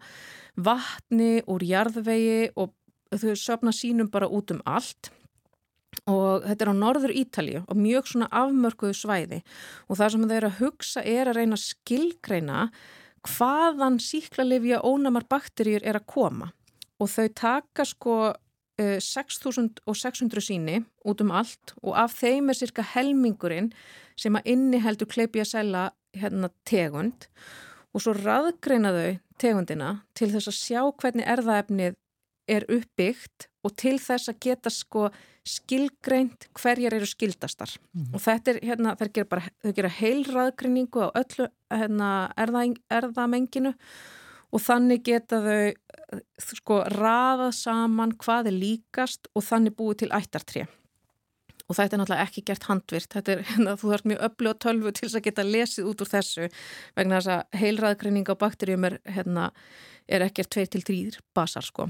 vatni, 0.57 1.43
úr 1.47 1.65
jarðvegi 1.67 2.53
og 2.57 2.73
þau 3.13 3.37
sapna 3.39 3.75
sínum 3.75 4.11
bara 4.11 4.29
út 4.29 4.55
um 4.55 4.63
allt. 4.65 5.11
Og 6.07 6.45
þetta 6.45 6.67
er 6.67 6.71
á 6.71 6.77
norður 6.77 7.15
Ítalju 7.17 7.63
og 7.65 7.79
mjög 7.81 8.11
svona 8.11 8.29
afmörkuðu 8.29 8.97
svæði. 8.97 9.41
Og 9.89 9.99
það 9.99 10.13
sem 10.13 10.27
þau 10.29 10.37
eru 10.37 10.51
að 10.51 10.59
hugsa 10.61 11.05
er 11.05 11.31
að 11.31 11.39
reyna 11.41 11.59
skilgreina 11.61 12.67
hvaðan 13.31 14.01
síklarlefja 14.03 14.83
ónamar 14.87 15.27
bakterjur 15.29 15.85
er 15.85 15.99
að 15.99 16.09
koma. 16.11 16.51
Og 17.01 17.11
þau 17.13 17.29
taka 17.37 17.85
sko 17.85 18.17
6600 18.77 20.45
síni 20.45 20.81
út 21.09 21.23
um 21.25 21.33
allt 21.33 21.73
og 21.83 21.97
af 21.97 22.19
þeim 22.19 22.51
er 22.53 22.59
cirka 22.59 22.85
helmingurinn 22.85 23.71
sem 24.21 24.37
að 24.37 24.51
inni 24.53 24.81
heldur 24.85 25.09
kleipja 25.09 25.47
sæla 25.49 25.91
hérna 26.17 26.51
tegund. 26.69 27.29
Og 27.97 28.05
svo 28.05 28.13
raðgreina 28.17 28.93
þau 28.93 29.13
tegundina 29.41 29.93
til 30.17 30.31
þess 30.33 30.51
að 30.53 30.59
sjá 30.61 30.83
hvernig 31.01 31.29
erðaefnið 31.29 31.97
er 32.49 32.67
uppbyggt 32.71 33.49
og 33.67 33.75
til 33.79 33.97
þess 34.03 34.31
að 34.31 34.39
geta 34.47 34.73
sko 34.73 35.09
skilgreint 35.47 36.49
hverjar 36.59 36.97
eru 36.97 37.09
skildastar 37.09 37.73
mm. 37.77 38.13
og 38.15 38.23
þetta 38.23 38.53
er 38.53 38.61
hérna, 38.67 38.95
þau 38.99 39.09
gera 39.09 39.31
bara, 39.31 39.51
þau 39.63 39.75
gera 39.79 39.93
heilraðgrinningu 40.01 41.07
á 41.07 41.09
öllu 41.23 41.49
hérna 41.71 42.11
erðamenginu 42.39 43.75
og 44.55 44.63
þannig 44.63 45.05
geta 45.07 45.43
þau 45.43 46.23
sko 46.39 46.81
raðað 46.95 47.53
saman 47.59 48.15
hvað 48.19 48.51
er 48.53 48.59
líkast 48.61 49.31
og 49.35 49.47
þannig 49.47 49.77
búið 49.79 50.05
til 50.05 50.13
ættartrið 50.15 50.75
og 51.67 51.75
þetta 51.75 51.97
er 51.97 51.99
náttúrulega 51.99 52.25
ekki 52.29 52.43
gert 52.47 52.67
handvirt. 52.69 53.09
Þetta 53.11 53.33
er, 53.33 53.41
hérna, 53.49 53.73
þú 53.75 53.89
þarf 53.91 54.05
mjög 54.07 54.21
öllu 54.29 54.51
og 54.53 54.59
tölvu 54.63 54.93
til 54.95 55.09
þess 55.09 55.19
að 55.19 55.25
geta 55.27 55.45
lesið 55.47 55.89
út 55.91 56.05
úr 56.05 56.11
þessu 56.13 56.49
vegna 56.95 57.19
þess 57.19 57.33
að 57.35 57.61
heilraðgreining 57.63 58.31
á 58.31 58.35
bakterjum 58.39 58.87
er, 58.87 59.01
hérna, 59.17 59.49
er 60.07 60.27
ekkert 60.29 60.55
2-3 60.55 61.19
basar 61.35 61.67
sko 61.67 61.89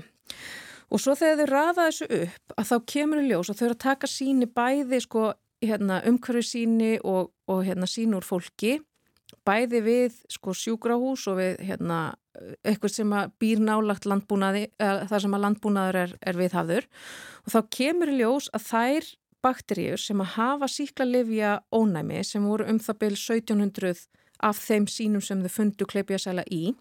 og 0.91 1.03
svo 1.03 1.17
þegar 1.19 1.43
þau 1.43 1.53
raða 1.53 1.87
þessu 1.89 2.11
upp 2.21 2.57
að 2.57 2.69
þá 2.71 2.77
kemur 2.93 3.23
í 3.23 3.29
ljós 3.31 3.51
og 3.51 3.59
þau 3.59 3.67
eru 3.67 3.77
að 3.77 3.85
taka 3.87 4.11
síni 4.11 4.47
bæði 4.47 5.01
sko 5.03 5.25
hérna, 5.65 6.03
umhverju 6.07 6.45
síni 6.47 6.93
og, 7.03 7.33
og 7.51 7.65
hérna, 7.67 7.89
síni 7.91 8.19
úr 8.19 8.27
fólki 8.27 8.79
bæði 9.47 9.83
við 9.83 10.17
sko 10.31 10.55
sjúkrahús 10.55 11.27
og 11.31 11.39
við 11.41 11.61
hérna 11.67 12.01
eitthvað 12.67 12.93
sem 12.93 13.15
býr 13.41 13.63
nálagt 13.65 14.07
landbúnaði, 14.09 14.67
þar 14.79 15.23
sem 15.23 15.37
að 15.37 15.45
landbúnaður 15.45 15.99
er, 16.03 16.13
er 16.21 16.39
viðhafður. 16.39 16.89
Og 17.47 17.55
þá 17.55 17.61
kemur 17.79 18.13
í 18.13 18.19
ljós 18.21 18.51
að 18.57 18.67
þær 18.71 19.09
bakteríur 19.47 20.03
sem 20.03 20.21
að 20.23 20.35
hafa 20.37 20.69
síklarlifja 20.71 21.53
ónæmi 21.75 22.23
sem 22.27 22.45
voru 22.47 22.67
um 22.71 22.81
það 22.83 23.01
byrj 23.05 23.21
1700 23.39 24.07
af 24.47 24.61
þeim 24.61 24.89
sínum 24.91 25.25
sem 25.25 25.43
þau 25.45 25.53
fundu 25.53 25.89
kleipjasæla 25.89 26.45
í 26.53 26.75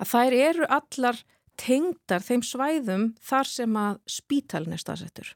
að 0.00 0.10
þær 0.12 0.36
eru 0.38 0.68
allar 0.78 1.20
tengdar 1.60 2.24
þeim 2.24 2.42
svæðum 2.46 3.06
þar 3.22 3.48
sem 3.48 3.78
að 3.78 4.02
spítalinn 4.10 4.76
er 4.76 4.82
staðsettur 4.82 5.34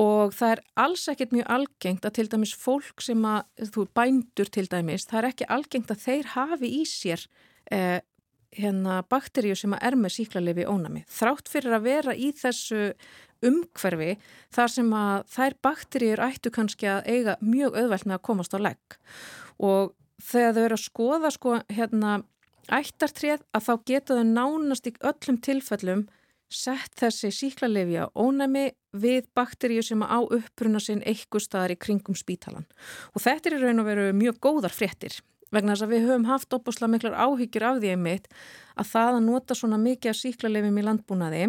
og 0.00 0.34
það 0.36 0.50
er 0.54 0.62
alls 0.84 1.06
ekkert 1.08 1.32
mjög 1.32 1.46
algengt 1.56 2.04
að 2.04 2.16
til 2.18 2.26
dæmis 2.32 2.52
fólk 2.60 3.04
sem 3.04 3.22
að, 3.28 3.46
þú 3.72 3.86
bændur 3.96 4.50
til 4.52 4.66
dæmis, 4.68 5.06
það 5.08 5.22
er 5.22 5.28
ekki 5.30 5.48
algengt 5.56 5.92
að 5.92 6.02
þeir 6.02 6.30
hafi 6.34 6.72
í 6.80 6.82
sér 6.88 7.24
eh, 7.72 8.00
hérna 8.56 9.00
bakteríu 9.08 9.56
sem 9.56 9.72
að 9.76 9.88
er 9.88 9.96
með 10.00 10.14
síklarlefi 10.18 10.66
ónami. 10.68 11.04
Þrátt 11.12 11.48
fyrir 11.52 11.76
að 11.76 11.88
vera 11.88 12.16
í 12.16 12.30
þessu 12.36 12.92
umhverfi 13.44 14.14
þar 14.54 14.72
sem 14.72 14.92
að 14.96 15.26
þær 15.32 15.58
bakteríur 15.64 16.24
ættu 16.28 16.52
kannski 16.52 16.88
að 16.88 17.08
eiga 17.08 17.36
mjög 17.44 17.76
auðvelt 17.76 18.06
með 18.06 18.18
að 18.18 18.24
komast 18.28 18.56
á 18.56 18.58
legg 18.60 18.96
og 19.56 19.92
þegar 20.24 20.56
þau 20.56 20.62
eru 20.64 20.78
að 20.78 20.84
skoða 20.84 21.32
sko 21.34 21.58
hérna 21.72 22.14
ættartrið 22.72 23.44
að 23.54 23.66
þá 23.66 23.72
geta 23.90 24.18
þau 24.18 24.28
nánast 24.30 24.88
í 24.90 24.94
öllum 25.00 25.40
tilfellum 25.42 26.06
sett 26.52 26.94
þessi 27.00 27.32
síklarlefja 27.34 28.08
ónæmi 28.14 28.68
við 28.96 29.26
bakteríu 29.34 29.82
sem 29.82 30.02
á 30.06 30.22
uppbruna 30.22 30.80
sinn 30.82 31.02
eitthvað 31.02 31.46
staðar 31.46 31.74
í 31.74 31.80
kringum 31.82 32.18
spítalan 32.18 32.68
og 33.12 33.24
þetta 33.24 33.50
er 33.50 33.56
í 33.56 33.62
raun 33.64 33.82
og 33.82 33.88
veru 33.88 34.12
mjög 34.14 34.38
góðar 34.46 34.74
fréttir 34.74 35.18
vegna 35.54 35.74
þess 35.74 35.86
að 35.86 35.94
við 35.94 36.06
höfum 36.06 36.28
haft 36.30 36.54
opusla 36.54 36.90
miklar 36.90 37.18
áhyggjur 37.18 37.66
af 37.66 37.80
því 37.82 37.92
einmitt 37.94 38.30
að 38.76 38.92
það 38.92 39.10
að 39.10 39.26
nota 39.26 39.58
svona 39.58 39.80
mikið 39.82 40.12
af 40.12 40.20
síklarlefjum 40.20 40.78
í 40.78 40.86
landbúnaði 40.86 41.42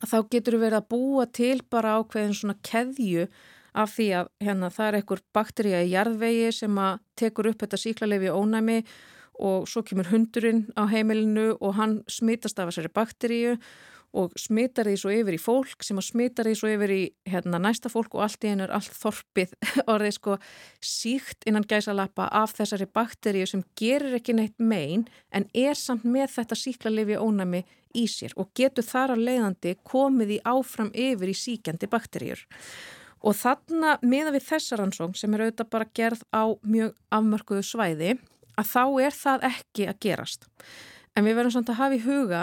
að 0.00 0.10
þá 0.10 0.18
getur 0.34 0.56
við 0.56 0.64
verið 0.66 0.80
að 0.80 0.90
búa 0.94 1.26
til 1.26 1.56
bara 1.70 1.96
ákveðin 2.00 2.36
svona 2.40 2.58
keðju 2.66 3.30
af 3.80 3.94
því 3.94 4.08
að 4.18 4.30
hérna 4.42 4.70
það 4.74 4.88
er 4.88 4.98
einhver 4.98 5.24
bakteríja 5.34 5.82
í 5.84 5.92
jarðvegi 5.94 6.52
sem 6.54 6.78
að 6.82 7.00
tekur 7.18 7.50
upp 7.52 7.62
þetta 7.62 7.78
síklarlefi 7.78 8.32
ónæmi 8.34 8.78
og 8.80 8.88
svo 9.68 9.84
kemur 9.86 10.10
hundurinn 10.12 10.66
á 10.76 10.84
heimilinu 10.90 11.54
og 11.60 11.78
hann 11.78 12.00
smitast 12.10 12.58
af 12.60 12.70
þessari 12.70 12.92
bakteríu 12.92 13.56
og 14.16 14.34
smittar 14.38 14.88
því 14.88 14.96
svo 14.98 15.12
yfir 15.14 15.36
í 15.36 15.40
fólk 15.40 15.84
sem 15.86 15.98
að 16.00 16.08
smittar 16.08 16.48
því 16.48 16.54
svo 16.58 16.70
yfir 16.72 16.92
í 16.94 17.02
hérna, 17.30 17.60
næsta 17.62 17.90
fólk 17.92 18.16
og 18.16 18.24
allt 18.24 18.44
í 18.44 18.50
einu 18.50 18.64
er 18.66 18.72
allt 18.74 18.94
þorpið 18.98 19.52
orðið 19.92 20.14
sko 20.16 20.38
síkt 20.82 21.46
innan 21.46 21.66
gæsalappa 21.70 22.26
af 22.40 22.56
þessari 22.58 22.88
bakteríu 22.90 23.46
sem 23.46 23.62
gerir 23.78 24.16
ekki 24.18 24.34
neitt 24.36 24.56
megin 24.58 25.06
en 25.30 25.46
er 25.54 25.78
samt 25.78 26.06
með 26.06 26.34
þetta 26.38 26.58
síklarlefi 26.58 27.20
ónæmi 27.20 27.62
í 27.94 28.06
sér 28.10 28.34
og 28.38 28.50
getur 28.58 28.86
þar 28.86 29.14
að 29.14 29.26
leiðandi 29.28 29.76
komið 29.86 30.34
í 30.38 30.40
áfram 30.46 30.90
yfir 30.94 31.30
í 31.30 31.36
síkjandi 31.36 31.90
bakteríur. 31.90 32.42
Og 33.20 33.36
þarna 33.36 33.98
meða 34.02 34.32
við 34.34 34.46
þessar 34.48 34.82
ansóng 34.86 35.14
sem 35.18 35.34
er 35.36 35.44
auðvitað 35.44 35.72
bara 35.74 35.90
gerð 35.94 36.22
á 36.32 36.50
mjög 36.64 36.94
afmörkuðu 37.12 37.66
svæði 37.66 38.14
að 38.58 38.72
þá 38.72 38.84
er 39.04 39.16
það 39.16 39.46
ekki 39.50 39.86
að 39.90 40.00
gerast. 40.06 40.48
En 41.16 41.26
við 41.26 41.38
verðum 41.38 41.56
samt 41.58 41.72
að 41.72 41.80
hafa 41.82 41.98
í 41.98 42.02
huga 42.04 42.42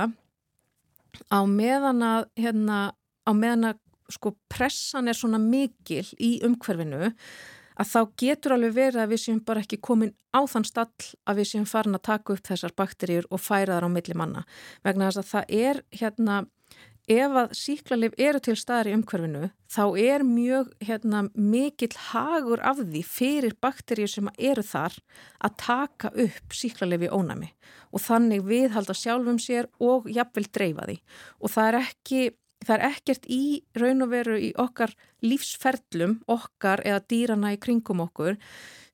á 1.34 1.39
meðan 1.49 2.03
að, 2.05 2.30
hérna, 2.38 2.80
á 3.26 3.32
meðan 3.34 3.72
að 3.72 3.84
sko 4.14 4.34
pressan 4.51 5.10
er 5.12 5.18
svona 5.18 5.39
mikil 5.41 6.05
í 6.24 6.38
umhverfinu 6.45 7.12
að 7.78 7.89
þá 7.91 7.99
getur 8.18 8.55
alveg 8.55 8.76
verið 8.76 9.01
að 9.03 9.12
við 9.14 9.22
séum 9.22 9.41
bara 9.45 9.62
ekki 9.62 9.80
komin 9.84 10.14
á 10.34 10.41
þann 10.49 10.66
stall 10.66 11.10
að 11.30 11.41
við 11.41 11.49
séum 11.51 11.68
farin 11.70 11.97
að 11.97 12.08
taka 12.10 12.34
upp 12.34 12.47
þessar 12.47 12.74
bakteríur 12.78 13.28
og 13.30 13.41
færa 13.43 13.76
þar 13.76 13.88
á 13.88 13.89
milli 13.93 14.16
manna. 14.18 14.45
Vegna 14.86 15.10
þess 15.10 15.22
að 15.22 15.30
það 15.32 15.53
er 15.60 15.82
hérna, 15.99 16.38
ef 17.08 17.38
að 17.39 17.53
síklarleif 17.55 18.16
eru 18.20 18.39
til 18.43 18.55
staðar 18.60 18.89
í 18.91 18.95
umhverfinu 18.97 19.49
þá 19.72 19.84
er 20.01 20.24
mjög 20.28 20.74
hérna, 20.84 21.22
mikill 21.34 21.93
hagur 22.10 22.60
af 22.60 22.82
því 22.82 23.03
fyrir 23.08 23.55
bakteríur 23.64 24.12
sem 24.12 24.28
eru 24.36 24.64
þar 24.68 24.97
að 25.39 25.55
taka 25.64 26.12
upp 26.12 26.58
síklarleifi 26.60 27.12
ónami 27.16 27.53
og 27.95 28.03
þannig 28.03 28.43
viðhalda 28.47 28.95
sjálfum 28.97 29.39
sér 29.39 29.70
og 29.80 30.10
jafnvel 30.12 30.49
dreifa 30.51 30.89
því 30.89 30.97
og 31.39 31.53
það 31.55 31.70
er 31.70 31.80
ekki 31.86 32.22
það 32.66 32.74
er 32.76 32.86
ekkert 32.89 33.28
í 33.32 33.43
raun 33.78 34.03
og 34.03 34.12
veru 34.12 34.36
í 34.41 34.49
okkar 34.60 34.91
lífsferlum, 35.24 36.18
okkar 36.28 36.82
eða 36.84 37.03
dýrana 37.08 37.53
í 37.55 37.60
kringum 37.62 38.01
okkur 38.03 38.36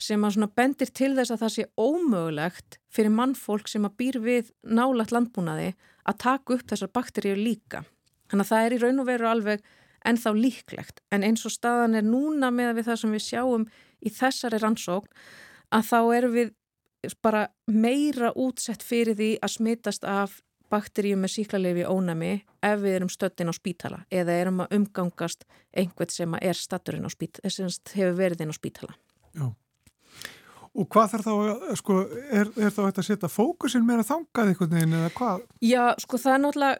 sem 0.01 0.23
að 0.27 0.45
bendir 0.53 0.91
til 0.91 1.13
þess 1.17 1.33
að 1.33 1.45
það 1.45 1.53
sé 1.55 1.65
ómögulegt 1.79 2.77
fyrir 2.93 3.15
mannfólk 3.15 3.71
sem 3.71 3.87
að 3.87 3.97
býr 3.97 4.19
við 4.21 4.53
nálagt 4.63 5.15
landbúnaði 5.15 5.73
að 6.03 6.19
taka 6.27 6.57
upp 6.57 6.67
þessar 6.69 6.91
bakteríu 6.93 7.39
líka. 7.39 7.83
Þannig 8.31 8.45
að 8.45 8.51
það 8.51 8.65
er 8.65 8.75
í 8.75 8.81
raun 8.83 9.03
og 9.03 9.09
veru 9.09 9.29
alveg 9.29 9.63
ennþá 10.03 10.33
líklegt 10.35 11.01
en 11.15 11.23
eins 11.23 11.45
og 11.47 11.53
staðan 11.53 11.95
er 11.95 12.05
núna 12.07 12.51
með 12.51 12.79
við 12.79 12.89
það 12.89 12.99
sem 13.01 13.15
við 13.15 13.25
sjáum 13.27 13.67
í 14.03 14.11
þessari 14.11 14.59
rannsókn 14.59 15.23
að 15.73 15.87
þá 15.89 15.99
erum 16.17 16.35
við 16.35 16.53
bara 17.23 17.47
meira 17.67 18.31
útsett 18.39 18.83
fyrir 18.83 19.17
því 19.19 19.29
að 19.43 19.55
smitast 19.57 20.05
af 20.07 20.39
bakteríum 20.73 21.23
með 21.23 21.35
síklarlefi 21.37 21.83
ónami 21.85 22.33
ef 22.63 22.79
við 22.81 22.97
erum 22.97 23.11
stöldin 23.11 23.51
á 23.51 23.53
spítala 23.55 23.99
eða 24.11 24.37
erum 24.41 24.63
að 24.63 24.77
umgangast 24.79 25.43
einhvern 25.75 26.13
sem 26.13 26.37
er 26.39 26.57
statturinn 26.57 27.05
á 27.05 27.11
spítala, 27.11 27.51
að 27.51 27.97
hefur 27.97 28.15
verið 28.17 28.45
inn 28.45 28.55
á 28.55 28.57
spítala. 28.57 28.95
Já. 29.33 29.51
Og 30.73 30.87
hvað 30.89 31.11
þarf 31.11 31.27
þá, 31.27 31.33
sko, 31.77 31.95
er, 32.33 32.49
er 32.57 32.71
þá 32.73 32.79
þetta 32.87 33.01
að 33.03 33.07
setja 33.07 33.29
fókusin 33.29 33.83
meira 33.85 34.05
þangað 34.07 34.49
einhvern 34.49 34.73
veginn 34.73 34.95
eða 34.97 35.11
hvað? 35.19 35.43
Já, 35.61 35.83
sko, 36.01 36.17
það 36.23 36.33
er 36.33 36.41
náttúrulega 36.41 36.79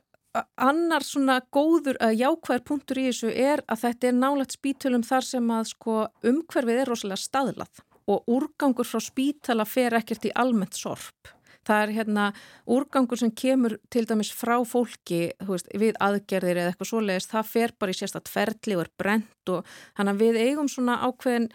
annar 0.58 1.06
svona 1.06 1.40
góður 1.54 2.00
að 2.02 2.18
jákvæðar 2.24 2.66
punktur 2.66 3.02
í 3.02 3.06
þessu 3.10 3.30
er 3.30 3.62
að 3.70 3.84
þetta 3.86 4.10
er 4.10 4.18
nálagt 4.18 4.56
spítulum 4.58 5.06
þar 5.06 5.28
sem 5.28 5.52
að 5.54 5.70
sko 5.74 5.98
umhverfið 6.26 6.82
er 6.82 6.90
rosalega 6.90 7.22
staðlað 7.22 7.84
og 8.10 8.34
úrgangur 8.34 8.88
frá 8.88 9.00
spítala 9.04 9.66
fer 9.70 9.96
ekkert 10.00 10.26
í 10.28 10.34
almennt 10.44 10.76
sorp 10.76 11.34
það 11.68 11.84
er 11.84 11.94
hérna 11.98 12.26
úrgangur 12.70 13.20
sem 13.20 13.32
kemur 13.32 13.78
til 13.94 14.04
dæmis 14.10 14.34
frá 14.36 14.56
fólki 14.68 15.22
veist, 15.48 15.70
við 15.80 15.96
aðgerðir 16.04 16.60
eða 16.60 16.74
eitthvað 16.74 16.92
svoleiðist, 16.92 17.32
það 17.32 17.50
fer 17.54 17.76
bara 17.80 17.94
í 17.94 18.00
sérstatt 18.00 18.32
ferli 18.32 18.78
og 18.78 18.86
er 18.86 18.92
brent 19.00 19.54
og 19.54 19.74
þannig 19.98 20.14
að 20.14 20.24
við 20.26 20.42
eigum 20.44 20.72
svona 20.72 21.00
ákveðin 21.06 21.50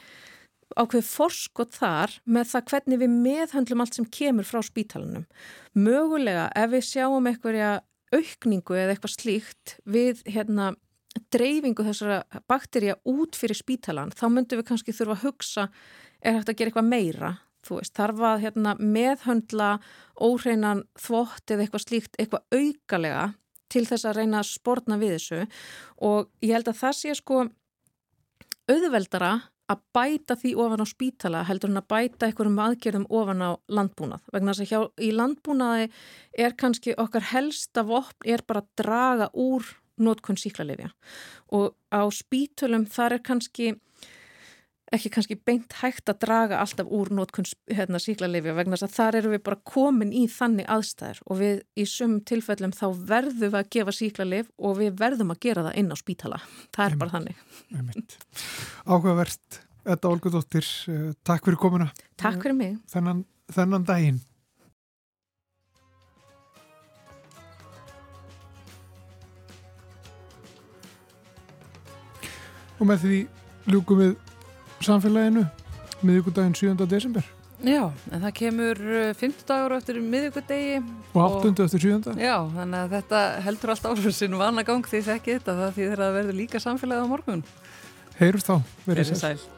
ákveð 0.79 1.05
forskot 1.09 1.77
þar 1.77 2.15
með 2.29 2.51
það 2.53 2.67
hvernig 2.73 3.03
við 3.03 3.15
meðhandlum 3.27 3.83
allt 3.83 3.97
sem 3.97 4.09
kemur 4.13 4.45
frá 4.45 4.61
spítalunum. 4.65 5.25
Mögulega 5.73 6.51
ef 6.61 6.75
við 6.75 6.85
sjáum 6.91 7.29
eitthvað 7.31 7.81
aukningu 8.15 8.77
eða 8.77 8.95
eitthvað 8.95 9.15
slíkt 9.15 9.75
við 9.89 10.23
hérna 10.29 10.73
dreifingu 11.33 11.85
þessara 11.87 12.43
bakterja 12.51 12.97
út 13.09 13.37
fyrir 13.39 13.59
spítalan, 13.59 14.13
þá 14.15 14.27
myndum 14.31 14.61
við 14.61 14.69
kannski 14.71 14.95
þurfa 14.95 15.17
að 15.17 15.27
hugsa 15.27 15.67
er 16.21 16.39
hægt 16.39 16.53
að 16.53 16.59
gera 16.59 16.73
eitthvað 16.73 16.91
meira? 16.93 17.35
Þú 17.67 17.81
veist, 17.81 17.95
þarf 17.99 18.23
að 18.25 18.43
hérna, 18.47 18.75
meðhöndla 18.79 19.69
óhreinan 20.25 20.85
þvott 20.99 21.53
eða 21.53 21.65
eitthvað 21.65 21.85
slíkt, 21.85 22.17
eitthvað 22.17 22.47
aukalega 22.55 23.25
til 23.69 23.85
þess 23.89 24.09
að 24.09 24.21
reyna 24.21 24.41
að 24.41 24.51
spórna 24.53 24.99
við 25.01 25.17
þessu? 25.17 25.41
Og 26.07 26.31
ég 26.45 26.55
held 26.55 26.71
að 26.71 26.81
það 26.81 26.99
sé 27.01 27.17
sko 27.19 27.43
auðveldara 28.69 29.33
að 29.69 29.83
bæta 29.97 30.37
því 30.41 30.55
ofan 30.65 30.85
á 30.85 30.87
spítala 30.89 31.43
heldur 31.49 31.73
en 31.73 31.81
að 31.81 31.89
bæta 31.93 32.29
einhverjum 32.29 32.63
aðgerðum 32.65 33.09
ofan 33.21 33.45
á 33.45 33.51
landbúnað. 33.69 34.23
Vegna 34.33 34.55
þess 34.55 34.65
að 34.65 34.71
hjá, 34.73 34.81
í 35.05 35.11
landbúnaði 35.13 35.91
er 36.45 36.57
kannski 36.57 36.97
okkar 36.97 37.29
helsta 37.33 37.85
vopn 37.89 38.25
er 38.25 38.45
bara 38.49 38.65
að 38.65 38.71
draga 38.81 39.29
úr 39.37 39.69
nótkunn 39.99 40.39
síklarlefja 40.39 40.93
og 41.55 41.75
á 41.91 42.03
spítölum 42.15 42.87
þar 42.87 43.19
er 43.19 43.25
kannski 43.27 43.73
ekki 44.95 45.11
kannski 45.13 45.37
beint 45.37 45.75
hægt 45.83 46.09
að 46.09 46.21
draga 46.25 46.61
alltaf 46.63 46.89
úr 46.95 47.11
nótkunns 47.13 47.55
hérna, 47.69 48.01
síklarleifja 48.01 48.55
vegna 48.57 48.79
þess 48.79 48.87
að 48.87 48.95
þar 48.97 49.19
eru 49.21 49.33
við 49.35 49.43
bara 49.49 49.61
komin 49.69 50.13
í 50.17 50.25
þannig 50.33 50.69
aðstæður 50.73 51.21
og 51.27 51.41
við 51.43 51.61
í 51.77 51.87
sum 51.89 52.19
tilfellum 52.29 52.73
þá 52.77 52.87
verðum 53.11 53.43
við 53.43 53.59
að 53.61 53.71
gefa 53.77 53.97
síklarleif 53.99 54.51
og 54.57 54.79
við 54.81 54.97
verðum 55.01 55.35
að 55.35 55.43
gera 55.45 55.67
það 55.69 55.81
inn 55.83 55.93
á 55.93 55.97
spítala. 56.01 56.41
Það 56.77 56.87
er 56.87 56.97
bara 57.03 57.15
þannig. 57.17 58.17
Áhugavert, 58.89 59.61
Edda 59.85 60.13
Olgudóttir, 60.13 60.71
eh, 60.89 61.13
takk 61.25 61.45
fyrir 61.45 61.61
komuna. 61.61 61.93
Takk 62.17 62.41
fyrir 62.43 62.57
mig. 62.57 62.79
Þennan, 62.89 63.25
þennan 63.53 63.85
daginn. 63.85 64.23
Og 72.79 72.87
með 72.87 73.03
því 73.03 73.17
ljúkum 73.67 73.99
við 73.99 74.28
samfélaginu 74.85 75.45
miðugudaginn 76.07 76.55
7. 76.57 76.87
desember. 76.89 77.27
Já, 77.59 77.89
en 78.15 78.23
það 78.23 78.35
kemur 78.39 78.81
50 79.19 79.47
dagur 79.49 79.75
eftir 79.75 79.99
miðugudegi. 79.99 80.79
Og 81.11 81.39
8. 81.43 81.65
eftir 81.65 81.85
7. 81.89 82.15
Já, 82.23 82.37
þannig 82.55 82.79
að 82.85 82.95
þetta 82.95 83.23
heldur 83.49 83.75
allt 83.75 83.89
áfram 83.91 84.15
sinn 84.15 84.39
vana 84.39 84.63
gang 84.67 84.87
því 84.87 85.03
þekki 85.11 85.39
þetta 85.41 85.57
það 85.65 85.73
því 85.75 85.89
þeirra 85.91 86.11
verður 86.15 86.39
líka 86.39 86.63
samfélagið 86.63 87.09
á 87.11 87.13
morgun. 87.15 87.47
Heyrust 88.21 88.51
þá, 88.51 88.61
verið 88.87 89.17
sæl. 89.19 89.58